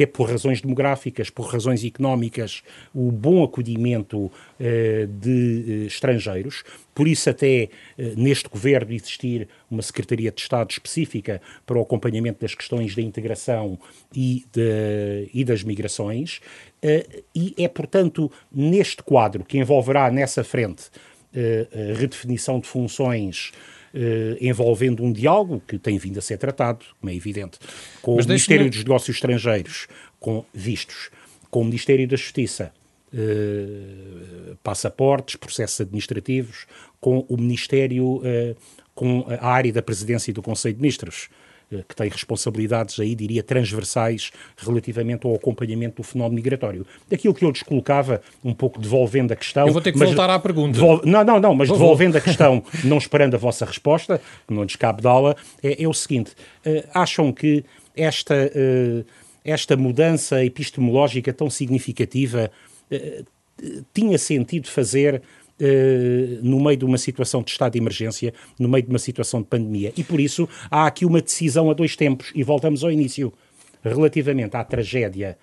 até 0.00 0.06
por 0.06 0.30
razões 0.30 0.62
demográficas, 0.62 1.28
por 1.28 1.46
razões 1.46 1.84
económicas, 1.84 2.62
o 2.94 3.12
bom 3.12 3.44
acolhimento 3.44 4.32
eh, 4.58 5.06
de 5.06 5.64
eh, 5.84 5.86
estrangeiros. 5.86 6.64
Por 6.94 7.06
isso, 7.06 7.28
até 7.28 7.64
eh, 7.64 7.68
neste 8.16 8.48
governo 8.48 8.94
existir 8.94 9.46
uma 9.70 9.82
Secretaria 9.82 10.32
de 10.32 10.40
Estado 10.40 10.70
específica 10.70 11.42
para 11.66 11.76
o 11.76 11.82
acompanhamento 11.82 12.40
das 12.40 12.54
questões 12.54 12.94
da 12.94 13.02
integração 13.02 13.78
e, 14.14 14.46
de, 14.50 15.28
e 15.34 15.44
das 15.44 15.62
migrações. 15.62 16.40
e 17.34 17.54
é, 17.58 17.68
portanto, 17.68 18.32
neste 18.50 19.02
quadro 19.02 19.44
que 19.44 19.58
envolverá 19.58 20.10
nessa 20.10 20.42
frente 20.42 20.84
a 21.34 21.98
redefinição 21.98 22.58
de 22.58 22.66
funções 22.66 23.52
eh, 23.94 24.36
envolvendo 24.40 25.02
um 25.02 25.12
diálogo 25.12 25.62
que 25.66 25.78
tem 25.78 25.98
vindo 25.98 26.18
a 26.18 26.22
ser 26.22 26.38
tratado, 26.38 26.84
como 27.00 27.10
é 27.10 27.14
evidente, 27.14 27.58
com 28.00 28.16
Mas 28.16 28.26
o 28.26 28.28
Ministério 28.28 28.68
dos 28.68 28.78
Negócios 28.78 29.16
Estrangeiros, 29.16 29.88
com 30.18 30.44
vistos, 30.54 31.10
com 31.50 31.62
o 31.62 31.64
Ministério 31.64 32.06
da 32.06 32.16
Justiça, 32.16 32.72
eh, 33.12 34.54
passaportes, 34.62 35.34
processos 35.36 35.80
administrativos, 35.80 36.66
com 37.00 37.26
o 37.28 37.36
Ministério, 37.36 38.20
eh, 38.24 38.54
com 38.94 39.26
a 39.28 39.48
área 39.48 39.72
da 39.72 39.82
Presidência 39.82 40.30
e 40.30 40.34
do 40.34 40.42
Conselho 40.42 40.74
de 40.74 40.80
Ministros, 40.80 41.28
que 41.88 41.94
tem 41.94 42.08
responsabilidades 42.08 42.98
aí, 42.98 43.14
diria, 43.14 43.42
transversais 43.42 44.32
relativamente 44.56 45.26
ao 45.26 45.34
acompanhamento 45.34 45.96
do 45.96 46.02
fenómeno 46.02 46.34
migratório. 46.34 46.86
Daquilo 47.08 47.32
que 47.32 47.44
eu 47.44 47.50
lhes 47.50 47.62
colocava, 47.62 48.20
um 48.44 48.52
pouco 48.52 48.80
devolvendo 48.80 49.32
a 49.32 49.36
questão... 49.36 49.66
Eu 49.66 49.72
vou 49.72 49.82
ter 49.82 49.92
que 49.92 49.98
voltar 49.98 50.28
à 50.28 50.38
pergunta. 50.38 50.72
Devol... 50.72 51.00
Não, 51.04 51.24
não, 51.24 51.38
não, 51.38 51.54
mas 51.54 51.68
vou, 51.68 51.78
devolvendo 51.78 52.12
vou. 52.12 52.18
a 52.18 52.22
questão, 52.22 52.62
não 52.82 52.98
esperando 52.98 53.34
a 53.34 53.38
vossa 53.38 53.64
resposta, 53.64 54.20
que 54.46 54.52
não 54.52 54.64
lhes 54.64 54.76
cabe 54.76 55.00
dá-la, 55.00 55.36
é, 55.62 55.82
é, 55.82 55.88
o 55.88 55.94
seguinte, 55.94 56.32
uh, 56.66 56.88
acham 56.92 57.32
que 57.32 57.64
esta, 57.96 58.34
uh, 58.34 59.04
esta 59.44 59.76
mudança 59.76 60.44
epistemológica 60.44 61.32
tão 61.32 61.48
significativa 61.48 62.50
uh, 62.90 63.24
tinha 63.94 64.18
sentido 64.18 64.68
fazer 64.68 65.22
no 66.42 66.60
meio 66.60 66.76
de 66.76 66.84
uma 66.84 66.98
situação 66.98 67.42
de 67.42 67.50
estado 67.50 67.72
de 67.72 67.78
emergência, 67.78 68.32
no 68.58 68.68
meio 68.68 68.82
de 68.84 68.90
uma 68.90 68.98
situação 68.98 69.40
de 69.40 69.48
pandemia. 69.48 69.92
E 69.96 70.02
por 70.02 70.20
isso 70.20 70.48
há 70.70 70.86
aqui 70.86 71.04
uma 71.04 71.20
decisão 71.20 71.70
a 71.70 71.74
dois 71.74 71.96
tempos. 71.96 72.32
E 72.34 72.42
voltamos 72.42 72.82
ao 72.84 72.90
início. 72.90 73.32
Relativamente 73.82 74.56
à 74.56 74.64
tragédia 74.64 75.38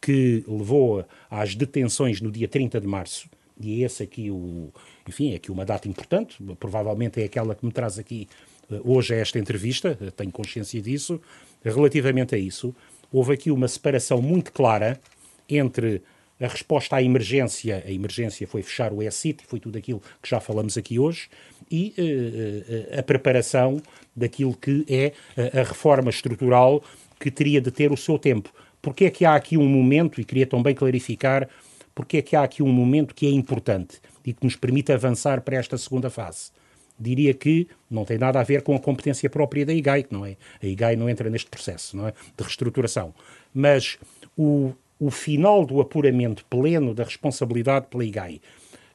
que 0.00 0.42
levou 0.48 1.04
às 1.30 1.54
detenções 1.54 2.20
no 2.20 2.30
dia 2.30 2.48
30 2.48 2.80
de 2.80 2.86
março, 2.86 3.28
e 3.60 3.84
esse 3.84 4.02
aqui 4.02 4.30
o, 4.30 4.72
enfim, 5.08 5.32
é 5.32 5.36
aqui 5.36 5.52
uma 5.52 5.64
data 5.64 5.88
importante, 5.88 6.42
provavelmente 6.58 7.20
é 7.20 7.24
aquela 7.24 7.54
que 7.54 7.64
me 7.64 7.70
traz 7.70 7.98
aqui 7.98 8.28
uh, 8.70 8.80
hoje 8.84 9.14
a 9.14 9.18
esta 9.18 9.38
entrevista, 9.38 9.96
tenho 10.16 10.32
consciência 10.32 10.80
disso. 10.80 11.20
Relativamente 11.64 12.34
a 12.34 12.38
isso, 12.38 12.74
houve 13.12 13.34
aqui 13.34 13.50
uma 13.50 13.68
separação 13.68 14.20
muito 14.20 14.52
clara 14.52 15.00
entre 15.48 16.02
a 16.42 16.48
resposta 16.48 16.96
à 16.96 17.02
emergência, 17.02 17.82
a 17.86 17.90
emergência 17.90 18.46
foi 18.46 18.62
fechar 18.62 18.92
o 18.92 19.02
E-City, 19.02 19.44
foi 19.46 19.60
tudo 19.60 19.78
aquilo 19.78 20.02
que 20.20 20.28
já 20.28 20.40
falamos 20.40 20.76
aqui 20.76 20.98
hoje, 20.98 21.28
e 21.70 21.94
uh, 21.98 22.98
a 22.98 23.02
preparação 23.02 23.80
daquilo 24.14 24.54
que 24.54 24.84
é 24.88 25.12
a 25.58 25.62
reforma 25.62 26.10
estrutural 26.10 26.82
que 27.18 27.30
teria 27.30 27.60
de 27.60 27.70
ter 27.70 27.92
o 27.92 27.96
seu 27.96 28.18
tempo. 28.18 28.52
Porque 28.82 29.04
é 29.04 29.10
que 29.10 29.24
há 29.24 29.34
aqui 29.34 29.56
um 29.56 29.66
momento, 29.66 30.20
e 30.20 30.24
queria 30.24 30.46
também 30.46 30.74
clarificar, 30.74 31.48
porque 31.94 32.18
é 32.18 32.22
que 32.22 32.34
há 32.34 32.42
aqui 32.42 32.62
um 32.62 32.72
momento 32.72 33.14
que 33.14 33.26
é 33.26 33.30
importante 33.30 34.00
e 34.24 34.32
que 34.32 34.44
nos 34.44 34.56
permite 34.56 34.92
avançar 34.92 35.40
para 35.40 35.56
esta 35.56 35.76
segunda 35.78 36.10
fase. 36.10 36.50
Diria 36.98 37.34
que 37.34 37.68
não 37.90 38.04
tem 38.04 38.18
nada 38.18 38.40
a 38.40 38.42
ver 38.42 38.62
com 38.62 38.74
a 38.74 38.80
competência 38.80 39.28
própria 39.28 39.64
da 39.64 39.72
IGAI, 39.72 40.06
não 40.10 40.24
é? 40.24 40.36
A 40.62 40.66
IGAI 40.66 40.96
não 40.96 41.08
entra 41.08 41.28
neste 41.28 41.50
processo 41.50 41.96
não 41.96 42.06
é? 42.06 42.12
de 42.12 42.42
reestruturação. 42.42 43.14
Mas 43.52 43.98
o, 44.36 44.72
o 45.02 45.10
final 45.10 45.66
do 45.66 45.80
apuramento 45.80 46.44
pleno 46.44 46.94
da 46.94 47.02
responsabilidade 47.02 47.88
pela 47.88 48.04
IGAI, 48.04 48.40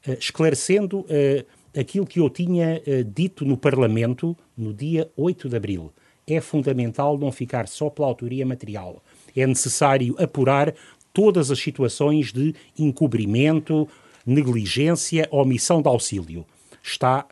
uh, 0.08 0.14
esclarecendo 0.14 1.02
uh, 1.02 1.46
aquilo 1.78 2.08
que 2.08 2.22
eu 2.22 2.30
tinha 2.30 2.82
uh, 2.88 3.04
dito 3.04 3.44
no 3.44 3.58
Parlamento 3.58 4.34
no 4.58 4.74
dia 4.74 5.12
8 5.18 5.50
de 5.50 5.58
abril. 5.58 5.92
É 6.26 6.40
fundamental 6.40 7.18
não 7.18 7.30
ficar 7.30 7.68
só 7.68 7.90
pela 7.90 8.08
autoria 8.08 8.46
material. 8.46 9.04
É 9.36 9.46
necessário 9.46 10.16
apurar 10.18 10.74
todas 11.12 11.52
as 11.52 11.60
situações 11.60 12.32
de 12.32 12.56
encobrimento, 12.80 13.86
negligência, 14.26 15.28
omissão 15.30 15.82
de 15.82 15.90
auxílio. 15.90 16.46
Está 16.82 17.26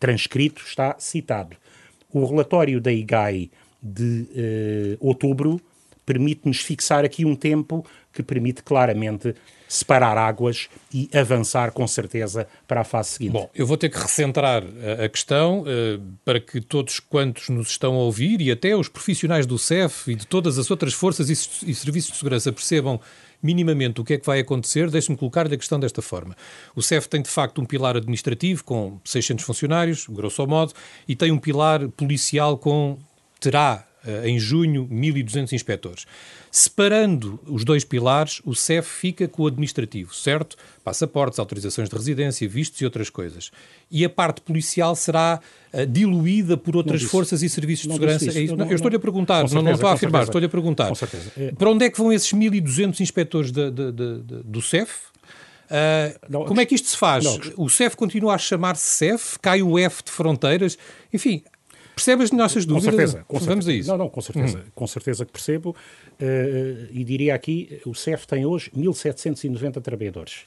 transcrito, 0.00 0.62
está 0.64 0.96
citado. 0.98 1.54
O 2.10 2.24
relatório 2.24 2.80
da 2.80 2.90
IGAI 2.90 3.50
de 3.82 4.96
outubro 5.00 5.60
permite-nos 6.12 6.58
fixar 6.58 7.06
aqui 7.06 7.24
um 7.24 7.34
tempo 7.34 7.84
que 8.12 8.22
permite 8.22 8.62
claramente 8.62 9.34
separar 9.66 10.18
águas 10.18 10.68
e 10.92 11.08
avançar 11.14 11.72
com 11.72 11.86
certeza 11.86 12.46
para 12.68 12.82
a 12.82 12.84
fase 12.84 13.10
seguinte. 13.10 13.32
Bom, 13.32 13.48
eu 13.54 13.66
vou 13.66 13.78
ter 13.78 13.88
que 13.88 13.98
recentrar 13.98 14.62
a, 15.02 15.08
questão 15.08 15.60
uh, 15.60 16.02
para 16.22 16.38
que 16.38 16.60
todos 16.60 17.00
quantos 17.00 17.48
nos 17.48 17.70
estão 17.70 17.94
a 17.94 17.98
ouvir 18.00 18.42
e 18.42 18.50
até 18.50 18.76
os 18.76 18.90
profissionais 18.90 19.46
do 19.46 19.58
CEF 19.58 20.12
e 20.12 20.14
de 20.14 20.26
todas 20.26 20.58
as 20.58 20.70
outras 20.70 20.92
forças 20.92 21.30
e, 21.30 21.74
serviços 21.74 22.12
de 22.12 22.18
segurança 22.18 22.52
percebam 22.52 23.00
minimamente 23.42 23.98
o 23.98 24.04
que 24.04 24.12
é 24.12 24.18
que 24.18 24.26
vai 24.26 24.40
acontecer, 24.40 24.90
deixe-me 24.90 25.16
colocar-lhe 25.16 25.54
a 25.54 25.58
questão 25.58 25.80
desta 25.80 26.02
forma. 26.02 26.36
O 26.76 26.82
CEF 26.82 27.08
tem, 27.08 27.22
de 27.22 27.30
facto, 27.30 27.62
um 27.62 27.64
pilar 27.64 27.96
administrativo 27.96 28.62
com 28.62 29.00
600 29.04 29.42
funcionários, 29.42 30.06
grosso 30.06 30.46
modo, 30.46 30.74
e 31.08 31.16
tem 31.16 31.32
um 31.32 31.38
pilar 31.38 31.88
policial 31.88 32.58
com, 32.58 32.98
terá, 33.40 33.84
eh, 33.84 33.91
em 34.24 34.38
junho, 34.38 34.88
1.200 34.88 35.52
inspectores. 35.52 36.06
Separando 36.50 37.40
os 37.46 37.64
dois 37.64 37.82
pilares, 37.82 38.42
o 38.44 38.54
CEF 38.54 38.86
fica 38.86 39.26
com 39.26 39.44
o 39.44 39.46
administrativo, 39.46 40.14
certo? 40.14 40.56
Passaportes, 40.84 41.38
autorizações 41.38 41.88
de 41.88 41.96
residência, 41.96 42.46
vistos 42.46 42.78
e 42.80 42.84
outras 42.84 43.08
coisas. 43.08 43.50
E 43.90 44.04
a 44.04 44.10
parte 44.10 44.42
policial 44.42 44.94
será 44.94 45.40
uh, 45.72 45.86
diluída 45.86 46.56
por 46.56 46.76
outras 46.76 47.02
forças 47.04 47.42
e 47.42 47.48
serviços 47.48 47.86
de 47.86 47.92
segurança. 47.94 48.26
É 48.26 48.42
isso? 48.42 48.54
Não, 48.54 48.66
eu 48.66 48.74
estou-lhe 48.74 48.96
a 48.96 49.00
perguntar, 49.00 49.36
certeza, 49.36 49.54
não, 49.54 49.62
não, 49.62 49.72
estou 49.72 49.88
a 49.88 49.92
afirmar, 49.94 50.24
estou-lhe 50.24 50.46
a 50.46 50.48
perguntar. 50.50 50.88
Com 50.88 50.94
certeza. 50.94 51.32
É... 51.38 51.52
Para 51.52 51.70
onde 51.70 51.86
é 51.86 51.90
que 51.90 51.96
vão 51.96 52.12
esses 52.12 52.30
1.200 52.30 53.00
inspectores 53.00 53.50
de, 53.50 53.70
de, 53.70 53.92
de, 53.92 54.18
do 54.44 54.60
CEF? 54.60 54.90
Uh, 55.72 56.18
não, 56.28 56.44
como 56.44 56.60
é 56.60 56.66
que 56.66 56.74
isto 56.74 56.88
se 56.88 56.96
faz? 56.98 57.24
Não, 57.24 57.38
o 57.56 57.70
CEF 57.70 57.96
continua 57.96 58.34
a 58.34 58.38
chamar-se 58.38 58.84
CEF? 58.84 59.38
Cai 59.40 59.62
o 59.62 59.78
F 59.78 60.02
de 60.04 60.10
fronteiras? 60.10 60.76
Enfim, 61.14 61.42
Percebe 61.94 62.22
as 62.22 62.30
nossas 62.30 62.64
dúvidas? 62.64 62.90
Com 62.90 62.96
certeza. 62.96 63.24
Com 63.26 63.38
Vamos 63.38 63.64
certeza. 63.64 63.70
a 63.70 63.74
isso. 63.74 63.90
Não, 63.90 63.98
não, 63.98 64.08
com 64.08 64.20
certeza. 64.20 64.58
Hum. 64.58 64.70
Com 64.74 64.86
certeza 64.86 65.26
que 65.26 65.32
percebo. 65.32 65.70
Uh, 66.20 66.88
e 66.90 67.04
diria 67.04 67.34
aqui, 67.34 67.80
o 67.84 67.94
CEF 67.94 68.26
tem 68.26 68.46
hoje 68.46 68.70
1.790 68.76 69.80
trabalhadores. 69.80 70.46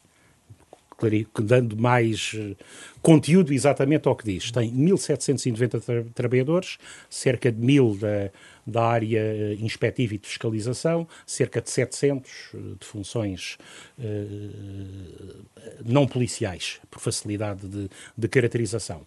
Dando 1.43 1.77
mais 1.77 2.33
uh, 2.33 2.55
conteúdo 3.01 3.53
exatamente 3.53 4.07
ao 4.07 4.15
que 4.15 4.23
diz. 4.25 4.49
Tem 4.51 4.71
1.790 4.71 5.81
tra 5.81 6.03
trabalhadores, 6.15 6.77
cerca 7.09 7.51
de 7.51 7.61
1.000 7.61 7.99
da, 7.99 8.31
da 8.65 8.85
área 8.85 9.21
uh, 9.21 9.63
inspectiva 9.63 10.15
e 10.15 10.17
de 10.17 10.27
fiscalização, 10.27 11.07
cerca 11.27 11.61
de 11.61 11.69
700 11.69 12.31
de 12.79 12.85
funções 12.85 13.57
não 15.85 16.07
policiais, 16.07 16.79
por 16.89 16.99
facilidade 16.99 17.67
de, 17.67 17.89
de 18.17 18.27
caracterização. 18.27 19.05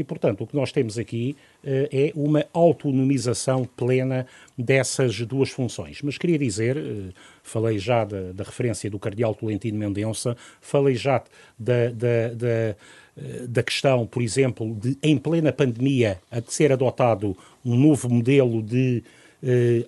E, 0.00 0.04
portanto, 0.04 0.44
o 0.44 0.46
que 0.46 0.56
nós 0.56 0.72
temos 0.72 0.96
aqui 0.96 1.36
uh, 1.62 1.68
é 1.92 2.10
uma 2.14 2.46
autonomização 2.54 3.68
plena 3.76 4.26
dessas 4.56 5.20
duas 5.26 5.50
funções. 5.50 6.00
Mas 6.00 6.16
queria 6.16 6.38
dizer, 6.38 6.78
uh, 6.78 7.12
falei 7.42 7.78
já 7.78 8.02
da, 8.02 8.32
da, 8.32 8.42
referência 8.42 8.88
do 8.88 8.98
cardeal 8.98 9.34
Tolentino 9.34 9.78
Mendonça, 9.78 10.34
falei 10.58 10.94
já 10.94 11.22
da, 11.58 11.90
da, 11.90 12.28
da, 12.34 12.46
eh, 12.48 12.76
da 13.46 13.62
questão, 13.62 14.06
por 14.06 14.22
exemplo, 14.22 14.74
de, 14.74 14.96
em 15.02 15.18
plena 15.18 15.52
pandemia, 15.52 16.18
a 16.30 16.40
de 16.40 16.50
ser 16.50 16.72
adotado 16.72 17.36
um 17.62 17.76
novo 17.76 18.08
modelo 18.08 18.62
de 18.62 19.02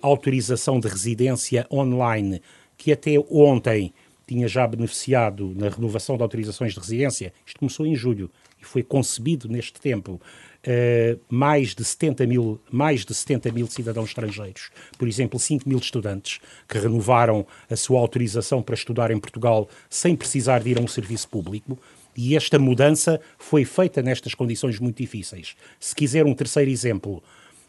autorização 0.01 0.79
de 0.79 0.87
residência 0.87 1.65
online, 1.71 2.41
que 2.75 2.91
até 2.91 3.11
ontem 3.29 3.93
tinha 4.27 4.47
já 4.47 4.65
beneficiado 4.65 5.53
na 5.55 5.69
renovação 5.69 6.17
de 6.17 6.23
autorizações 6.23 6.73
de 6.73 6.79
residência, 6.79 7.33
isto 7.45 7.59
começou 7.59 7.85
em 7.85 7.95
julho, 7.95 8.31
e 8.63 8.65
foi 8.65 8.81
concebido 8.81 9.49
neste 9.49 9.79
tempo 9.79 10.13
uh, 10.13 11.19
mais, 11.29 11.75
de 11.75 11.83
70 11.83 12.25
mil, 12.25 12.59
mais 12.71 13.05
de 13.05 13.13
70 13.13 13.51
mil 13.51 13.67
cidadãos 13.67 14.09
estrangeiros, 14.09 14.71
por 14.97 15.07
exemplo, 15.07 15.37
5 15.37 15.67
mil 15.67 15.77
estudantes 15.77 16.39
que 16.67 16.79
renovaram 16.79 17.45
a 17.69 17.75
sua 17.75 17.99
autorização 17.99 18.61
para 18.61 18.73
estudar 18.73 19.11
em 19.11 19.19
Portugal 19.19 19.69
sem 19.89 20.15
precisar 20.15 20.63
de 20.63 20.71
ir 20.71 20.79
a 20.79 20.81
um 20.81 20.87
serviço 20.87 21.27
público. 21.27 21.77
E 22.15 22.35
esta 22.37 22.59
mudança 22.59 23.19
foi 23.37 23.65
feita 23.65 24.01
nestas 24.01 24.35
condições 24.35 24.79
muito 24.79 24.97
difíceis. 24.97 25.55
Se 25.79 25.95
quiser 25.95 26.25
um 26.25 26.33
terceiro 26.33 26.69
exemplo, 26.69 27.23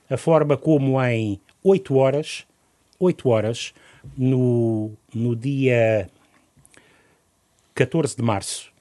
a 0.09 0.19
forma 0.19 0.57
como 0.57 1.03
em 1.03 1.41
8 1.63 1.97
horas, 1.97 2.45
8 3.01 3.29
horas, 3.29 3.75
no, 4.17 4.93
no 5.15 5.35
dia 5.35 6.11
14 7.75 8.15
de 8.17 8.23
março, 8.23 8.74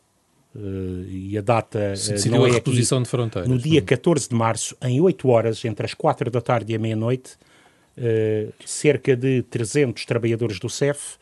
Uh, 0.56 1.04
e 1.10 1.38
a 1.38 1.42
data 1.42 1.94
uh, 1.96 2.30
não 2.30 2.46
é 2.46 2.50
a 2.52 2.54
reposição 2.54 3.00
aqui, 3.00 3.06
de 3.06 3.10
fronteiras. 3.10 3.50
No 3.50 3.58
dia 3.58 3.82
14 3.82 4.30
de 4.30 4.36
março, 4.36 4.76
em 4.84 5.02
8 5.02 5.28
horas, 5.28 5.66
entre 5.66 5.86
as 5.86 5.94
4 5.96 6.30
da 6.30 6.42
tarde 6.42 6.74
e 6.74 6.76
a 6.76 6.80
meia-noite, 6.80 7.34
uh, 7.98 8.54
cerca 8.63 9.16
de 9.16 9.42
300 9.44 10.06
trabalhadores 10.06 10.60
do 10.60 10.70
CEF 10.70 11.18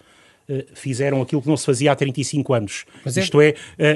fizeram 0.74 1.22
aquilo 1.22 1.42
que 1.42 1.48
não 1.48 1.58
se 1.58 1.66
fazia 1.66 1.92
há 1.92 1.96
35 1.96 2.54
anos. 2.54 2.86
É... 3.06 3.20
Isto 3.20 3.42
é, 3.42 3.56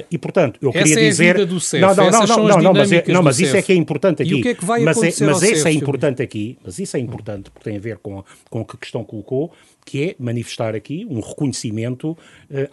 e 0.10 0.18
portanto, 0.18 0.60
eu 0.62 0.72
queria 0.72 1.00
é 1.00 1.10
dizer. 1.10 1.46
do 1.46 1.60
CEF, 1.60 1.82
não, 1.82 1.96
não, 1.96 2.12
não, 2.12 2.48
não, 2.48 2.62
não, 2.62 2.74
mas, 2.74 2.92
é, 2.92 3.04
não, 3.08 3.24
mas 3.24 3.40
isso 3.40 3.56
é 3.56 3.62
que 3.62 3.72
é 3.72 3.76
importante 3.76 4.22
aqui. 4.22 4.32
E 4.32 4.40
o 4.40 4.42
que 4.42 4.50
é 4.50 4.54
que 4.54 4.66
vai 4.66 4.82
mas 4.82 4.98
é, 4.98 5.26
mas 5.26 5.42
isso 5.42 5.68
é 5.68 5.72
importante 5.72 6.22
aqui, 6.22 6.58
mas 6.64 6.80
isso 6.80 6.96
é 6.96 7.00
importante 7.00 7.50
porque 7.52 7.70
tem 7.70 7.78
a 7.78 7.82
ver 7.82 7.98
com, 7.98 8.24
com 8.50 8.62
o 8.62 8.66
que 8.66 8.76
a 8.76 8.80
questão 8.80 9.04
colocou, 9.04 9.52
que 9.86 10.04
é 10.04 10.16
manifestar 10.18 10.76
aqui 10.76 11.06
um 11.10 11.20
reconhecimento 11.20 12.12
uh, 12.12 12.18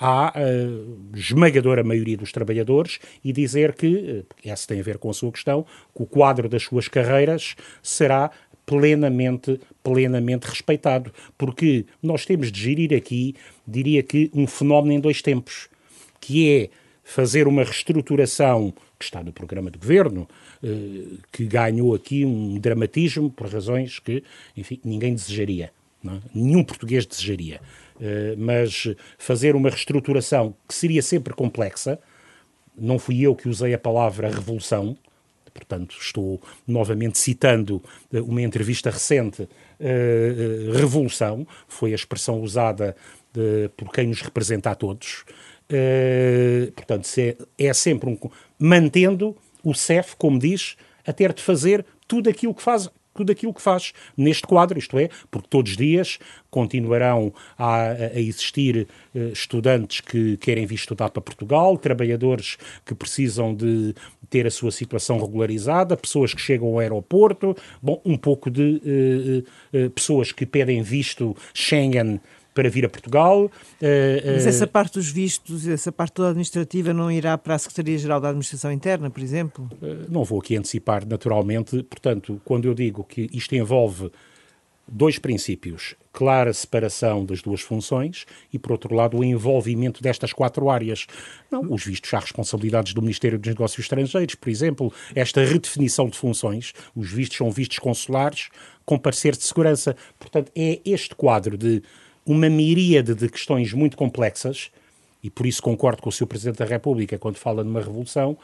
à 0.01 0.33
uh, 0.35 0.99
esmagadora 1.15 1.85
maioria 1.85 2.17
dos 2.17 2.33
trabalhadores 2.33 2.99
e 3.23 3.33
dizer 3.33 3.75
que, 3.75 3.87
uh, 3.87 4.27
essa 4.45 4.67
tem 4.67 4.81
a 4.81 4.83
ver 4.83 4.97
com 4.97 5.11
a 5.11 5.13
sua 5.13 5.31
questão, 5.31 5.67
que 5.95 6.03
o 6.03 6.07
quadro 6.07 6.49
das 6.49 6.63
suas 6.63 6.89
carreiras 6.89 7.55
será 7.83 8.31
plenamente, 8.65 9.61
plenamente 9.83 10.47
respeitado, 10.47 11.13
porque 11.37 11.87
nós 12.03 12.25
temos 12.25 12.51
de 12.51 12.61
gerir 12.61 12.95
aqui, 12.95 13.35
diria 13.67 14.03
que, 14.03 14.31
um 14.35 14.47
fenómeno 14.47 14.93
em 14.93 15.01
dois 15.01 15.21
tempos, 15.21 15.69
que 16.21 16.49
é 16.49 16.71
fazer 17.03 17.49
uma 17.49 17.65
reestruturação 17.65 18.73
que 18.99 19.05
está 19.05 19.23
no 19.23 19.33
programa 19.33 19.71
de 19.71 19.79
governo, 19.79 20.29
que 21.33 21.45
ganhou 21.47 21.93
aqui 21.93 22.25
um 22.25 22.57
dramatismo 22.61 23.29
por 23.29 23.49
razões 23.49 23.99
que, 23.99 24.23
enfim, 24.57 24.79
ninguém 24.85 25.13
desejaria 25.13 25.73
é? 26.11 26.21
Nenhum 26.35 26.65
português 26.65 27.07
desejaria. 27.07 27.61
Uh, 27.97 28.35
mas 28.37 28.89
fazer 29.19 29.55
uma 29.55 29.71
reestruturação 29.71 30.55
que 30.67 30.75
seria 30.75 31.03
sempre 31.03 31.33
complexa, 31.35 31.99
não 32.77 32.99
fui 32.99 33.21
eu 33.21 33.35
que 33.35 33.49
usei 33.49 33.75
a 33.75 33.79
palavra 33.79 34.29
revolução, 34.29 34.97
portanto, 35.53 35.97
estou 36.01 36.41
novamente 36.67 37.19
citando 37.19 37.83
eh, 38.13 38.21
uma 38.21 38.43
entrevista 38.43 38.91
recente, 38.91 39.43
uh, 39.43 40.73
revolução, 40.73 41.47
foi 41.69 41.93
a 41.93 41.95
expressão 41.95 42.41
usada 42.41 42.97
por 43.79 43.91
quem 43.91 44.09
nos 44.09 44.21
representa 44.21 44.71
a 44.71 44.75
todos. 44.75 45.25
Portanto, 46.77 47.09
é, 47.17 47.37
é 47.59 47.73
sempre 47.73 48.11
um. 48.11 48.19
mantendo 48.59 49.35
o 49.65 49.73
CEF, 49.73 50.15
como 50.17 50.39
diz, 50.39 50.77
a 51.07 51.15
ter 51.15 51.33
de 51.33 51.43
fazer 51.43 51.85
tudo 52.07 52.29
aquilo 52.29 52.55
que 52.55 52.63
faz, 52.63 52.91
tudo 53.15 53.33
aquilo 53.33 53.53
que 53.53 53.63
faz 53.63 53.93
neste 54.17 54.47
quadro, 54.47 54.79
isto 54.79 54.99
é, 54.99 55.09
porque 55.31 55.49
todos 55.49 55.73
os 55.73 55.77
dias 55.77 56.19
continuarão 56.51 57.33
a, 57.59 57.91
a 58.15 58.21
existir 58.21 58.87
uh, 59.15 59.33
estudantes 59.33 60.01
que 60.01 60.37
querem 60.37 60.67
vir 60.67 60.75
estudar 60.77 61.11
para 61.11 61.23
Portugal, 61.23 61.77
trabalhadores 61.79 62.57
que 62.85 62.95
precisam 62.95 63.55
de 63.55 63.95
ter 64.29 64.47
a 64.47 64.51
sua 64.51 64.71
situação 64.71 65.21
regularizada, 65.21 65.97
pessoas 65.97 66.33
que 66.33 66.41
chegam 66.41 66.69
ao 66.69 66.79
aeroporto, 66.79 67.57
bom, 67.83 68.01
um 68.05 68.17
pouco 68.17 68.51
de 68.51 69.45
uh, 69.73 69.87
uh, 69.87 69.91
pessoas 69.91 70.33
que 70.33 70.47
pedem 70.47 70.83
visto 70.83 71.37
Schengen 71.55 72.21
para 72.55 72.69
vir 72.69 72.85
a 72.85 72.89
Portugal. 72.89 73.51
Mas 74.25 74.47
essa 74.47 74.67
parte 74.67 74.95
dos 74.95 75.11
vistos, 75.11 75.67
essa 75.67 75.91
parte 75.91 76.13
toda 76.13 76.29
administrativa 76.29 76.93
não 76.93 77.11
irá 77.11 77.37
para 77.37 77.55
a 77.55 77.59
Secretaria-Geral 77.59 78.21
da 78.21 78.29
Administração 78.29 78.73
Interna, 78.73 79.11
por 79.11 79.23
exemplo? 79.23 79.69
Não 80.09 80.25
vou 80.25 80.41
aqui 80.41 80.57
antecipar, 80.57 81.07
naturalmente. 81.07 81.83
Portanto, 81.85 82.41
quando 82.45 82.67
eu 82.67 82.75
digo 82.75 83.05
que 83.05 83.29
isto 83.33 83.55
envolve 83.55 84.11
dois 84.87 85.19
princípios: 85.19 85.95
clara 86.13 86.53
separação 86.53 87.25
das 87.25 87.41
duas 87.41 87.61
funções 87.61 88.27
e, 88.53 88.59
por 88.59 88.73
outro 88.73 88.95
lado, 88.95 89.17
o 89.17 89.25
envolvimento 89.25 90.03
destas 90.03 90.33
quatro 90.33 90.69
áreas. 90.69 91.07
Não, 91.51 91.73
os 91.73 91.85
vistos 91.85 92.13
à 92.13 92.19
responsabilidades 92.19 92.93
do 92.93 93.01
Ministério 93.01 93.39
dos 93.39 93.49
Negócios 93.49 93.81
Estrangeiros, 93.81 94.35
por 94.35 94.49
exemplo, 94.49 94.93
esta 95.15 95.45
redefinição 95.45 96.09
de 96.09 96.19
funções, 96.19 96.73
os 96.95 97.11
vistos 97.11 97.39
são 97.39 97.51
vistos 97.51 97.79
consulares 97.79 98.49
com 98.85 98.99
parecer 98.99 99.37
de 99.37 99.45
segurança. 99.45 99.97
Portanto, 100.19 100.51
é 100.55 100.81
este 100.85 101.15
quadro 101.15 101.57
de 101.57 101.83
uma 102.25 102.49
miríade 102.49 103.15
de 103.15 103.29
questões 103.29 103.73
muito 103.73 103.97
complexas, 103.97 104.71
e 105.23 105.31
por 105.31 105.47
isso 105.47 105.63
concordo 105.63 106.03
com 106.03 106.09
o 106.09 106.13
Sr. 106.13 106.27
Presidente 106.27 106.59
da 106.59 106.65
República 106.65 107.19
quando 107.19 107.37
fala 107.37 107.63
numa 107.63 107.81
revolução, 107.81 108.37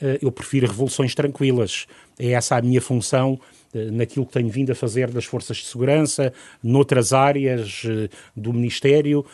eh, 0.00 0.18
eu 0.20 0.32
prefiro 0.32 0.66
revoluções 0.66 1.14
tranquilas. 1.14 1.86
É 2.18 2.32
essa 2.32 2.56
a 2.56 2.62
minha 2.62 2.80
função 2.80 3.38
eh, 3.72 3.90
naquilo 3.90 4.26
que 4.26 4.32
tenho 4.32 4.48
vindo 4.48 4.72
a 4.72 4.74
fazer 4.74 5.10
das 5.10 5.24
forças 5.24 5.58
de 5.58 5.66
segurança, 5.66 6.32
noutras 6.62 7.12
áreas 7.12 7.82
eh, 7.86 8.08
do 8.36 8.52
Ministério. 8.52 9.24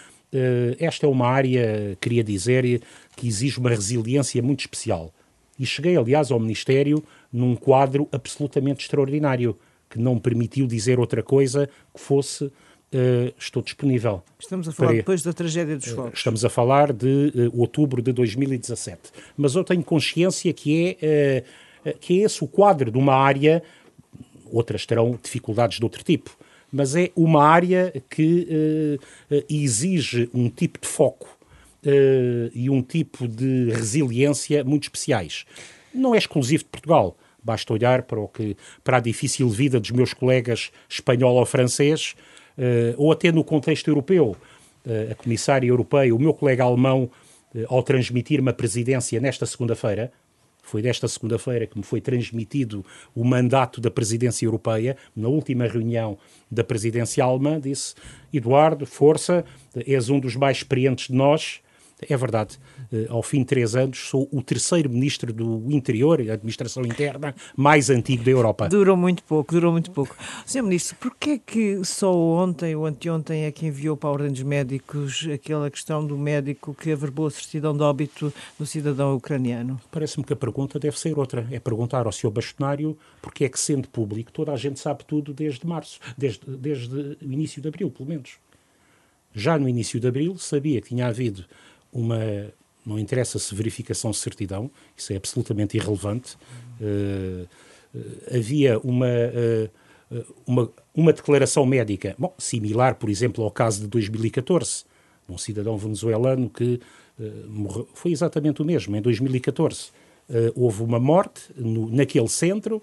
Esta 0.79 1.07
é 1.07 1.09
uma 1.09 1.27
área, 1.27 1.99
queria 2.01 2.23
dizer, 2.23 2.81
que 3.17 3.27
exige 3.27 3.59
uma 3.59 3.71
resiliência 3.71 4.41
muito 4.41 4.61
especial. 4.61 5.13
E 5.59 5.67
cheguei, 5.67 5.97
aliás, 5.97 6.31
ao 6.31 6.39
Ministério 6.39 7.03
num 7.33 7.57
quadro 7.57 8.09
absolutamente 8.13 8.85
extraordinário, 8.85 9.59
que 9.89 9.99
não 9.99 10.21
permitiu 10.21 10.69
dizer 10.69 11.01
outra 11.01 11.21
coisa 11.21 11.69
que 11.93 12.01
fosse 12.01 12.49
Uh, 12.93 13.33
estou 13.39 13.63
disponível. 13.63 14.21
Estamos 14.37 14.69
a 14.69 14.73
falar 14.73 14.89
para... 14.89 14.97
depois 14.97 15.23
da 15.23 15.33
tragédia 15.33 15.77
dos 15.77 15.87
fogos. 15.87 16.11
Uh, 16.11 16.15
estamos 16.15 16.45
a 16.45 16.51
falar 16.51 16.93
de 16.93 17.07
uh, 17.07 17.61
outubro 17.61 18.03
de 18.03 18.13
2017. 18.13 18.99
Mas 19.37 19.55
eu 19.55 19.63
tenho 19.63 19.85
consciência 19.85 20.53
que 20.53 20.97
é, 21.01 21.45
que 22.01 22.21
é 22.21 22.25
esse 22.25 22.43
o 22.43 22.49
quadro 22.49 22.91
de 22.91 22.99
uma 22.99 23.15
área, 23.15 23.63
outras 24.51 24.85
terão 24.85 25.17
dificuldades 25.23 25.79
de 25.79 25.85
outro 25.85 26.03
tipo, 26.03 26.37
mas 26.73 26.97
é 26.97 27.13
uma 27.15 27.45
área 27.45 27.93
que 28.11 28.99
exige 29.49 30.29
um 30.35 30.49
tipo 30.49 30.79
de 30.81 30.87
foco 30.87 31.29
e 32.55 32.69
um 32.69 32.83
tipo 32.83 33.27
de 33.27 33.71
resiliência 33.71 34.63
muito 34.63 34.85
especiais. 34.85 35.45
Não 35.95 36.15
é 36.15 36.19
exclusivo 36.19 36.65
de 36.65 36.71
Portugal. 36.71 37.17
Basta 37.43 37.73
olhar 37.73 38.03
para, 38.03 38.21
o 38.21 38.29
que, 38.29 38.57
para 38.85 38.99
a 38.99 39.01
difícil 39.01 39.49
vida 39.49 39.81
dos 39.81 39.91
meus 39.91 40.13
colegas 40.13 40.71
espanhol 40.89 41.37
ou 41.37 41.47
francês, 41.47 42.15
ou 42.97 43.13
até 43.13 43.33
no 43.33 43.45
contexto 43.45 43.89
europeu. 43.89 44.37
Uh, 44.85 45.13
a 45.13 45.15
comissária 45.15 45.69
europeia, 45.69 46.15
o 46.15 46.19
meu 46.19 46.33
colega 46.33 46.65
alemão, 46.65 47.11
uh, 47.55 47.65
ao 47.69 47.83
transmitir-me 47.83 48.49
a 48.49 48.53
presidência 48.53 49.21
nesta 49.21 49.45
segunda-feira, 49.45 50.11
foi 50.63 50.81
desta 50.81 51.09
segunda-feira 51.09 51.67
que 51.67 51.77
me 51.77 51.85
foi 51.85 52.01
transmitido 52.01 52.85
o 53.15 53.25
mandato 53.25 53.81
da 53.81 53.91
presidência 53.91 54.47
europeia, 54.47 54.97
na 55.15 55.29
última 55.29 55.67
reunião 55.67 56.17
da 56.51 56.63
presidência 56.63 57.25
alemã, 57.25 57.61
disse: 57.61 57.95
Eduardo, 58.33 58.87
força, 58.87 59.45
és 59.87 60.09
um 60.09 60.19
dos 60.19 60.37
mais 60.37 60.59
experientes 60.59 61.09
de 61.09 61.15
nós 61.15 61.61
é 62.09 62.17
verdade. 62.17 62.59
Uh, 62.93 63.13
ao 63.13 63.23
fim 63.23 63.41
de 63.41 63.47
três 63.47 63.77
anos, 63.77 63.99
sou 63.99 64.29
o 64.33 64.43
terceiro 64.43 64.89
ministro 64.91 65.33
do 65.33 65.67
Interior 65.71 66.21
Administração 66.21 66.85
Interna 66.85 67.35
mais 67.57 67.91
antigo 67.91 68.25
da 68.25 68.31
Europa. 68.31 68.69
Durou 68.69 68.97
muito 68.97 69.23
pouco, 69.23 69.53
durou 69.53 69.73
muito 69.73 69.91
pouco. 69.91 70.17
Sr. 70.47 70.63
Ministro, 70.63 70.97
porquê 70.97 71.31
é 71.31 71.39
que 71.39 71.85
só 71.85 72.15
ontem 72.15 72.75
ou 72.75 72.87
anteontem 72.87 73.45
é 73.45 73.53
que 73.53 73.67
enviou 73.67 73.97
para 73.97 74.09
a 74.09 74.13
Ordem 74.13 74.33
dos 74.33 74.43
Médicos 74.43 75.29
aquela 75.33 75.71
questão 75.71 76.07
do 76.07 76.17
médico 76.17 76.75
que 76.75 76.93
averbou 76.93 77.27
a 77.27 77.31
certidão 77.31 77.77
de 77.77 77.83
óbito 77.83 78.33
do 78.59 78.67
cidadão 78.67 79.15
ucraniano? 79.15 79.81
Parece-me 79.91 80.25
que 80.25 80.33
a 80.33 80.37
pergunta 80.37 80.79
deve 80.79 80.99
ser 80.99 81.19
outra. 81.19 81.47
É 81.51 81.59
perguntar 81.61 82.07
ao 82.07 82.13
Sr. 82.13 82.31
Bastonário 82.31 82.97
porque 83.21 83.45
é 83.45 83.49
que, 83.49 83.59
sendo 83.59 83.89
público, 83.89 84.33
toda 84.33 84.53
a 84.53 84.57
gente 84.57 84.81
sabe 84.81 85.05
tudo 85.05 85.33
desde 85.33 85.67
março, 85.67 85.99
desde, 86.17 86.41
desde 86.57 86.95
o 86.95 87.33
início 87.33 87.61
de 87.61 87.69
abril, 87.69 87.91
pelo 87.91 88.09
menos. 88.09 88.39
Já 89.33 89.59
no 89.59 89.69
início 89.69 90.01
de 90.01 90.09
abril 90.09 90.37
sabia 90.39 90.81
que 90.81 90.89
tinha 90.89 91.07
havido 91.07 91.45
uma. 91.93 92.19
Não 92.85 92.99
interessa 92.99 93.39
se 93.39 93.55
verificação 93.55 94.11
de 94.11 94.17
certidão, 94.17 94.71
isso 94.97 95.13
é 95.13 95.17
absolutamente 95.17 95.77
irrelevante. 95.77 96.37
Uh, 96.81 97.47
havia 98.35 98.79
uma, 98.79 99.07
uh, 99.07 100.25
uma, 100.47 100.71
uma 100.95 101.13
declaração 101.13 101.67
médica, 101.67 102.15
bom, 102.19 102.35
similar, 102.39 102.95
por 102.95 103.11
exemplo, 103.11 103.45
ao 103.45 103.51
caso 103.51 103.83
de 103.83 103.87
2014, 103.87 104.85
de 105.29 105.35
um 105.35 105.37
cidadão 105.37 105.77
venezuelano 105.77 106.49
que 106.49 106.81
morreu. 107.49 107.87
Foi 107.93 108.13
exatamente 108.13 108.63
o 108.63 108.65
mesmo, 108.65 108.97
em 108.97 109.03
2014. 109.03 109.91
houve 110.55 110.83
uma 110.83 110.99
morte 110.99 111.43
no, 111.55 111.91
naquele 111.91 112.29
centro, 112.29 112.81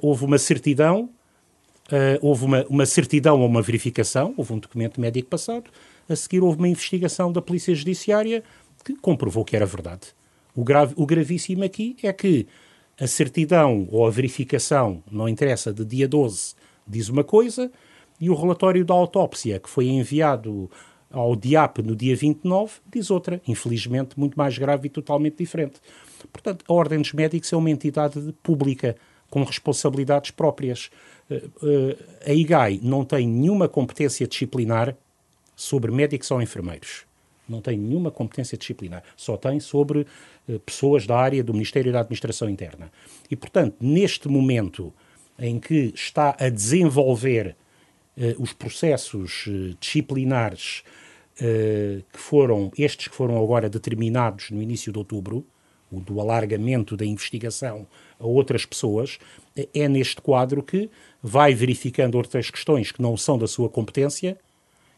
houve 0.00 0.24
uma 0.24 0.38
certidão, 0.38 1.10
houve 2.22 2.46
uma, 2.46 2.64
uma 2.70 2.86
certidão 2.86 3.40
ou 3.40 3.46
uma 3.46 3.60
verificação, 3.60 4.32
houve 4.38 4.54
um 4.54 4.58
documento 4.58 4.98
médico 4.98 5.28
passado, 5.28 5.70
a 6.08 6.16
seguir 6.16 6.42
houve 6.42 6.58
uma 6.58 6.68
investigação 6.68 7.32
da 7.32 7.42
Polícia 7.42 7.74
Judiciária 7.74 8.42
que 8.84 8.96
comprovou 8.96 9.44
que 9.44 9.56
era 9.56 9.66
verdade. 9.66 10.08
O, 10.54 10.64
grave, 10.64 10.94
o 10.96 11.06
gravíssimo 11.06 11.64
aqui 11.64 11.96
é 12.02 12.12
que 12.12 12.46
a 12.98 13.06
certidão 13.06 13.86
ou 13.90 14.06
a 14.06 14.10
verificação, 14.10 15.02
não 15.10 15.28
interessa, 15.28 15.72
de 15.72 15.84
dia 15.84 16.08
12, 16.08 16.54
diz 16.86 17.08
uma 17.08 17.22
coisa 17.22 17.70
e 18.20 18.28
o 18.28 18.34
relatório 18.34 18.84
da 18.84 18.94
autópsia 18.94 19.60
que 19.60 19.68
foi 19.68 19.86
enviado 19.86 20.70
ao 21.10 21.36
DIAP 21.36 21.78
no 21.78 21.94
dia 21.94 22.16
29 22.16 22.74
diz 22.92 23.10
outra, 23.10 23.40
infelizmente 23.46 24.18
muito 24.18 24.36
mais 24.36 24.58
grave 24.58 24.88
e 24.88 24.90
totalmente 24.90 25.36
diferente. 25.36 25.80
Portanto, 26.32 26.64
a 26.68 26.72
Ordem 26.72 27.00
dos 27.00 27.12
Médicos 27.12 27.52
é 27.52 27.56
uma 27.56 27.70
entidade 27.70 28.34
pública 28.42 28.96
com 29.30 29.42
responsabilidades 29.44 30.30
próprias. 30.30 30.90
Eh, 31.30 31.42
eh, 31.62 32.30
a 32.30 32.32
IGAI 32.32 32.80
não 32.82 33.04
tem 33.04 33.28
nenhuma 33.28 33.68
competência 33.68 34.26
disciplinar 34.26 34.96
sobre 35.58 35.90
médicos 35.90 36.30
ou 36.30 36.40
enfermeiros. 36.40 37.04
Não 37.48 37.60
tem 37.60 37.76
nenhuma 37.76 38.12
competência 38.12 38.56
disciplinar. 38.56 39.02
Só 39.16 39.36
tem 39.36 39.58
sobre 39.58 40.06
uh, 40.48 40.60
pessoas 40.60 41.04
da 41.04 41.18
área 41.18 41.42
do 41.42 41.52
Ministério 41.52 41.90
da 41.92 42.00
Administração 42.00 42.48
Interna. 42.48 42.92
E, 43.28 43.34
portanto, 43.34 43.74
neste 43.80 44.28
momento 44.28 44.94
em 45.36 45.58
que 45.58 45.92
está 45.92 46.36
a 46.38 46.48
desenvolver 46.48 47.56
uh, 48.16 48.40
os 48.40 48.52
processos 48.52 49.46
uh, 49.48 49.76
disciplinares 49.80 50.84
que 52.12 52.18
foram, 52.18 52.72
estes 52.76 53.06
que 53.06 53.14
foram 53.14 53.40
agora 53.40 53.70
determinados 53.70 54.50
no 54.50 54.60
início 54.60 54.90
de 54.90 54.98
outubro, 54.98 55.46
o 55.88 56.00
do 56.00 56.20
alargamento 56.20 56.96
da 56.96 57.06
investigação 57.06 57.86
a 58.18 58.26
outras 58.26 58.66
pessoas, 58.66 59.20
é 59.72 59.88
neste 59.88 60.20
quadro 60.20 60.64
que 60.64 60.90
vai 61.22 61.54
verificando 61.54 62.16
outras 62.16 62.50
questões 62.50 62.90
que 62.90 63.00
não 63.00 63.16
são 63.16 63.38
da 63.38 63.46
sua 63.46 63.68
competência 63.68 64.36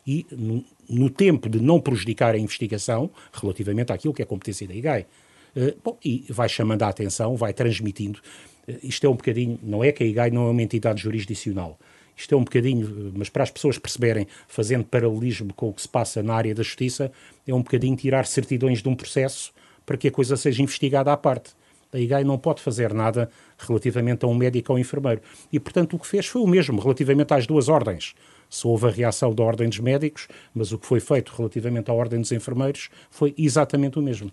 e, 0.06 0.26
no, 0.30 0.64
no, 0.88 1.10
tempo 1.10 1.48
de 1.48 1.60
não 1.60 1.80
prejudicar 1.80 2.34
a 2.34 2.38
investigação, 2.38 3.10
relativamente 3.32 3.92
àquilo 3.92 4.14
que 4.14 4.22
é 4.22 4.24
competência 4.24 4.66
da 4.66 4.74
IGAI. 4.74 5.06
Uh, 5.56 5.76
bom, 5.82 5.98
e 6.04 6.24
vai 6.28 6.48
chamando 6.48 6.82
a 6.82 6.88
atenção, 6.88 7.36
vai 7.36 7.52
transmitindo. 7.52 8.18
Uh, 8.68 8.78
isto 8.82 9.06
é 9.06 9.10
um 9.10 9.14
bocadinho, 9.14 9.58
não 9.62 9.84
é 9.84 9.92
que 9.92 10.02
a 10.02 10.06
IGAI 10.06 10.30
não 10.30 10.46
é 10.46 10.50
uma 10.50 10.62
entidade 10.62 11.02
jurisdicional. 11.02 11.78
Isto 12.16 12.34
é 12.34 12.38
um 12.38 12.44
bocadinho, 12.44 13.12
mas 13.16 13.30
para 13.30 13.42
as 13.42 13.50
pessoas 13.50 13.78
perceberem, 13.78 14.26
fazendo 14.46 14.84
paralelismo 14.84 15.54
com 15.54 15.70
o 15.70 15.72
que 15.72 15.80
se 15.80 15.88
passa 15.88 16.22
na 16.22 16.34
área 16.34 16.54
da 16.54 16.62
justiça, 16.62 17.10
é 17.46 17.54
um 17.54 17.62
bocadinho 17.62 17.96
tirar 17.96 18.26
certidões 18.26 18.82
de 18.82 18.88
um 18.88 18.94
processo 18.94 19.52
para 19.86 19.96
que 19.96 20.08
a 20.08 20.10
coisa 20.10 20.36
seja 20.36 20.62
investigada 20.62 21.10
à 21.10 21.16
parte. 21.16 21.52
A 21.92 21.98
IGAI 21.98 22.22
não 22.22 22.38
pode 22.38 22.62
fazer 22.62 22.92
nada 22.92 23.30
relativamente 23.58 24.24
a 24.24 24.28
um 24.28 24.34
médico 24.34 24.72
ou 24.72 24.76
um 24.76 24.80
enfermeiro. 24.80 25.20
E, 25.52 25.58
portanto, 25.58 25.96
o 25.96 25.98
que 25.98 26.06
fez 26.06 26.26
foi 26.26 26.42
o 26.42 26.46
mesmo 26.46 26.80
relativamente 26.80 27.32
às 27.32 27.46
duas 27.46 27.68
ordens 27.68 28.14
se 28.50 28.66
houve 28.66 28.88
a 28.88 28.90
reação 28.90 29.32
da 29.32 29.42
Ordem 29.42 29.68
dos 29.68 29.78
Médicos, 29.78 30.26
mas 30.52 30.72
o 30.72 30.78
que 30.78 30.86
foi 30.86 31.00
feito 31.00 31.32
relativamente 31.36 31.90
à 31.90 31.94
Ordem 31.94 32.20
dos 32.20 32.32
Enfermeiros 32.32 32.90
foi 33.10 33.32
exatamente 33.38 33.98
o 33.98 34.02
mesmo. 34.02 34.30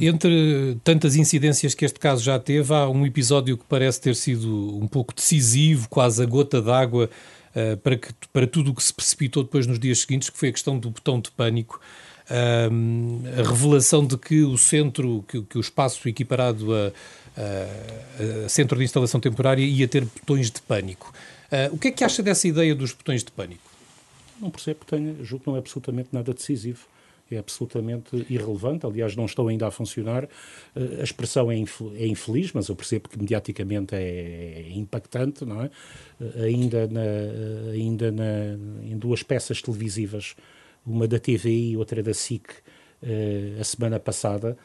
Entre 0.00 0.78
tantas 0.82 1.16
incidências 1.16 1.74
que 1.74 1.84
este 1.84 1.98
caso 2.00 2.22
já 2.22 2.38
teve, 2.38 2.72
há 2.72 2.88
um 2.88 3.04
episódio 3.04 3.58
que 3.58 3.64
parece 3.68 4.00
ter 4.00 4.14
sido 4.14 4.74
um 4.76 4.88
pouco 4.88 5.14
decisivo, 5.14 5.88
quase 5.88 6.22
a 6.22 6.26
gota 6.26 6.62
d'água 6.62 7.10
uh, 7.54 7.76
para, 7.78 7.96
que, 7.96 8.08
para 8.32 8.46
tudo 8.46 8.70
o 8.70 8.74
que 8.74 8.82
se 8.82 8.94
precipitou 8.94 9.42
depois 9.42 9.66
nos 9.66 9.78
dias 9.78 9.98
seguintes, 9.98 10.30
que 10.30 10.38
foi 10.38 10.48
a 10.48 10.52
questão 10.52 10.78
do 10.78 10.90
botão 10.90 11.20
de 11.20 11.30
pânico. 11.30 11.80
a 12.28 13.42
revelação 13.42 14.06
de 14.06 14.16
que 14.16 14.42
o 14.42 14.56
centro, 14.56 15.24
que, 15.28 15.42
que 15.42 15.58
o 15.58 15.60
espaço 15.60 16.08
equiparado 16.08 16.74
a, 16.74 16.92
a, 17.36 18.46
a, 18.46 18.48
centro 18.48 18.78
de 18.78 18.84
instalação 18.84 19.20
temporária 19.20 19.62
ia 19.62 19.86
ter 19.86 20.04
botões 20.04 20.50
de 20.50 20.60
pânico. 20.62 21.12
Uh, 21.46 21.74
o 21.74 21.78
que 21.78 21.88
é 21.88 21.90
que 21.90 22.04
acha 22.04 22.22
dessa 22.22 22.46
ideia 22.48 22.74
dos 22.74 22.92
botões 22.92 23.22
de 23.22 23.30
pânico? 23.30 23.70
Não 24.40 24.50
percebo, 24.50 24.84
tenho, 24.84 25.24
julgo 25.24 25.44
que 25.44 25.50
não 25.50 25.56
é 25.56 25.60
absolutamente 25.60 26.10
nada 26.12 26.32
decisivo 26.34 26.86
é 27.34 27.38
absolutamente 27.38 28.24
irrelevante. 28.30 28.86
Aliás, 28.86 29.16
não 29.16 29.24
estão 29.24 29.48
ainda 29.48 29.66
a 29.66 29.70
funcionar. 29.70 30.28
Eh, 30.74 31.00
a 31.00 31.02
expressão 31.02 31.50
é, 31.50 31.56
é 31.56 32.06
infeliz, 32.06 32.52
mas 32.52 32.68
eu 32.68 32.76
percebo 32.76 33.08
que 33.08 33.18
mediaticamente 33.18 33.94
é, 33.94 34.64
é 34.66 34.72
impactante, 34.72 35.44
não 35.44 35.62
é? 35.62 35.70
Eh, 36.20 36.44
ainda, 36.44 36.86
na, 36.86 37.70
ainda 37.72 38.12
na, 38.12 38.54
em 38.84 38.96
duas 38.96 39.22
peças 39.22 39.60
televisivas, 39.60 40.36
uma 40.86 41.08
da 41.08 41.18
TVI 41.18 41.72
e 41.72 41.76
outra 41.76 42.02
da 42.02 42.14
SIC, 42.14 42.48
a 43.60 43.64
semana 43.64 44.00
passada, 44.00 44.56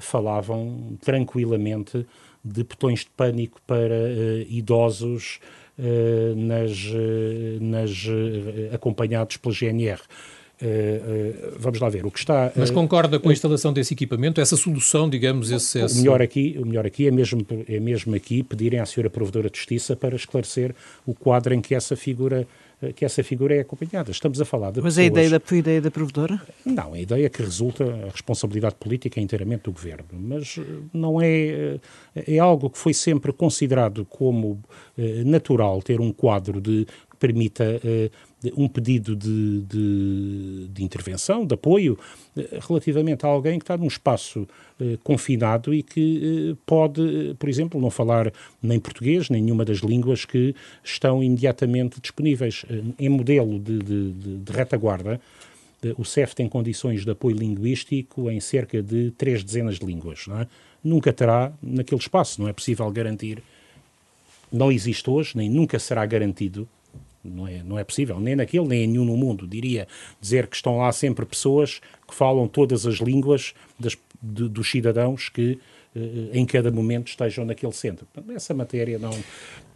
falavam 0.00 0.98
tranquilamente 1.00 2.04
de 2.44 2.64
botões 2.64 3.00
de 3.00 3.10
pânico 3.16 3.60
para 3.66 3.94
idosos 4.48 5.40
nas, 6.36 6.92
nas, 7.60 8.06
acompanhados 8.72 9.36
pela 9.36 9.54
GNR. 9.54 10.00
Uh, 10.60 10.66
uh, 10.66 11.56
vamos 11.56 11.78
lá 11.78 11.88
ver 11.88 12.04
o 12.04 12.10
que 12.10 12.18
está. 12.18 12.50
Mas 12.56 12.68
concorda 12.68 13.20
com 13.20 13.28
a 13.28 13.32
instalação 13.32 13.72
desse 13.72 13.94
equipamento, 13.94 14.40
essa 14.40 14.56
solução, 14.56 15.08
digamos, 15.08 15.52
esse, 15.52 15.78
esse... 15.78 15.94
O 15.94 15.98
melhor 15.98 16.20
aqui, 16.20 16.56
o 16.58 16.66
melhor 16.66 16.84
aqui 16.84 17.06
é 17.06 17.12
mesmo 17.12 17.46
é 17.68 17.78
mesmo 17.78 18.14
aqui 18.16 18.42
pedirem 18.42 18.80
à 18.80 18.86
senhora 18.86 19.08
provedora 19.08 19.48
de 19.48 19.56
justiça 19.56 19.94
para 19.94 20.16
esclarecer 20.16 20.74
o 21.06 21.14
quadro 21.14 21.54
em 21.54 21.60
que 21.60 21.76
essa 21.76 21.94
figura 21.94 22.44
que 22.94 23.04
essa 23.04 23.22
figura 23.24 23.54
é 23.54 23.60
acompanhada. 23.60 24.10
Estamos 24.10 24.40
a 24.40 24.44
falar 24.44 24.70
de 24.70 24.80
Mas 24.80 24.94
pessoas... 24.94 24.98
a 24.98 25.06
ideia 25.06 25.30
da, 25.30 25.56
ideia 25.56 25.80
da 25.80 25.90
provedora? 25.90 26.40
Não, 26.64 26.94
a 26.94 26.98
ideia 26.98 27.26
é 27.26 27.28
que 27.28 27.42
resulta, 27.42 27.84
a 27.84 28.10
responsabilidade 28.10 28.76
política 28.76 29.18
é 29.18 29.22
inteiramente 29.22 29.62
do 29.62 29.72
governo, 29.72 30.06
mas 30.12 30.58
não 30.92 31.20
é, 31.20 31.78
é 32.14 32.38
algo 32.38 32.70
que 32.70 32.78
foi 32.78 32.94
sempre 32.94 33.32
considerado 33.32 34.04
como 34.04 34.60
natural 35.24 35.82
ter 35.82 36.00
um 36.00 36.12
quadro 36.12 36.60
de 36.60 36.86
que 37.10 37.16
permita 37.18 37.80
um 38.56 38.68
pedido 38.68 39.16
de, 39.16 39.62
de, 39.62 40.68
de, 40.68 40.84
intervenção, 40.84 41.44
de 41.44 41.54
apoio, 41.54 41.98
eh, 42.36 42.58
relativamente 42.68 43.26
a 43.26 43.28
alguém 43.28 43.58
que 43.58 43.64
está 43.64 43.76
num 43.76 43.86
espaço 43.86 44.46
eh, 44.80 44.96
confinado 45.02 45.74
e 45.74 45.82
que 45.82 46.52
eh, 46.52 46.56
pode, 46.64 47.34
por 47.38 47.48
exemplo, 47.48 47.80
não 47.80 47.90
falar 47.90 48.32
nem 48.62 48.78
português, 48.78 49.28
nem 49.28 49.42
nenhuma 49.42 49.64
das 49.64 49.78
línguas 49.78 50.24
que 50.24 50.54
estão 50.84 51.22
imediatamente 51.22 52.00
disponíveis. 52.00 52.64
Em 52.98 53.08
modelo 53.08 53.58
de, 53.58 53.78
de, 53.78 54.12
de 54.12 54.52
retaguarda, 54.52 55.20
o 55.96 56.04
CEF 56.04 56.34
tem 56.34 56.48
condições 56.48 57.04
de 57.04 57.10
apoio 57.10 57.36
linguístico 57.36 58.30
em 58.30 58.40
cerca 58.40 58.82
de 58.82 59.12
três 59.12 59.44
dezenas 59.44 59.78
de 59.78 59.86
línguas. 59.86 60.26
É? 60.28 60.46
Nunca 60.82 61.12
terá 61.12 61.52
naquele 61.62 62.00
espaço, 62.00 62.40
não 62.40 62.48
é 62.48 62.52
possível 62.52 62.88
garantir. 62.90 63.42
Não 64.50 64.72
existe 64.72 65.08
hoje, 65.10 65.36
nem 65.36 65.48
nunca 65.48 65.78
será 65.78 66.04
garantido 66.06 66.68
não 67.24 67.46
é, 67.46 67.62
não 67.62 67.78
é 67.78 67.84
possível, 67.84 68.18
nem 68.20 68.36
naquele, 68.36 68.66
nem 68.66 68.84
em 68.84 68.86
nenhum 68.86 69.04
no 69.04 69.16
mundo. 69.16 69.46
Diria 69.46 69.86
dizer 70.20 70.46
que 70.46 70.56
estão 70.56 70.78
lá 70.78 70.92
sempre 70.92 71.26
pessoas 71.26 71.80
que 72.06 72.14
falam 72.14 72.46
todas 72.48 72.86
as 72.86 72.96
línguas 72.96 73.54
das, 73.78 73.96
de, 74.22 74.48
dos 74.48 74.70
cidadãos 74.70 75.28
que 75.28 75.58
em 76.32 76.44
cada 76.46 76.70
momento 76.70 77.08
estejam 77.08 77.44
naquele 77.44 77.72
centro. 77.72 78.06
Essa 78.34 78.54
matéria 78.54 78.98
não. 78.98 79.12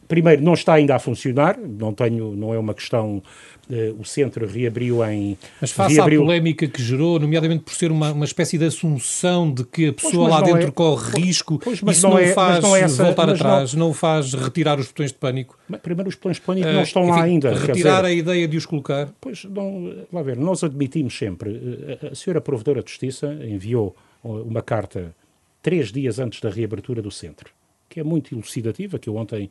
Primeiro, 0.09 0.43
não 0.43 0.53
está 0.53 0.75
ainda 0.75 0.95
a 0.95 0.99
funcionar, 0.99 1.59
não, 1.59 1.95
tenho, 1.95 2.37
não 2.37 2.53
é 2.53 2.59
uma 2.59 2.75
questão 2.75 3.23
Uh, 3.71 3.99
o 3.99 4.05
centro 4.05 4.45
reabriu 4.45 5.05
em. 5.05 5.39
Mas 5.61 5.71
face 5.71 5.95
reabriu... 5.95 6.21
à 6.21 6.25
polémica 6.25 6.67
que 6.67 6.83
gerou, 6.83 7.19
nomeadamente 7.21 7.63
por 7.63 7.73
ser 7.73 7.93
uma, 7.93 8.11
uma 8.11 8.25
espécie 8.25 8.59
de 8.59 8.67
assunção 8.67 9.53
de 9.53 9.65
que 9.65 9.89
a 9.89 9.93
pessoa 9.93 10.29
pois, 10.29 10.31
lá 10.31 10.41
dentro 10.43 10.69
é... 10.69 10.71
corre 10.73 11.23
risco, 11.23 11.59
pois, 11.59 11.81
mas 11.81 11.97
isso 11.97 12.09
não, 12.09 12.19
é, 12.19 12.33
faz 12.33 12.63
não 12.63 12.75
é 12.75 12.81
essa, 12.81 13.05
voltar 13.05 13.31
atrás, 13.31 13.73
não... 13.73 13.87
não... 13.87 13.95
faz 13.95 14.35
retirar 14.35 14.81
os 14.81 14.89
botões 14.89 15.13
de 15.13 15.19
pânico. 15.19 15.57
Mas, 15.69 15.81
primeiro, 15.81 16.09
os 16.09 16.17
botões 16.17 16.37
de 16.37 16.43
pânico 16.43 16.69
uh, 16.69 16.73
não 16.73 16.83
estão 16.83 17.03
enfim, 17.05 17.13
lá 17.13 17.23
ainda. 17.23 17.55
Retirar 17.55 18.03
dizer, 18.03 18.05
a 18.05 18.13
ideia 18.13 18.49
de 18.49 18.57
os 18.57 18.67
colocar. 18.67 19.09
Pois, 19.21 19.45
não, 19.45 20.05
lá 20.13 20.23
ver, 20.23 20.37
nós 20.37 20.65
admitimos 20.65 21.17
sempre. 21.17 21.99
Eh, 22.03 22.09
a 22.11 22.15
senhora 22.15 22.41
Provedora 22.41 22.83
de 22.83 22.91
Justiça 22.91 23.33
enviou 23.43 23.95
uma 24.25 24.61
carta 24.61 25.15
três 25.63 25.93
dias 25.93 26.19
antes 26.19 26.41
da 26.41 26.51
reabertura 26.51 27.01
do 27.01 27.11
centro, 27.11 27.51
que 27.89 28.01
é 28.01 28.03
muito 28.03 28.35
elucidativa, 28.35 28.99
que 28.99 29.09
eu 29.09 29.17
ontem 29.17 29.49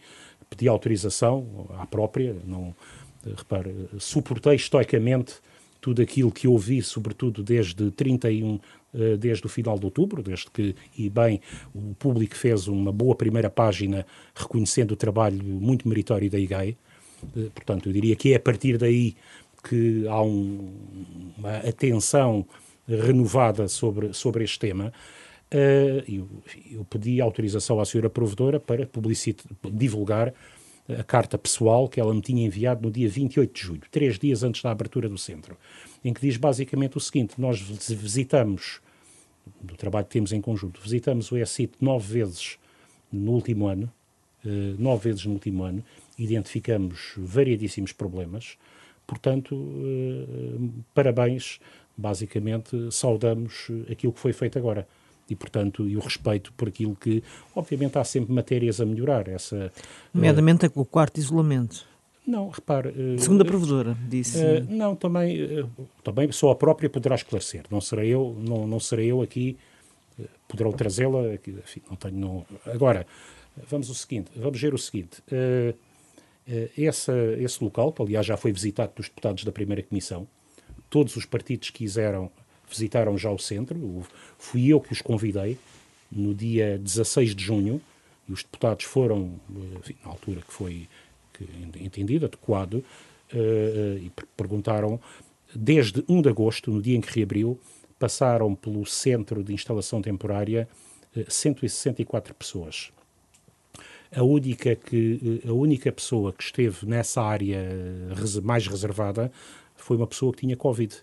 pedi 0.49 0.67
autorização 0.67 1.67
à 1.79 1.85
própria, 1.85 2.35
não 2.45 2.75
repare, 3.37 3.73
suportei 3.97 4.55
estoicamente 4.55 5.35
tudo 5.79 6.01
aquilo 6.01 6.31
que 6.31 6.47
ouvi, 6.47 6.81
sobretudo 6.81 7.41
desde 7.41 7.89
31, 7.91 8.59
eh, 8.93 9.17
desde 9.17 9.45
o 9.47 9.49
final 9.49 9.79
de 9.79 9.85
outubro, 9.85 10.21
desde 10.21 10.49
que, 10.51 10.75
e 10.95 11.09
bem, 11.09 11.41
o 11.73 11.95
público 11.95 12.35
fez 12.35 12.67
uma 12.67 12.91
boa 12.91 13.15
primeira 13.15 13.49
página 13.49 14.05
reconhecendo 14.35 14.91
o 14.91 14.95
trabalho 14.95 15.43
muito 15.43 15.89
meritório 15.89 16.29
da 16.29 16.37
IGAI. 16.37 16.77
Eh, 17.35 17.49
portanto, 17.53 17.89
eu 17.89 17.93
diria 17.93 18.15
que 18.15 18.33
é 18.33 18.35
a 18.35 18.39
partir 18.39 18.77
daí 18.77 19.15
que 19.67 20.07
há 20.07 20.21
um, 20.21 20.71
uma 21.37 21.57
atenção 21.57 22.45
renovada 22.87 23.67
sobre, 23.67 24.13
sobre 24.13 24.43
este 24.43 24.59
tema. 24.59 24.93
Eu, 26.07 26.29
eu, 26.71 26.85
pedi 26.85 27.19
autorização 27.19 27.79
à 27.81 27.85
senhora 27.85 28.09
provedora 28.09 28.57
para 28.57 28.87
divulgar 29.69 30.33
a 30.97 31.03
carta 31.03 31.37
pessoal 31.37 31.87
que 31.87 31.99
ela 31.99 32.13
me 32.13 32.21
tinha 32.21 32.45
enviado 32.45 32.81
no 32.81 32.91
dia 32.91 33.07
28 33.07 33.53
de 33.53 33.61
julho, 33.61 33.81
três 33.91 34.17
dias 34.17 34.43
antes 34.43 34.61
da 34.61 34.71
abertura 34.71 35.07
do 35.07 35.17
centro, 35.17 35.57
em 36.03 36.13
que 36.13 36.21
diz 36.21 36.37
basicamente 36.37 36.97
o 36.97 36.99
seguinte: 36.99 37.35
nós 37.37 37.59
visitamos, 37.61 38.81
do 39.61 39.75
trabalho 39.75 40.05
que 40.05 40.11
temos 40.11 40.31
em 40.31 40.41
conjunto, 40.41 40.81
visitamos 40.81 41.31
o 41.31 41.37
ESIT 41.37 41.73
nove 41.81 42.13
vezes 42.13 42.57
no 43.11 43.31
último 43.31 43.67
ano, 43.67 43.91
uh, 44.45 44.49
nove 44.81 45.09
vezes 45.09 45.25
no 45.25 45.33
último 45.33 45.63
ano, 45.63 45.83
identificamos 46.17 47.13
variadíssimos 47.17 47.91
problemas, 47.91 48.57
portanto, 49.05 49.55
uh, 49.55 50.73
parabéns, 50.93 51.59
basicamente 51.97 52.91
saudamos 52.91 53.67
aquilo 53.89 54.13
que 54.13 54.19
foi 54.19 54.33
feito 54.33 54.57
agora 54.57 54.87
e, 55.29 55.35
portanto, 55.35 55.87
e 55.87 55.95
o 55.95 55.99
respeito 55.99 56.51
por 56.53 56.67
aquilo 56.67 56.95
que, 56.95 57.23
obviamente, 57.55 57.97
há 57.97 58.03
sempre 58.03 58.33
matérias 58.33 58.81
a 58.81 58.85
melhorar. 58.85 59.27
Essa, 59.27 59.71
Nomeadamente 60.13 60.65
uh, 60.65 60.71
o 60.75 60.85
quarto 60.85 61.17
isolamento. 61.19 61.85
Não, 62.25 62.49
repare. 62.49 62.89
Uh, 62.89 63.19
Segunda 63.19 63.45
provedora, 63.45 63.97
disse. 64.07 64.37
Uh, 64.37 64.65
não, 64.69 64.95
também, 64.95 65.67
também 66.03 66.31
só 66.31 66.51
a 66.51 66.55
própria 66.55 66.89
poderá 66.89 67.15
esclarecer. 67.15 67.63
Não 67.69 67.81
serei 67.81 68.09
eu, 68.09 68.35
não, 68.39 68.67
não 68.67 68.79
serei 68.79 69.11
eu 69.11 69.21
aqui, 69.21 69.57
poderão 70.47 70.71
trazê-la. 70.71 71.21
Não 71.89 71.95
tenho. 71.95 72.17
Não... 72.17 72.45
Agora, 72.65 73.07
vamos 73.69 73.89
o 73.89 73.95
seguinte, 73.95 74.31
vamos 74.35 74.59
ver 74.59 74.73
o 74.73 74.77
seguinte. 74.77 75.23
esse, 76.77 77.11
esse 77.39 77.63
local, 77.63 77.91
que 77.91 78.01
aliás 78.01 78.25
já 78.25 78.37
foi 78.37 78.51
visitado 78.51 78.91
pelos 78.91 79.07
deputados 79.09 79.43
da 79.43 79.51
primeira 79.51 79.81
comissão, 79.81 80.27
todos 80.89 81.15
os 81.15 81.25
partidos 81.25 81.69
quiseram 81.69 82.29
visitaram 82.71 83.17
já 83.17 83.29
o 83.29 83.37
centro. 83.37 84.03
Fui 84.37 84.67
eu 84.67 84.79
que 84.79 84.93
os 84.93 85.01
convidei 85.01 85.57
no 86.11 86.33
dia 86.33 86.77
16 86.77 87.35
de 87.35 87.43
junho 87.43 87.81
e 88.27 88.33
os 88.33 88.43
deputados 88.43 88.85
foram, 88.85 89.39
enfim, 89.79 89.95
na 90.03 90.11
altura 90.11 90.41
que 90.41 90.53
foi 90.53 90.87
entendido, 91.79 92.25
adequado, 92.25 92.75
uh, 92.75 93.97
e 93.97 94.11
perguntaram, 94.37 94.99
desde 95.55 96.03
1 96.07 96.21
de 96.21 96.29
agosto, 96.29 96.71
no 96.71 96.81
dia 96.81 96.95
em 96.95 97.01
que 97.01 97.17
reabriu, 97.17 97.59
passaram 97.97 98.53
pelo 98.55 98.85
centro 98.85 99.43
de 99.43 99.53
instalação 99.53 100.01
temporária 100.01 100.67
uh, 101.15 101.31
164 101.31 102.33
pessoas. 102.35 102.91
A 104.13 104.23
única, 104.23 104.75
que, 104.75 105.41
a 105.47 105.53
única 105.53 105.91
pessoa 105.91 106.33
que 106.33 106.43
esteve 106.43 106.85
nessa 106.85 107.21
área 107.21 107.65
mais 108.43 108.67
reservada 108.67 109.31
foi 109.75 109.95
uma 109.95 110.05
pessoa 110.05 110.33
que 110.33 110.41
tinha 110.41 110.57
Covid 110.57 111.01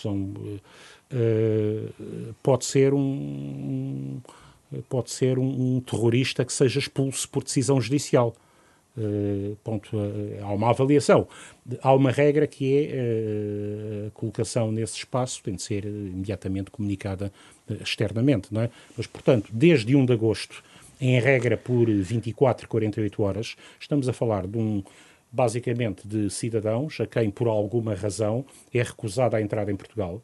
são, 0.00 0.34
uh, 1.12 2.34
pode 2.42 2.64
ser 2.64 2.94
um, 2.94 4.20
pode 4.88 5.10
ser 5.10 5.38
um, 5.38 5.76
um, 5.76 5.80
terrorista 5.80 6.44
que 6.44 6.52
seja 6.52 6.78
expulso 6.78 7.28
por 7.28 7.42
decisão 7.44 7.80
judicial. 7.80 8.34
Uh, 8.96 9.56
ponto, 9.64 9.96
uh, 9.96 10.38
há 10.42 10.52
uma 10.52 10.70
avaliação. 10.70 11.26
Há 11.82 11.92
uma 11.92 12.10
regra 12.10 12.46
que 12.46 12.76
é 12.76 14.06
a 14.06 14.10
colocação 14.12 14.70
nesse 14.70 14.98
espaço 14.98 15.42
tem 15.42 15.54
de 15.54 15.62
ser 15.62 15.84
imediatamente 15.84 16.70
comunicada 16.70 17.32
externamente, 17.80 18.52
não 18.52 18.62
é? 18.62 18.70
Mas, 18.96 19.06
portanto, 19.06 19.50
desde 19.52 19.96
1 19.96 20.06
de 20.06 20.12
agosto, 20.12 20.62
em 21.00 21.18
regra 21.20 21.56
por 21.56 21.90
24, 21.90 22.68
48 22.68 23.22
horas, 23.22 23.56
estamos 23.80 24.08
a 24.08 24.12
falar 24.12 24.46
de 24.46 24.58
um 24.58 24.82
basicamente 25.34 26.06
de 26.06 26.30
cidadãos 26.30 27.00
a 27.00 27.06
quem, 27.06 27.28
por 27.28 27.48
alguma 27.48 27.92
razão, 27.92 28.44
é 28.72 28.80
recusada 28.80 29.36
a 29.36 29.42
entrada 29.42 29.72
em 29.72 29.76
Portugal. 29.76 30.22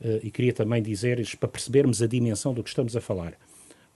Uh, 0.00 0.20
e 0.22 0.30
queria 0.30 0.52
também 0.52 0.82
dizer, 0.82 1.18
para 1.40 1.48
percebermos 1.48 2.02
a 2.02 2.06
dimensão 2.06 2.52
do 2.52 2.62
que 2.62 2.68
estamos 2.68 2.94
a 2.94 3.00
falar. 3.00 3.32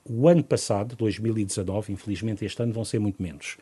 O 0.05 0.27
ano 0.27 0.43
passado, 0.43 0.97
2019, 0.97 1.93
infelizmente 1.93 2.45
este 2.45 2.63
ano 2.63 2.73
vão 2.73 2.85
ser 2.85 2.99
muito 2.99 3.23
menos, 3.23 3.59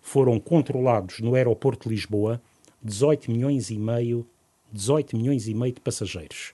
foram 0.00 0.40
controlados 0.40 1.20
no 1.20 1.34
aeroporto 1.34 1.88
de 1.88 1.94
Lisboa 1.94 2.40
18 2.82 3.30
milhões 3.30 3.70
e 3.70 3.78
meio 3.78 4.26
18 4.72 5.16
milhões 5.16 5.46
e 5.46 5.54
meio 5.54 5.72
de 5.72 5.80
passageiros. 5.80 6.52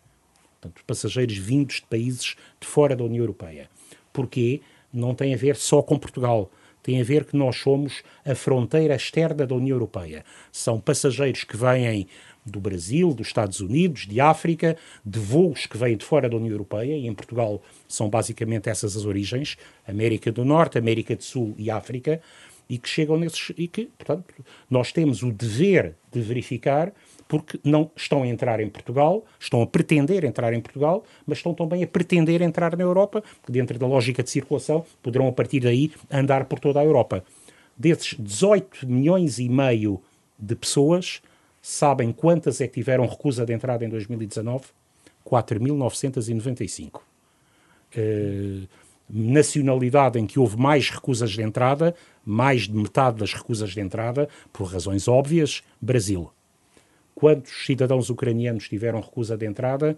Portanto, 0.61 0.85
passageiros 0.85 1.37
vindos 1.39 1.77
de 1.77 1.87
países 1.87 2.37
de 2.61 2.67
fora 2.67 2.95
da 2.95 3.03
União 3.03 3.23
Europeia. 3.23 3.71
Porquê? 4.13 4.61
Não 4.93 5.15
tem 5.15 5.33
a 5.33 5.37
ver 5.37 5.57
só 5.57 5.81
com 5.81 5.99
Portugal. 5.99 6.51
Tem 6.83 7.01
a 7.01 7.05
ver 7.05 7.25
que 7.25 7.37
nós 7.37 7.57
somos 7.57 8.03
a 8.25 8.35
fronteira 8.35 8.95
externa 8.95 9.47
da 9.47 9.55
União 9.55 9.75
Europeia. 9.75 10.25
São 10.51 10.81
passageiros 10.81 11.45
que 11.45 11.57
vêm 11.57 12.07
do 12.45 12.61
Brasil, 12.61 13.13
dos 13.13 13.29
Estados 13.29 13.61
Unidos, 13.61 14.07
de 14.07 14.21
África, 14.21 14.77
de 15.05 15.19
voos 15.19 15.67
que 15.67 15.77
vêm 15.77 15.97
de 15.97 16.05
fora 16.05 16.29
da 16.29 16.37
União 16.37 16.53
Europeia, 16.53 16.97
e 16.97 17.07
em 17.07 17.15
Portugal 17.15 17.63
são 17.87 18.09
basicamente 18.09 18.69
essas 18.69 18.97
as 18.97 19.05
origens, 19.05 19.57
América 19.87 20.33
do 20.33 20.45
Norte, 20.45 20.79
América 20.79 21.15
do 21.15 21.23
Sul 21.23 21.55
e 21.59 21.71
África, 21.71 22.21
e 22.69 22.79
que 22.79 22.89
chegam 22.89 23.17
nesses, 23.17 23.53
e 23.59 23.67
que, 23.67 23.87
portanto, 23.99 24.33
nós 24.71 24.93
temos 24.93 25.23
o 25.23 25.33
dever 25.33 25.97
de 26.11 26.21
verificar 26.21 26.93
porque 27.31 27.61
não 27.63 27.89
estão 27.95 28.25
a 28.25 28.27
entrar 28.27 28.59
em 28.59 28.69
Portugal, 28.69 29.25
estão 29.39 29.63
a 29.63 29.67
pretender 29.67 30.25
entrar 30.25 30.53
em 30.53 30.61
Portugal, 30.61 31.05
mas 31.25 31.39
estão 31.39 31.55
também 31.55 31.85
a 31.85 31.87
pretender 31.87 32.43
entrar 32.43 32.77
na 32.77 32.83
Europa, 32.83 33.23
porque 33.41 33.53
dentro 33.53 33.79
da 33.79 33.87
lógica 33.87 34.21
de 34.21 34.29
circulação 34.29 34.85
poderão 35.01 35.29
a 35.29 35.33
partir 35.33 35.61
daí 35.61 35.93
andar 36.11 36.47
por 36.47 36.59
toda 36.59 36.81
a 36.81 36.85
Europa. 36.85 37.23
Desses 37.77 38.17
18 38.19 38.85
milhões 38.85 39.39
e 39.39 39.49
meio 39.49 40.03
de 40.37 40.57
pessoas, 40.57 41.23
sabem 41.63 42.11
quantas 42.11 42.61
é 42.61 42.67
que 42.67 42.75
tiveram 42.75 43.07
recusa 43.07 43.47
de 43.47 43.53
entrada 43.53 43.85
em 43.85 43.89
2019? 43.89 44.65
4.995. 45.25 47.01
Uh, 47.97 48.67
nacionalidade 49.09 50.19
em 50.19 50.27
que 50.27 50.41
houve 50.41 50.57
mais 50.57 50.91
recusas 50.91 51.31
de 51.31 51.43
entrada, 51.43 51.95
mais 52.25 52.63
de 52.63 52.75
metade 52.75 53.19
das 53.19 53.33
recusas 53.33 53.71
de 53.71 53.81
entrada, 53.81 54.29
por 54.53 54.65
razões 54.65 55.07
óbvias, 55.07 55.63
Brasil. 55.81 56.29
Quantos 57.21 57.67
cidadãos 57.67 58.09
ucranianos 58.09 58.67
tiveram 58.67 58.99
recusa 58.99 59.37
de 59.37 59.45
entrada? 59.45 59.95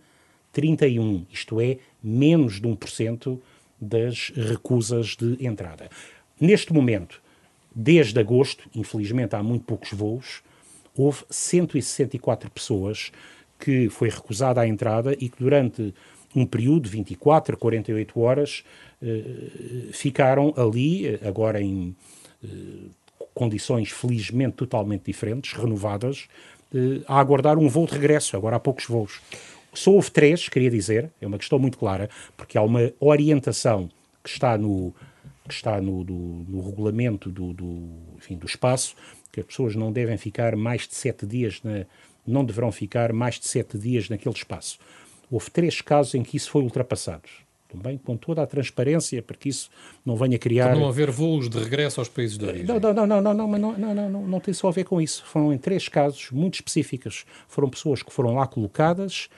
31, 0.50 1.24
isto 1.32 1.60
é, 1.60 1.78
menos 2.02 2.60
de 2.60 2.66
1% 2.66 3.38
das 3.80 4.32
recusas 4.34 5.14
de 5.14 5.46
entrada. 5.46 5.88
Neste 6.40 6.72
momento, 6.72 7.22
desde 7.72 8.18
agosto, 8.18 8.68
infelizmente 8.74 9.36
há 9.36 9.42
muito 9.42 9.64
poucos 9.64 9.92
voos, 9.92 10.42
houve 10.96 11.22
164 11.30 12.50
pessoas 12.50 13.12
que 13.56 13.88
foi 13.88 14.08
recusada 14.08 14.60
a 14.60 14.66
entrada 14.66 15.12
e 15.12 15.28
que 15.28 15.38
durante 15.38 15.94
um 16.34 16.44
período, 16.44 16.88
24, 16.88 17.56
48 17.56 18.18
horas, 18.18 18.64
eh, 19.00 19.92
ficaram 19.92 20.52
ali, 20.56 21.06
eh, 21.06 21.20
agora 21.24 21.62
em 21.62 21.94
eh, 22.42 22.48
condições 23.32 23.90
felizmente 23.90 24.56
totalmente 24.56 25.04
diferentes, 25.04 25.52
renovadas, 25.52 26.26
a 27.06 27.18
aguardar 27.18 27.58
um 27.58 27.68
voo 27.68 27.86
de 27.86 27.92
regresso. 27.92 28.36
Agora 28.36 28.56
há 28.56 28.60
poucos 28.60 28.86
voos. 28.86 29.20
Só 29.74 29.92
houve 29.92 30.10
três, 30.10 30.48
queria 30.48 30.70
dizer, 30.70 31.10
é 31.20 31.26
uma 31.26 31.38
questão 31.38 31.58
muito 31.58 31.78
clara, 31.78 32.10
porque 32.36 32.58
há 32.58 32.62
uma 32.62 32.92
orientação 33.00 33.88
que 34.22 34.30
está 34.30 34.58
no, 34.58 34.94
que 35.48 35.54
está 35.54 35.80
no, 35.80 36.04
do, 36.04 36.14
no 36.14 36.60
regulamento 36.60 37.30
do, 37.30 37.52
do, 37.52 37.88
enfim, 38.16 38.36
do 38.36 38.46
espaço, 38.46 38.94
que 39.32 39.40
as 39.40 39.46
pessoas 39.46 39.74
não 39.74 39.90
devem 39.90 40.18
ficar 40.18 40.54
mais 40.56 40.86
de 40.86 40.94
sete 40.94 41.24
dias, 41.24 41.60
na, 41.64 41.86
não 42.26 42.44
deverão 42.44 42.70
ficar 42.70 43.12
mais 43.12 43.38
de 43.38 43.48
sete 43.48 43.78
dias 43.78 44.10
naquele 44.10 44.34
espaço. 44.34 44.78
Houve 45.30 45.50
três 45.50 45.80
casos 45.80 46.14
em 46.14 46.22
que 46.22 46.36
isso 46.36 46.50
foi 46.50 46.62
ultrapassado 46.62 47.22
também 47.72 47.96
com 47.96 48.16
toda 48.16 48.42
a 48.42 48.46
transparência, 48.46 49.22
para 49.22 49.36
que 49.36 49.48
isso 49.48 49.70
não 50.04 50.14
venha 50.14 50.38
criar. 50.38 50.76
Não 50.76 50.88
haver 50.88 51.10
voos 51.10 51.48
de 51.48 51.58
regresso 51.58 52.00
aos 52.00 52.08
países 52.08 52.36
de 52.36 52.44
origem. 52.44 52.66
Não, 52.66 52.78
não, 52.78 52.92
não, 52.92 53.06
não, 53.06 53.22
não, 53.22 53.34
não, 53.34 53.58
não, 53.58 53.78
não, 53.78 53.94
não, 53.94 54.10
não, 54.10 54.28
não 54.28 54.40
tem 54.40 54.52
só 54.52 54.68
a 54.68 54.72
ver 54.72 54.84
com 54.84 55.00
isso. 55.00 55.24
Foram 55.24 55.52
em 55.52 55.58
três 55.58 55.88
casos 55.88 56.30
muito 56.30 56.54
específicos. 56.54 57.24
Foram 57.48 57.70
pessoas 57.70 58.02
que 58.02 58.12
foram 58.12 58.34
lá 58.34 58.46
colocadas, 58.46 59.28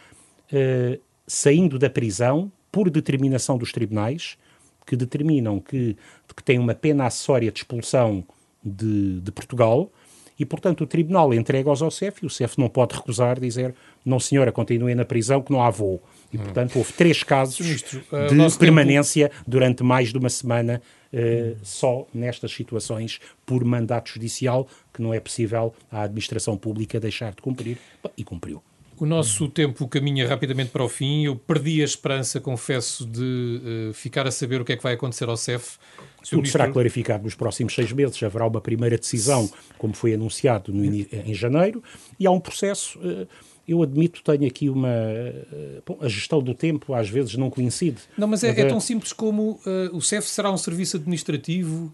eh, 0.53 0.99
saindo 1.26 1.78
da 1.78 1.89
prisão, 1.89 2.51
por 2.72 2.91
determinação 2.91 3.57
dos 3.57 3.70
tribunais, 3.70 4.37
que 4.85 4.97
determinam 4.97 5.61
que, 5.61 5.97
que 6.35 6.43
têm 6.43 6.59
uma 6.59 6.74
pena 6.74 7.07
acessória 7.07 7.53
de 7.53 7.61
expulsão 7.61 8.24
de, 8.62 9.20
de 9.20 9.30
Portugal 9.30 9.91
e, 10.39 10.45
portanto, 10.45 10.82
o 10.82 10.87
tribunal 10.87 11.32
entrega-os 11.32 11.82
ao 11.82 11.91
CEF 11.91 12.22
e 12.22 12.26
o 12.26 12.30
CEF 12.30 12.59
não 12.59 12.68
pode 12.68 12.95
recusar, 12.95 13.39
dizer 13.39 13.74
não, 14.05 14.18
senhora, 14.18 14.53
continue 14.53 14.95
na 14.95 15.05
prisão 15.05 15.41
que 15.41 15.53
não 15.53 15.62
há 15.62 15.70
voo. 15.70 16.03
E, 16.32 16.39
portanto, 16.39 16.76
houve 16.76 16.93
três 16.93 17.22
casos 17.22 17.61
uh, 17.61 18.49
de 18.51 18.59
permanência 18.59 19.28
tempo... 19.28 19.45
durante 19.47 19.82
mais 19.82 20.12
de 20.12 20.18
uma 20.18 20.28
semana 20.28 20.82
uh, 21.12 21.57
só 21.62 22.07
nestas 22.12 22.53
situações 22.53 23.20
por 23.47 23.64
mandato 23.64 24.11
judicial 24.11 24.66
que 24.93 25.01
não 25.01 25.14
é 25.14 25.20
possível 25.20 25.72
a 25.91 26.03
administração 26.03 26.57
pública 26.57 26.99
deixar 26.99 27.32
de 27.32 27.41
cumprir 27.41 27.78
e 28.16 28.24
cumpriu. 28.24 28.62
O 28.99 29.07
nosso 29.07 29.49
tempo 29.49 29.88
caminha 29.88 30.26
rapidamente 30.28 30.70
para 30.70 30.84
o 30.84 30.88
fim. 30.88 31.24
Eu 31.24 31.36
perdi 31.36 31.82
a 31.82 31.84
esperança, 31.84 32.40
confesso, 32.40 33.05
de 33.05 33.90
uh, 33.90 33.92
ficar 33.92 34.26
a 34.26 34.30
saber 34.30 34.61
o 34.61 34.64
que 34.64 34.72
é 34.72 34.76
que 34.76 34.82
vai 34.82 34.95
acontecer 34.95 35.28
ao 35.28 35.36
CEF. 35.36 35.78
Tudo 36.22 36.36
ministro... 36.36 36.61
será 36.61 36.72
clarificado 36.72 37.24
nos 37.24 37.34
próximos 37.34 37.74
seis 37.74 37.92
meses. 37.92 38.22
Haverá 38.22 38.47
uma 38.47 38.61
primeira 38.61 38.97
decisão, 38.97 39.51
como 39.78 39.95
foi 39.95 40.14
anunciado 40.14 40.72
no, 40.72 40.84
em 40.84 41.34
janeiro, 41.34 41.82
e 42.18 42.26
há 42.26 42.30
um 42.30 42.40
processo. 42.40 42.99
Uh, 43.01 43.26
eu 43.66 43.82
admito, 43.82 44.22
tenho 44.22 44.47
aqui 44.47 44.68
uma. 44.68 44.88
Uh, 44.88 45.82
bom, 45.84 45.99
a 46.01 46.09
gestão 46.09 46.40
do 46.40 46.55
tempo 46.55 46.95
às 46.95 47.09
vezes 47.09 47.34
não 47.34 47.51
coincide. 47.51 48.03
Não, 48.16 48.28
mas 48.28 48.45
é, 48.45 48.51
é 48.51 48.64
tão 48.66 48.78
simples 48.78 49.12
como 49.12 49.59
o 49.92 50.01
CEF 50.01 50.28
será 50.28 50.53
um 50.53 50.59
serviço 50.59 50.99
administrativo, 50.99 51.92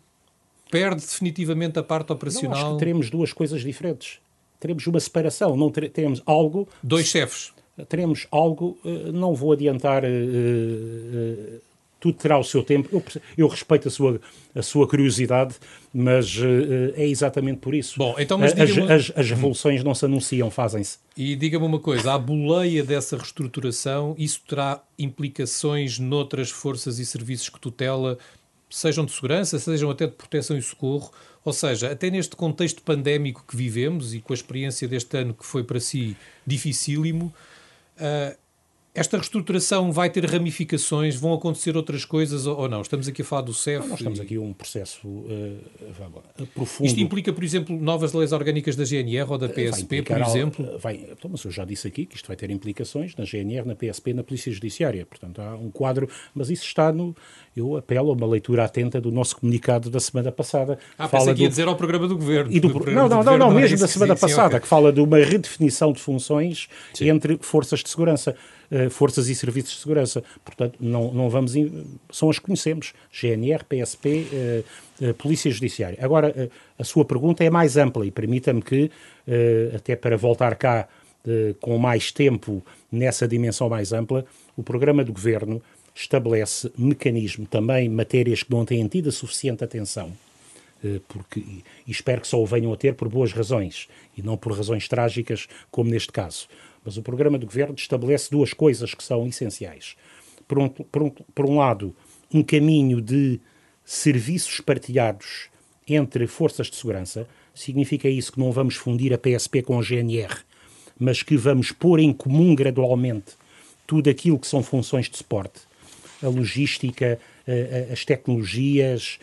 perde 0.70 1.00
definitivamente 1.00 1.78
a 1.78 1.82
parte 1.82 2.12
operacional. 2.12 2.50
Não, 2.50 2.66
acho 2.66 2.72
que 2.74 2.78
teremos 2.78 3.08
duas 3.08 3.32
coisas 3.32 3.62
diferentes 3.62 4.20
teremos 4.60 4.86
uma 4.86 5.00
separação, 5.00 5.56
não 5.56 5.70
teremos 5.70 6.22
algo. 6.26 6.68
Dois 6.82 7.06
chefes. 7.06 7.52
Teremos 7.88 8.26
algo, 8.30 8.78
eh, 8.84 9.10
não 9.10 9.34
vou 9.34 9.52
adiantar. 9.52 10.04
Uh, 10.04 10.06
uh, 10.06 11.60
tudo 11.98 12.14
terá 12.14 12.38
o 12.38 12.44
seu 12.44 12.62
tempo. 12.62 12.88
Eu, 12.90 13.02
eu, 13.36 13.46
respeito 13.46 13.88
a 13.88 13.90
sua, 13.90 14.20
a 14.54 14.62
sua 14.62 14.88
curiosidade, 14.88 15.56
mas 15.92 16.34
é 16.96 17.06
exatamente 17.06 17.58
por 17.58 17.74
isso. 17.74 17.98
Bom, 17.98 18.14
então, 18.18 18.38
mas 18.38 18.58
as, 18.58 18.70
as, 18.70 19.12
as 19.14 19.28
revoluções 19.28 19.84
não 19.84 19.94
se 19.94 20.06
anunciam, 20.06 20.50
fazem-se. 20.50 20.96
E 21.14 21.36
diga-me 21.36 21.66
uma 21.66 21.78
coisa: 21.78 22.14
a 22.14 22.18
boleia 22.18 22.82
dessa 22.82 23.18
reestruturação, 23.18 24.14
isso 24.16 24.40
terá 24.48 24.82
implicações 24.98 25.98
noutras 25.98 26.50
forças 26.50 26.98
e 26.98 27.04
serviços 27.04 27.50
que 27.50 27.60
tutela, 27.60 28.16
sejam 28.70 29.04
de 29.04 29.12
segurança, 29.12 29.58
sejam 29.58 29.90
até 29.90 30.06
de 30.06 30.12
proteção 30.12 30.56
e 30.56 30.62
socorro? 30.62 31.12
Ou 31.44 31.52
seja, 31.52 31.90
até 31.90 32.10
neste 32.10 32.36
contexto 32.36 32.82
pandémico 32.82 33.44
que 33.46 33.56
vivemos 33.56 34.14
e 34.14 34.20
com 34.20 34.32
a 34.32 34.36
experiência 34.36 34.86
deste 34.86 35.16
ano 35.16 35.32
que 35.34 35.44
foi 35.44 35.64
para 35.64 35.80
si 35.80 36.16
dificílimo, 36.46 37.32
uh, 37.96 38.36
esta 38.92 39.16
reestruturação 39.16 39.92
vai 39.92 40.10
ter 40.10 40.24
ramificações? 40.24 41.14
Vão 41.14 41.32
acontecer 41.32 41.76
outras 41.76 42.04
coisas 42.04 42.46
ou 42.46 42.68
não? 42.68 42.82
Estamos 42.82 43.06
aqui 43.06 43.22
a 43.22 43.24
falar 43.24 43.42
do 43.42 43.54
CEF. 43.54 43.86
Nós 43.86 44.00
estamos 44.00 44.18
e... 44.18 44.22
aqui 44.22 44.36
um 44.36 44.52
processo 44.52 45.06
uh, 45.06 46.46
profundo. 46.54 46.88
Isto 46.88 47.00
implica, 47.00 47.32
por 47.32 47.44
exemplo, 47.44 47.78
novas 47.80 48.12
leis 48.12 48.32
orgânicas 48.32 48.74
da 48.74 48.84
GNR 48.84 49.30
ou 49.30 49.38
da 49.38 49.48
PSP, 49.48 50.02
por 50.02 50.20
exemplo? 50.20 50.78
Vai, 50.78 51.06
então, 51.08 51.30
mas 51.30 51.44
eu 51.44 51.52
já 51.52 51.64
disse 51.64 51.86
aqui 51.86 52.04
que 52.04 52.16
isto 52.16 52.26
vai 52.26 52.36
ter 52.36 52.50
implicações 52.50 53.14
na 53.14 53.24
GNR, 53.24 53.66
na 53.66 53.76
PSP, 53.76 54.12
na 54.12 54.24
Polícia 54.24 54.50
Judiciária. 54.50 55.06
Portanto, 55.06 55.40
há 55.40 55.54
um 55.54 55.70
quadro, 55.70 56.08
mas 56.34 56.50
isso 56.50 56.64
está 56.64 56.92
no. 56.92 57.14
Eu 57.56 57.76
apelo 57.76 58.10
a 58.10 58.14
uma 58.14 58.26
leitura 58.26 58.64
atenta 58.64 59.00
do 59.00 59.12
nosso 59.12 59.36
comunicado 59.36 59.88
da 59.88 60.00
semana 60.00 60.32
passada. 60.32 60.78
Ah, 60.98 61.08
fala 61.08 61.26
ia 61.28 61.34
do, 61.34 61.48
dizer 61.48 61.68
ao 61.68 61.76
programa 61.76 62.08
do 62.08 62.16
Governo. 62.16 62.50
E 62.52 62.58
do, 62.58 62.68
do 62.68 62.90
não, 62.90 63.08
não, 63.08 63.22
não, 63.22 63.38
não, 63.38 63.50
mesmo 63.52 63.78
da 63.78 63.86
semana 63.86 64.16
sim, 64.16 64.20
passada, 64.20 64.42
sim, 64.42 64.46
okay. 64.48 64.60
que 64.60 64.66
fala 64.66 64.92
de 64.92 65.00
uma 65.00 65.18
redefinição 65.18 65.92
de 65.92 66.00
funções 66.00 66.68
sim. 66.92 67.08
entre 67.08 67.38
forças 67.40 67.80
de 67.80 67.88
segurança. 67.88 68.34
Eh, 68.72 68.88
forças 68.88 69.28
e 69.28 69.34
serviços 69.34 69.72
de 69.72 69.80
segurança. 69.80 70.22
Portanto, 70.44 70.76
não, 70.78 71.12
não 71.12 71.28
vamos. 71.28 71.54
São 72.10 72.30
as 72.30 72.38
que 72.38 72.44
conhecemos: 72.46 72.92
GNR, 73.10 73.64
PSP, 73.64 74.26
uh, 75.00 75.04
uh, 75.06 75.14
Polícia 75.14 75.50
Judiciária. 75.50 75.98
Agora, 76.00 76.50
a 76.78 76.84
sua 76.84 77.04
pergunta 77.04 77.42
é 77.42 77.50
mais 77.50 77.76
ampla 77.76 78.06
e 78.06 78.12
permita-me 78.12 78.62
que, 78.62 78.90
até 79.74 79.96
para 79.96 80.16
voltar 80.16 80.54
cá 80.54 80.88
com 81.60 81.76
mais 81.76 82.10
tempo 82.10 82.64
nessa 82.90 83.28
dimensão 83.28 83.68
mais 83.68 83.92
ampla, 83.92 84.24
o 84.56 84.62
programa 84.62 85.04
do 85.04 85.12
governo 85.12 85.60
estabelece 85.94 86.72
mecanismo, 86.78 87.46
também 87.46 87.88
matérias 87.88 88.42
que 88.42 88.50
não 88.50 88.64
têm 88.64 88.86
tido 88.88 89.10
a 89.10 89.12
suficiente 89.12 89.62
atenção 89.62 90.12
porque, 91.08 91.40
e 91.86 91.90
espero 91.90 92.22
que 92.22 92.28
só 92.28 92.40
o 92.40 92.46
venham 92.46 92.72
a 92.72 92.76
ter 92.76 92.94
por 92.94 93.08
boas 93.08 93.32
razões 93.32 93.88
e 94.16 94.22
não 94.22 94.36
por 94.36 94.52
razões 94.52 94.88
trágicas, 94.88 95.46
como 95.70 95.90
neste 95.90 96.10
caso. 96.10 96.48
Mas 96.84 96.96
o 96.96 97.02
programa 97.02 97.38
do 97.38 97.46
governo 97.46 97.74
estabelece 97.76 98.30
duas 98.30 98.52
coisas 98.52 98.94
que 98.94 99.04
são 99.04 99.26
essenciais. 99.26 99.96
Por 100.48 100.58
um, 100.58 100.68
por 100.68 101.02
um, 101.02 101.10
por 101.10 101.46
um 101.46 101.58
lado, 101.58 101.94
um 102.32 102.42
caminho 102.42 103.00
de 103.00 103.40
serviços 103.84 104.60
partilhados 104.60 105.48
entre 105.88 106.26
forças 106.26 106.68
de 106.68 106.76
segurança. 106.76 107.26
Significa 107.54 108.08
isso 108.08 108.32
que 108.32 108.40
não 108.40 108.52
vamos 108.52 108.76
fundir 108.76 109.12
a 109.12 109.18
PSP 109.18 109.62
com 109.62 109.78
a 109.78 109.82
GNR, 109.82 110.36
mas 110.98 111.22
que 111.22 111.36
vamos 111.36 111.72
pôr 111.72 111.98
em 111.98 112.12
comum 112.12 112.54
gradualmente 112.54 113.32
tudo 113.86 114.08
aquilo 114.08 114.38
que 114.38 114.46
são 114.46 114.62
funções 114.62 115.10
de 115.10 115.16
suporte. 115.16 115.62
A 116.22 116.28
logística, 116.28 117.18
as 117.92 118.04
tecnologias, 118.04 119.18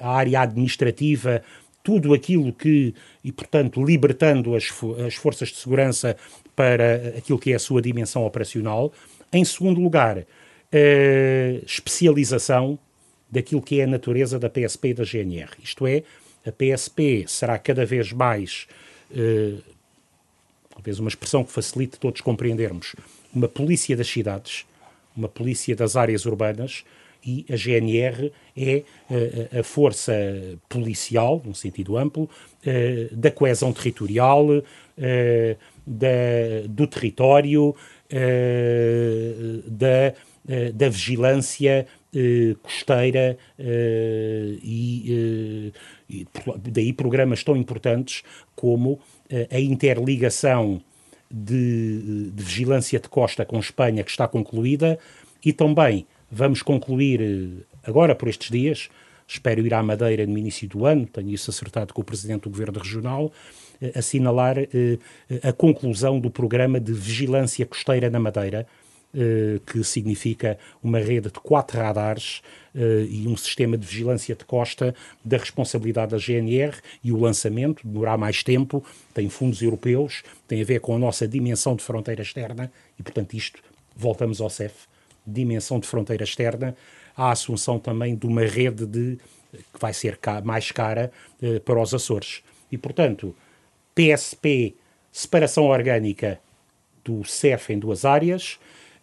a 0.00 0.10
área 0.16 0.40
administrativa, 0.40 1.42
tudo 1.82 2.14
aquilo 2.14 2.52
que, 2.52 2.94
e 3.22 3.32
portanto 3.32 3.84
libertando 3.84 4.54
as, 4.54 4.70
as 5.06 5.14
forças 5.14 5.50
de 5.50 5.56
segurança 5.56 6.16
para 6.54 7.14
aquilo 7.18 7.38
que 7.38 7.52
é 7.52 7.56
a 7.56 7.58
sua 7.58 7.80
dimensão 7.80 8.24
operacional. 8.24 8.92
Em 9.32 9.44
segundo 9.44 9.80
lugar, 9.80 10.24
especialização 11.64 12.78
daquilo 13.30 13.62
que 13.62 13.80
é 13.80 13.84
a 13.84 13.86
natureza 13.86 14.38
da 14.38 14.50
PSP 14.50 14.88
e 14.88 14.94
da 14.94 15.04
GNR. 15.04 15.50
Isto 15.62 15.86
é, 15.86 16.02
a 16.44 16.50
PSP 16.50 17.24
será 17.28 17.58
cada 17.58 17.86
vez 17.86 18.12
mais, 18.12 18.66
talvez 20.70 20.98
uma 20.98 21.08
expressão 21.08 21.44
que 21.44 21.52
facilite 21.52 21.98
todos 21.98 22.20
compreendermos, 22.20 22.96
uma 23.32 23.48
polícia 23.48 23.96
das 23.96 24.08
cidades, 24.08 24.66
uma 25.16 25.28
polícia 25.28 25.76
das 25.76 25.96
áreas 25.96 26.26
urbanas, 26.26 26.84
e 27.24 27.44
a 27.50 27.56
GNR 27.56 28.32
é 28.56 28.82
uh, 29.10 29.60
a 29.60 29.62
força 29.62 30.12
policial, 30.68 31.42
num 31.44 31.54
sentido 31.54 31.96
amplo, 31.96 32.24
uh, 32.24 33.14
da 33.14 33.30
coesão 33.30 33.72
territorial, 33.72 34.46
uh, 34.48 34.62
da, 35.90 36.66
do 36.68 36.86
território, 36.86 37.74
da, 39.66 40.14
da 40.74 40.88
vigilância 40.88 41.86
costeira 42.62 43.36
e, 44.62 45.72
e, 46.08 46.26
daí 46.70 46.92
programas 46.92 47.44
tão 47.44 47.56
importantes 47.56 48.22
como 48.56 48.98
a 49.50 49.60
interligação 49.60 50.80
de, 51.30 52.30
de 52.32 52.42
vigilância 52.42 52.98
de 52.98 53.08
costa 53.08 53.44
com 53.44 53.60
Espanha, 53.60 54.02
que 54.02 54.10
está 54.10 54.26
concluída, 54.26 54.98
e 55.44 55.52
também 55.52 56.06
Vamos 56.30 56.62
concluir 56.62 57.20
eh, 57.20 57.64
agora, 57.82 58.14
por 58.14 58.28
estes 58.28 58.50
dias, 58.50 58.88
espero 59.26 59.66
ir 59.66 59.74
à 59.74 59.82
Madeira 59.82 60.24
no 60.26 60.38
início 60.38 60.68
do 60.68 60.86
ano, 60.86 61.06
tenho 61.06 61.30
isso 61.30 61.50
acertado 61.50 61.92
com 61.92 62.02
o 62.02 62.04
Presidente 62.04 62.42
do 62.42 62.50
Governo 62.50 62.78
Regional, 62.78 63.32
eh, 63.32 63.69
assinalar 63.94 64.58
eh, 64.58 64.98
a 65.42 65.52
conclusão 65.52 66.18
do 66.18 66.30
programa 66.30 66.80
de 66.80 66.92
vigilância 66.92 67.64
costeira 67.66 68.10
na 68.10 68.18
Madeira, 68.18 68.66
que 69.66 69.82
significa 69.82 70.56
uma 70.80 71.00
rede 71.00 71.32
de 71.32 71.40
quatro 71.40 71.76
radares 71.80 72.42
e 73.08 73.26
um 73.26 73.36
sistema 73.36 73.76
de 73.76 73.84
vigilância 73.84 74.36
de 74.36 74.44
costa 74.44 74.94
da 75.24 75.36
responsabilidade 75.36 76.12
da 76.12 76.16
GNR 76.16 76.76
e 77.02 77.10
o 77.10 77.18
lançamento 77.18 77.84
demorará 77.84 78.16
mais 78.16 78.44
tempo, 78.44 78.84
tem 79.12 79.28
fundos 79.28 79.60
europeus, 79.62 80.22
tem 80.46 80.62
a 80.62 80.64
ver 80.64 80.78
com 80.78 80.94
a 80.94 80.98
nossa 81.00 81.26
dimensão 81.26 81.74
de 81.74 81.82
fronteira 81.82 82.22
externa 82.22 82.70
e, 82.96 83.02
portanto, 83.02 83.34
isto 83.34 83.60
voltamos 83.96 84.40
ao 84.40 84.48
CEF 84.48 84.86
dimensão 85.26 85.78
de 85.78 85.86
fronteira 85.86 86.24
externa, 86.24 86.76
a 87.16 87.30
assunção 87.30 87.78
também 87.78 88.16
de 88.16 88.26
uma 88.26 88.42
rede 88.42 88.86
de, 88.86 89.18
que 89.52 89.80
vai 89.80 89.92
ser 89.92 90.18
mais 90.44 90.70
cara 90.70 91.10
para 91.64 91.80
os 91.80 91.94
Açores. 91.94 92.42
E, 92.70 92.78
portanto, 92.78 93.34
PSP, 93.94 94.74
separação 95.12 95.64
orgânica 95.64 96.40
do 97.04 97.24
CEF 97.24 97.72
em 97.72 97.78
duas 97.78 98.04
áreas, 98.04 98.58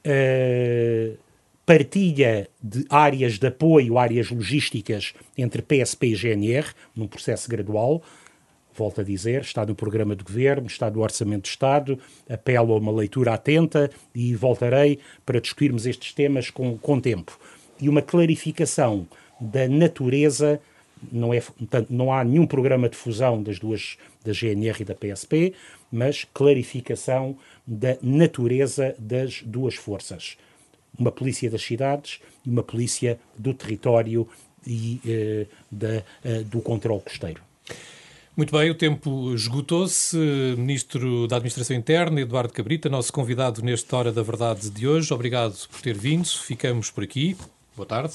uh, 0.05 1.17
partilha 1.65 2.49
de 2.63 2.85
áreas 2.89 3.37
de 3.37 3.47
apoio, 3.47 3.97
áreas 3.97 4.31
logísticas 4.31 5.13
entre 5.37 5.61
PSP 5.61 6.07
e 6.07 6.15
GNR, 6.15 6.67
num 6.95 7.07
processo 7.07 7.49
gradual, 7.49 8.01
volto 8.77 9.01
a 9.01 9.03
dizer, 9.03 9.41
está 9.41 9.65
no 9.65 9.75
programa 9.75 10.15
de 10.15 10.23
governo, 10.23 10.67
está 10.67 10.89
no 10.89 11.01
Orçamento 11.01 11.43
de 11.43 11.49
Estado, 11.49 11.99
apelo 12.29 12.73
a 12.73 12.77
uma 12.77 12.91
leitura 12.91 13.33
atenta 13.33 13.89
e 14.13 14.35
voltarei 14.35 14.99
para 15.25 15.41
discutirmos 15.41 15.85
estes 15.85 16.13
temas 16.13 16.49
com, 16.49 16.77
com 16.77 16.99
tempo. 16.99 17.37
E 17.81 17.89
uma 17.89 18.01
clarificação 18.01 19.07
da 19.41 19.67
natureza, 19.67 20.59
não, 21.11 21.33
é, 21.33 21.41
não 21.89 22.11
há 22.11 22.23
nenhum 22.23 22.45
programa 22.45 22.89
de 22.89 22.95
fusão 22.95 23.41
das 23.41 23.59
duas, 23.59 23.97
da 24.23 24.33
GNR 24.33 24.81
e 24.81 24.85
da 24.85 24.95
PSP, 24.95 25.53
mas 25.91 26.25
clarificação 26.33 27.37
da 27.65 27.97
natureza 28.01 28.95
das 28.97 29.41
duas 29.43 29.75
forças. 29.75 30.37
Uma 30.97 31.11
polícia 31.11 31.49
das 31.49 31.61
cidades 31.61 32.19
e 32.45 32.49
uma 32.49 32.63
polícia 32.63 33.19
do 33.37 33.53
território 33.53 34.27
e 34.65 34.99
eh, 35.05 35.45
da, 35.71 36.03
eh, 36.23 36.43
do 36.43 36.59
controle 36.61 37.01
costeiro. 37.01 37.41
Muito 38.35 38.55
bem, 38.55 38.69
o 38.69 38.75
tempo 38.75 39.33
esgotou-se. 39.33 40.15
Ministro 40.57 41.27
da 41.27 41.37
Administração 41.37 41.75
Interna, 41.75 42.21
Eduardo 42.21 42.53
Cabrita, 42.53 42.87
nosso 42.87 43.11
convidado 43.11 43.63
nesta 43.63 43.97
Hora 43.97 44.11
da 44.11 44.21
Verdade 44.21 44.69
de 44.69 44.87
hoje. 44.87 45.11
Obrigado 45.11 45.55
por 45.69 45.81
ter 45.81 45.97
vindo. 45.97 46.27
Ficamos 46.27 46.91
por 46.91 47.03
aqui. 47.03 47.35
Boa 47.75 47.87
tarde. 47.87 48.13